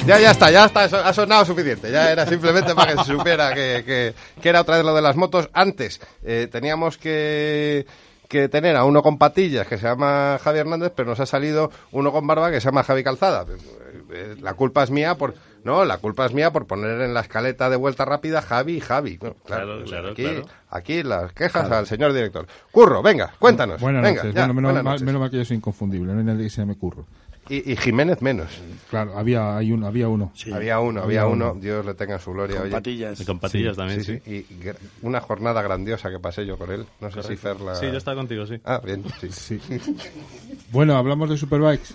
[0.06, 1.90] Ya, ya está, ya está, eso ha sonado suficiente.
[1.90, 5.02] Ya era simplemente para que se supiera que, que- que era otra vez lo de
[5.02, 5.48] las motos.
[5.52, 7.86] Antes eh, teníamos que,
[8.28, 11.70] que tener a uno con patillas que se llama Javi Hernández, pero nos ha salido
[11.92, 13.44] uno con barba que se llama Javi Calzada.
[13.48, 15.34] Eh, eh, La culpa es mía por...
[15.62, 18.80] No, la culpa es mía por poner en la escaleta de vuelta rápida Javi y
[18.80, 19.18] Javi.
[19.22, 20.46] No, Claro, claro, aquí, claro.
[20.70, 22.46] aquí las quejas al señor director.
[22.72, 23.78] Curro, venga, cuéntanos.
[23.78, 24.34] Buenas venga, noches.
[24.34, 25.06] ya, bueno, menos, buenas mal, noches.
[25.06, 27.04] menos mal que yo soy inconfundible, no hay nadie que se llame Curro.
[27.50, 28.48] Y, y Jiménez menos.
[28.88, 30.30] Claro, había, hay uno, había uno.
[30.34, 30.52] Sí.
[30.52, 31.50] Había uno, había Había uno.
[31.52, 31.60] uno.
[31.60, 32.56] Dios le tenga en su gloria.
[32.56, 32.72] Con oye.
[32.72, 33.20] patillas.
[33.20, 34.20] Y con patillas también, sí.
[34.24, 36.86] Sí, sí, y gr- una jornada grandiosa que pasé yo con él.
[37.00, 37.74] No sé si Fer la...
[37.74, 38.60] Sí, yo estaba contigo, sí.
[38.64, 39.30] Ah, bien, sí.
[39.32, 39.60] Sí.
[40.70, 41.94] Bueno, hablamos de Superbikes.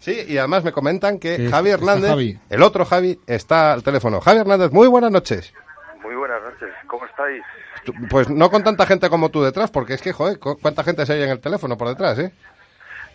[0.00, 2.38] Sí, y además me comentan que Javi Hernández, Javi.
[2.50, 4.20] el otro Javi, está al teléfono.
[4.20, 5.52] Javi Hernández, muy buenas noches.
[6.02, 7.42] Muy buenas noches, ¿cómo estáis?
[7.84, 10.84] Tú- Pues no con tanta gente como tú detrás, porque es que, joder, cu- ¿cuánta
[10.84, 12.32] gente se oye en el teléfono por detrás, eh?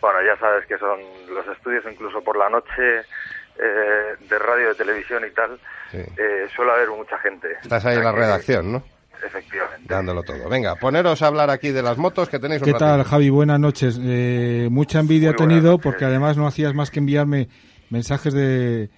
[0.02, 0.99] Bueno, ya sabes que son
[1.34, 2.99] los estudios incluso por la noche
[3.60, 5.60] eh, de radio, de televisión y tal,
[5.91, 5.98] Sí.
[5.98, 7.48] eh, suele haber mucha gente.
[7.61, 8.84] Estás ahí en la redacción, ¿no?
[9.23, 9.86] Efectivamente.
[9.88, 10.49] Dándolo todo.
[10.49, 13.03] Venga, poneros a hablar aquí de las motos que tenéis un ¿Qué tal.
[13.03, 13.30] Javi?
[13.30, 13.99] Buenas noches.
[14.02, 17.48] Eh, mucha envidia Muy he tenido porque además no hacías más que enviarme
[17.91, 18.90] mensajes de,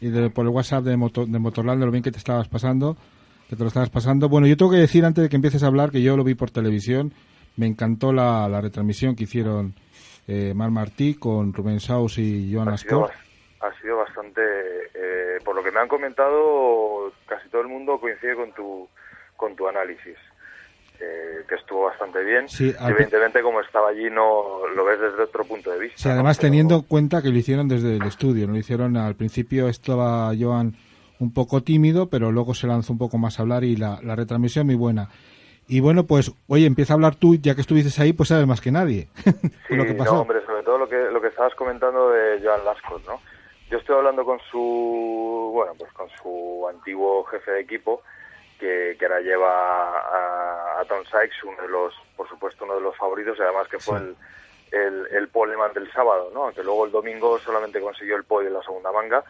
[0.00, 2.48] y de- por el WhatsApp de, Moto- de Motorland de lo bien que te estabas
[2.48, 2.96] pasando.
[3.50, 4.28] que te lo estabas pasando.
[4.30, 6.34] Bueno, yo tengo que decir antes de que empieces a hablar que yo lo vi
[6.34, 7.12] por televisión.
[7.56, 9.74] Me encantó la, la retransmisión que hicieron
[10.26, 13.10] eh, Mar Martí con Rubén Saus y Joan Ascor.
[13.60, 14.40] ha sido bastante,
[14.94, 18.88] eh, por lo que me han comentado, casi todo el mundo coincide con tu,
[19.36, 20.16] con tu análisis,
[21.00, 22.48] eh, que estuvo bastante bien.
[22.48, 25.98] Sí, Evidentemente, como estaba allí, no lo ves desde otro punto de vista.
[25.98, 29.14] Sí, además teniendo en cuenta que lo hicieron desde el estudio, no lo hicieron al
[29.14, 30.74] principio estaba Joan
[31.18, 34.16] un poco tímido, pero luego se lanzó un poco más a hablar y la, la
[34.16, 35.08] retransmisión muy buena.
[35.68, 38.60] Y bueno, pues, oye, empieza a hablar tú, ya que estuviste ahí, pues sabes más
[38.60, 39.08] que nadie
[39.68, 40.14] Sí, lo que pasó.
[40.14, 43.20] no, hombre, sobre todo lo que, lo que estabas comentando de Joan Lascos, ¿no?
[43.68, 48.02] Yo estoy hablando con su, bueno, pues con su antiguo jefe de equipo,
[48.60, 52.80] que, que ahora lleva a, a Tom Sykes, uno de los, por supuesto, uno de
[52.82, 54.16] los favoritos, y además que fue el,
[54.70, 56.44] el, el poleman del sábado, ¿no?
[56.44, 59.24] Aunque luego el domingo solamente consiguió el podio en la segunda manga.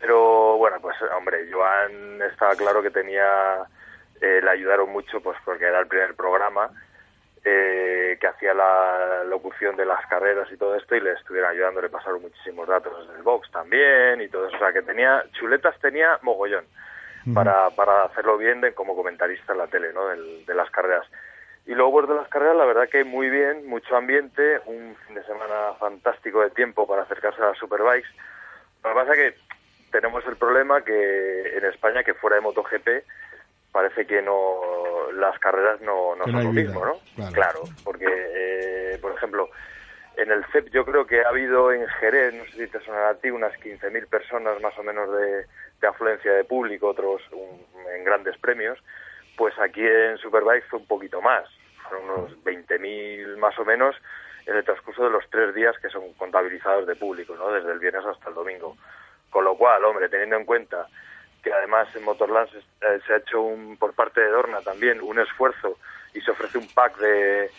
[0.00, 3.64] Pero bueno, pues hombre, Joan estaba claro que tenía,
[4.20, 6.70] eh, le ayudaron mucho, pues porque era el primer programa,
[7.44, 11.80] eh, que hacía la locución de las carreras y todo esto y le estuvieron ayudando,
[11.80, 15.78] le pasaron muchísimos datos del box también y todo eso, o sea que tenía, chuletas
[15.80, 16.64] tenía mogollón
[17.34, 20.08] para, para hacerlo bien de, como comentarista en la tele, ¿no?
[20.08, 21.06] Del- de las carreras.
[21.66, 25.14] Y luego pues, de las carreras, la verdad que muy bien, mucho ambiente, un fin
[25.14, 28.08] de semana fantástico de tiempo para acercarse a las superbikes.
[28.82, 29.40] Lo que pasa es que
[29.90, 32.88] tenemos el problema que en España, que fuera de MotoGP,
[33.78, 34.60] parece que no
[35.12, 37.00] las carreras no, no son lo vida, mismo, ¿no?
[37.14, 37.32] claro.
[37.32, 39.48] Claro, porque, eh, por ejemplo,
[40.16, 43.10] en el CEP yo creo que ha habido en Jerez, no sé si te sonará
[43.10, 45.46] a ti, unas 15.000 personas más o menos de,
[45.80, 47.64] de afluencia de público, otros un-
[47.94, 48.76] en grandes premios,
[49.36, 51.44] pues aquí en Superbike fue un poquito más,
[51.88, 53.94] fueron unos 20.000 más o menos
[54.46, 57.52] en el transcurso de los tres días que son contabilizados de público, ¿no?
[57.52, 58.76] Desde el viernes hasta el domingo.
[59.30, 60.88] Con lo cual, hombre, teniendo en cuenta
[61.42, 65.00] que además en Motorland se, eh, se ha hecho un, por parte de Dorna también
[65.00, 65.78] un esfuerzo
[66.14, 67.50] y se ofrece un pack de,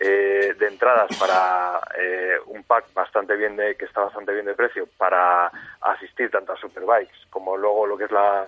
[0.00, 4.54] eh, de entradas para eh, un pack bastante bien de que está bastante bien de
[4.54, 5.50] precio para
[5.80, 8.46] asistir tanto a Superbikes como luego lo que es la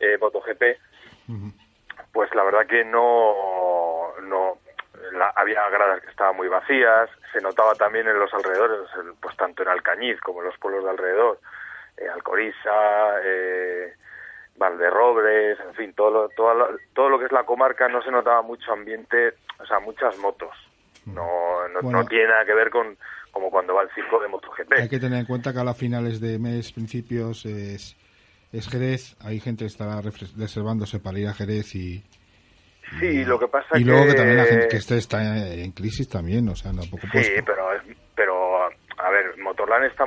[0.00, 0.62] eh, MotoGP
[2.12, 4.58] pues la verdad que no no
[5.12, 8.88] la- había gradas que estaban muy vacías se notaba también en los alrededores
[9.20, 11.38] pues tanto en Alcañiz como en los pueblos de alrededor
[11.96, 13.92] eh, Alcoriza eh,
[14.56, 18.10] Valderrobres en fin todo lo, todo lo, todo lo que es la comarca no se
[18.10, 20.54] notaba mucho ambiente o sea muchas motos
[21.06, 22.02] no no, Bueno.
[22.02, 22.96] no tiene nada que ver con
[23.34, 25.76] como cuando va el circo de MotoGP Hay que tener en cuenta que a las
[25.76, 27.96] finales de mes, principios, es,
[28.52, 29.16] es Jerez.
[29.20, 32.04] Hay gente que estará reservándose para ir a Jerez y,
[33.00, 36.08] sí lo que pasa y que luego que también la gente que está en crisis
[36.08, 37.08] también, o sea, tampoco.
[37.12, 37.68] Sí, pero,
[38.14, 40.04] pero a ver, Motorland está,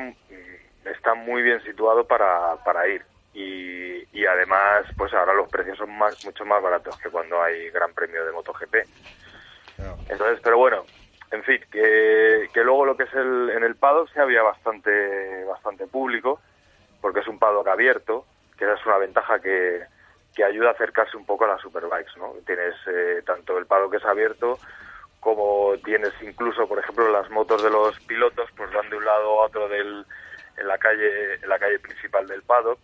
[0.91, 3.03] está muy bien situado para, para ir.
[3.34, 7.69] Y, y además, pues ahora los precios son más, mucho más baratos que cuando hay
[7.69, 8.76] Gran Premio de MotoGP.
[10.09, 10.84] Entonces, pero bueno,
[11.31, 15.43] en fin, que, que luego lo que es el, en el paddock sí había bastante,
[15.45, 16.39] bastante público,
[16.99, 18.26] porque es un paddock abierto,
[18.57, 19.84] que esa es una ventaja que,
[20.35, 22.34] que ayuda a acercarse un poco a las superbikes, ¿no?
[22.45, 24.57] Tienes eh, tanto el paddock que es abierto,
[25.19, 29.41] como tienes incluso, por ejemplo, las motos de los pilotos, pues van de un lado
[29.41, 30.05] a otro del,
[30.57, 32.79] en la calle, en la calle principal del paddock,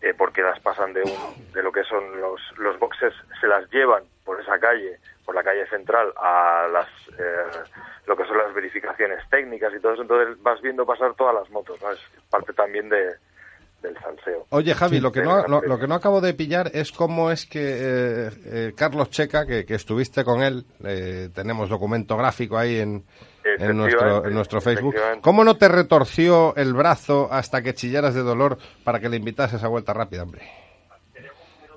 [0.00, 3.70] eh, porque las pasan de, un, de lo que son los, los boxes, se las
[3.70, 6.88] llevan por esa calle, por la calle central, a las
[7.18, 7.70] eh,
[8.06, 11.48] lo que son las verificaciones técnicas y todo eso, entonces vas viendo pasar todas las
[11.50, 11.90] motos, ¿no?
[11.90, 12.00] Es
[12.30, 13.14] parte también de,
[13.84, 14.46] del salseo.
[14.50, 17.30] Oye, Javi, Sí, lo, que no, lo, lo que no acabo de pillar es cómo
[17.30, 22.58] es que eh, eh, Carlos Checa, que, que estuviste con él, eh, tenemos documento gráfico
[22.58, 23.04] ahí en,
[23.44, 24.94] en, nuestro, en nuestro Facebook.
[25.20, 29.62] ¿cómo no te retorció el brazo hasta que chillaras de dolor para que le invitases
[29.62, 30.42] a vuelta rápida, hombre?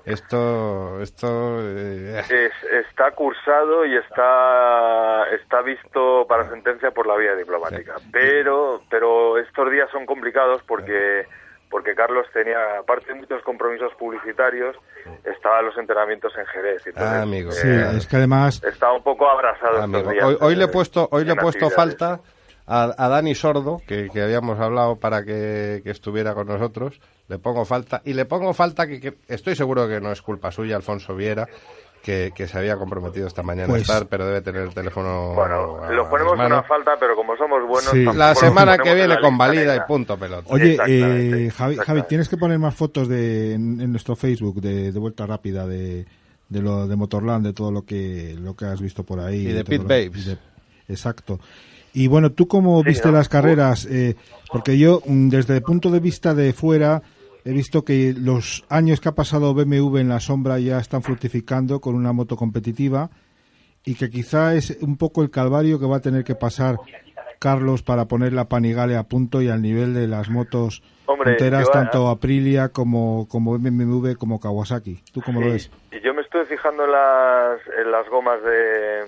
[0.04, 1.58] Esto, esto...
[1.60, 7.96] eh, Es- está cursado y está está visto para sentencia por la vía diplomática.
[8.10, 11.26] Pero pero estos días son complicados porque
[11.70, 14.76] porque Carlos tenía aparte de muchos compromisos publicitarios
[15.24, 17.52] estaban los entrenamientos en Jerez y entonces, Ah, amigo.
[17.52, 18.62] Sí, eh, es que además...
[18.64, 21.32] estaba un poco abrazado estos Amigo, días, hoy, hoy le he eh, puesto, hoy le
[21.32, 22.20] he puesto falta
[22.66, 27.00] a, a Dani Sordo, que, que habíamos hablado para que, que estuviera con nosotros.
[27.28, 28.02] Le pongo falta.
[28.04, 31.46] Y le pongo falta que, que estoy seguro que no es culpa suya, Alfonso Viera,
[32.02, 35.32] que, que se había comprometido esta mañana Pues- a estar, pero debe tener el teléfono.
[35.34, 38.04] bueno a lo ponemos una falta pero como somos buenos Sí.
[38.16, 40.44] La semana que en viene convalida y punto pelota.
[40.48, 44.92] Oye, eh, Javi, Javi, tienes que poner más fotos de, en, en nuestro Facebook de,
[44.92, 46.06] de vuelta rápida de,
[46.48, 49.46] de lo de Motorland, de todo lo que lo que has visto por ahí.
[49.48, 50.26] Y de Pit Babes.
[50.26, 50.38] de-
[50.88, 51.38] exacto.
[51.94, 53.14] Y bueno, ¿tú cómo Sí, viste ¿no?
[53.16, 53.86] las carreras?
[53.90, 54.14] Eh,
[54.52, 57.02] porque yo, mm, desde el punto de vista de fuera,
[57.48, 61.80] he visto que los años que ha pasado BMW en la sombra ya están fructificando
[61.80, 63.08] con una moto competitiva
[63.86, 66.76] y que quizá es un poco el calvario que va a tener que pasar
[67.38, 71.64] Carlos para poner la Panigale a punto y al nivel de las motos Hombre, enteras,
[71.64, 75.02] yo, tanto Aprilia como, como BMW como Kawasaki.
[75.10, 75.70] ¿Tú cómo lo ves?
[75.90, 79.04] Y yo me estoy fijando en las, en las gomas de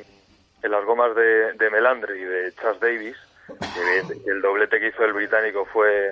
[0.63, 3.17] en las gomas de, de Melandri y de Chas Davis,
[3.49, 6.11] que el doblete que hizo el británico fue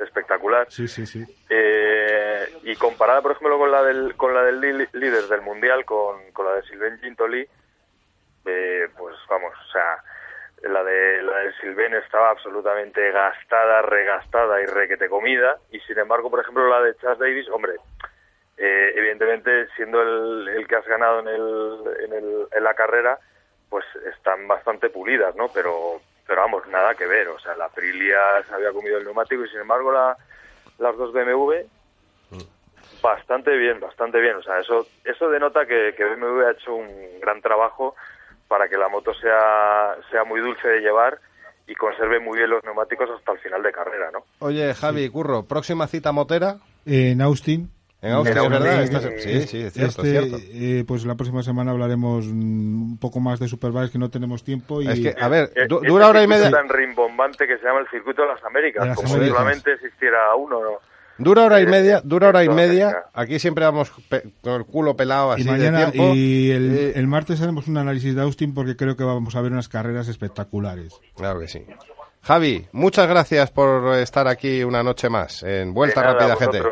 [0.00, 0.70] espectacular.
[0.70, 1.24] Sí, sí, sí.
[1.48, 6.32] Eh, y comparada, por ejemplo, con la del, con la del líder del mundial, con,
[6.32, 7.46] con la de Sylvain Gintoli,
[8.46, 10.02] eh, pues vamos, o sea,
[10.62, 16.30] la de la de Sylvain estaba absolutamente gastada, regastada y requete comida, y sin embargo,
[16.30, 17.74] por ejemplo, la de Chas Davis, hombre,
[18.56, 23.18] eh, evidentemente siendo el, el que has ganado en, el, en, el, en la carrera,
[23.68, 23.84] pues
[24.14, 25.48] están bastante pulidas, ¿no?
[25.54, 29.44] Pero, pero vamos, nada que ver, o sea, la Aprilia se había comido el neumático
[29.44, 30.14] y sin embargo la,
[30.78, 31.54] las dos BMW
[33.02, 37.20] bastante bien, bastante bien, o sea, eso, eso denota que, que BMW ha hecho un
[37.20, 37.94] gran trabajo
[38.46, 41.18] para que la moto sea, sea muy dulce de llevar
[41.66, 44.24] y conserve muy bien los neumáticos hasta el final de carrera, ¿no?
[44.40, 46.56] Oye, Javi, Curro, próxima cita motera.
[46.86, 47.70] En Austin.
[48.00, 48.82] En Austin, En es verdad.
[48.82, 50.36] Esta- sí, sí, es cierto, Este, es cierto.
[50.52, 54.80] eh, pues la próxima semana hablaremos un poco más de Superbike que no tenemos tiempo.
[54.80, 54.88] Y...
[54.88, 56.56] Es que, a ver, Eh, du- ese dura hora y circuito media.
[56.58, 59.38] tan rimbombante que se llama el circuito de las Américas, De las como si Américas.
[59.38, 60.70] solamente existiera uno, ¿no?
[61.20, 63.06] Dura hora y Eh, media, dura hora y media.
[63.12, 63.90] Aquí siempre vamos
[64.40, 66.14] con el culo pelado así y mañana de tiempo.
[66.14, 69.40] y el, Eh, el martes haremos un análisis de Austin porque creo que vamos a
[69.40, 70.94] ver unas carreras espectaculares.
[71.16, 71.66] Claro que sí.
[72.22, 76.62] Javi, muchas gracias por estar aquí una noche más en Vuelta Rápida GT.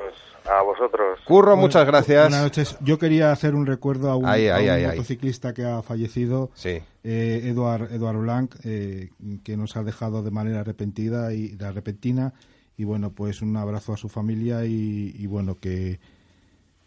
[0.48, 1.18] A vosotros.
[1.24, 2.22] Curro, muchas gracias.
[2.28, 2.76] Buenas noches.
[2.80, 4.90] Yo quería hacer un recuerdo a un, Ahí, a ahí, un ahí, ahí.
[4.96, 6.78] motociclista que ha fallecido, Sí.
[7.04, 9.10] eh, Eduard, Eduard Blanc, eh,
[9.44, 12.32] que nos ha dejado de manera repentina y de repentina.
[12.76, 15.98] Y bueno, pues un abrazo a su familia y, y bueno, que,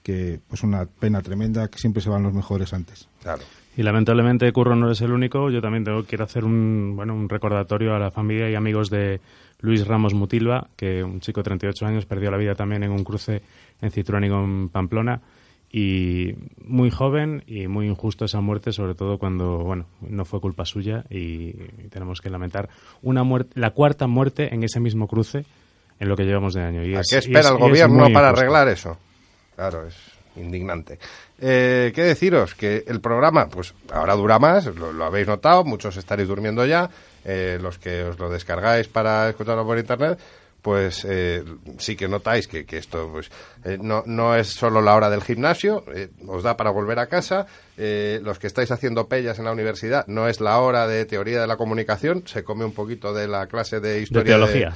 [0.04, 3.10] que pues una pena tremenda, que siempre se van los mejores antes.
[3.22, 3.42] Claro.
[3.76, 5.50] Y lamentablemente Curro no es el único.
[5.50, 9.20] Yo también tengo, quiero hacer un, bueno, un recordatorio a la familia y amigos de
[9.62, 13.04] Luis Ramos Mutilva, que un chico de 38 años perdió la vida también en un
[13.04, 13.42] cruce
[13.82, 15.22] en Citruánigo en Pamplona.
[15.72, 16.34] Y
[16.66, 21.06] muy joven y muy injusto esa muerte, sobre todo cuando, bueno, no fue culpa suya
[21.12, 21.52] y
[21.90, 22.70] tenemos que lamentar
[23.04, 25.46] una muerte, la cuarta muerte en ese mismo cruce
[26.00, 26.84] en lo que llevamos de año.
[26.84, 28.28] Y ¿A es- qué y espera es- el y es gobierno para injusto.
[28.30, 28.98] arreglar eso?
[29.56, 29.96] Claro, es
[30.38, 30.98] indignante.
[31.42, 32.56] Eh, ¿Qué deciros?
[32.56, 36.90] Que el programa, pues ahora dura más, lo, habéis notado, muchos estaréis durmiendo ya,
[37.24, 40.20] eh, los que os lo descargáis para escucharlo por internet,
[40.62, 41.44] pues eh,
[41.78, 43.32] sí que notáis que, esto pues
[43.64, 47.08] eh, no, no es solo la hora del gimnasio, eh, os da para volver a
[47.08, 47.48] casa,
[47.78, 51.42] eh, los que estáis haciendo pellas en la universidad, no es la hora de teoría
[51.42, 54.74] de la comunicación, se come un poquito de la clase de historia teología.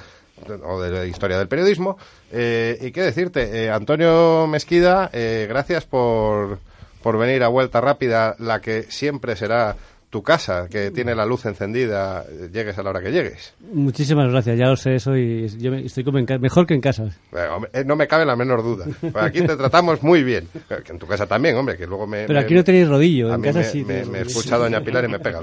[0.64, 1.97] O de la historia del periodismo.
[2.31, 6.60] Eh, y qué decirte, eh, Antonio Mesquida, eh, gracias por,
[7.01, 9.76] por venir a Vuelta Rápida, la que siempre será
[10.14, 13.56] tu casa, que tiene la luz encendida, eh, llegues a la hora que llegues.
[13.73, 16.76] Muchísimas gracias, ya lo sé eso y yo me- estoy como en ca- mejor que
[16.76, 17.06] en casa.
[17.31, 18.85] Eh, hombre, eh, no me cabe la menor duda.
[19.02, 20.48] Pues aquí te tratamos muy bien.
[20.69, 22.26] Eh, Que en tu casa también, hombre, que luego me...
[22.27, 23.84] Pero me- aquí no tenéis rodillo, a en mí casa me, sí.
[23.84, 25.41] me- me escucha Doña Pilar y me pega.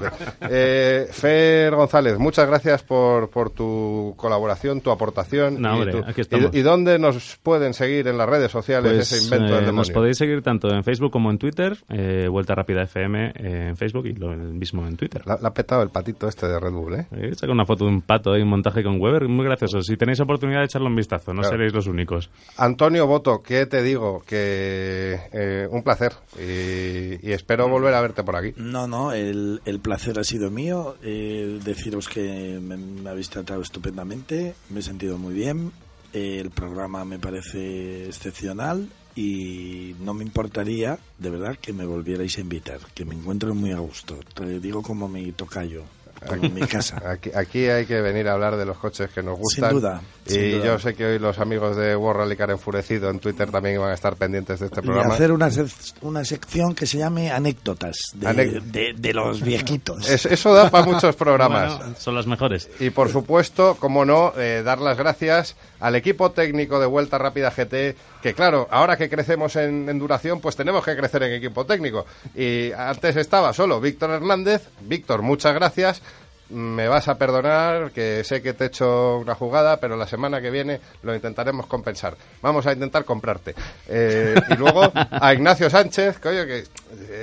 [0.49, 5.61] Eh, Fer González, muchas gracias por, por tu colaboración, tu aportación.
[5.61, 6.49] No, y, hombre, tu- aquí estamos.
[6.53, 9.67] y- y dónde nos pueden seguir en las redes sociales Pues, ese invento del eh,
[9.67, 9.93] nos demonio?
[9.93, 14.05] podéis seguir tanto en Facebook como en Twitter, eh, Vuelta Rápida FM eh, en Facebook
[14.07, 15.21] y lo el mismo en Twitter.
[15.25, 17.07] La, la ha petado el patito este de Red Bull, ¿eh?
[17.11, 19.81] Eh, saca una foto de un pato y un montaje con Weber, muy gracioso.
[19.81, 21.55] Si tenéis oportunidad de echarle un vistazo, no Claro.
[21.57, 22.29] seréis los únicos.
[22.57, 24.21] Antonio Boto, ¿qué te digo?
[24.25, 28.53] Que eh, un placer y, y espero volver a verte por aquí.
[28.55, 30.95] No, no, el, el placer ha sido mío.
[31.03, 35.71] Eh, deciros que me, me habéis tratado estupendamente, me he sentido muy bien.
[36.13, 42.37] Eh, el programa me parece excepcional y no me importaría, de verdad, que me volvierais
[42.37, 44.17] a invitar, que me encuentro muy a gusto.
[44.33, 45.83] Te digo como mi tocayo,
[46.27, 47.01] como mi casa.
[47.09, 49.71] Aquí, aquí hay que venir a hablar de los coches que nos gustan.
[49.73, 50.65] duda, Y sin duda.
[50.65, 53.89] yo sé que hoy los amigos de World Rally Car Enfurecido en Twitter también van
[53.89, 55.13] a estar pendientes de este Y programa.
[55.15, 60.07] hacer una, sec- una sección que se llame anécdotas de, Anec- de- de los viejitos.
[60.07, 61.77] Es- eso da para muchos programas.
[61.77, 62.69] Bueno, son las mejores.
[62.79, 67.49] Y por supuesto, como no, eh, dar las gracias al equipo técnico de Vuelta Rápida
[67.49, 71.65] GT, que claro, ahora que crecemos en, en duración, pues tenemos que crecer en equipo
[71.65, 72.05] técnico.
[72.35, 74.67] Y antes estaba solo Víctor Hernández.
[74.81, 76.01] Víctor, muchas gracias.
[76.49, 80.41] Me vas a perdonar, que sé que te he hecho una jugada, pero la semana
[80.41, 82.17] que viene lo intentaremos compensar.
[82.41, 83.55] Vamos a intentar comprarte.
[83.87, 86.63] Eh, y luego a Ignacio Sánchez, que oye, que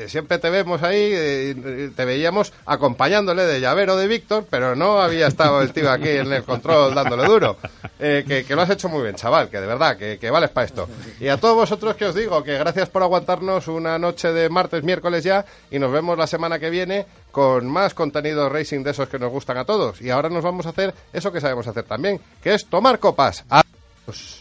[0.09, 5.27] siempre te vemos ahí, eh, te veíamos acompañándole de llavero de Víctor, pero no había
[5.27, 7.57] estado el tío aquí en el control dándole duro.
[8.01, 10.51] Eh, que, que lo has hecho muy bien, chaval, que de verdad, que, que vales
[10.51, 10.89] para esto.
[11.19, 14.85] Y a todos vosotros que os digo, que gracias por aguantarnos una noche de martes,
[14.85, 19.09] miércoles ya, y nos vemos la semana que viene con más contenido racing de esos
[19.09, 20.01] que nos gustan a todos.
[20.01, 23.45] Y ahora nos vamos a hacer eso que sabemos hacer también, que es tomar copas.
[23.49, 24.38] Adiós.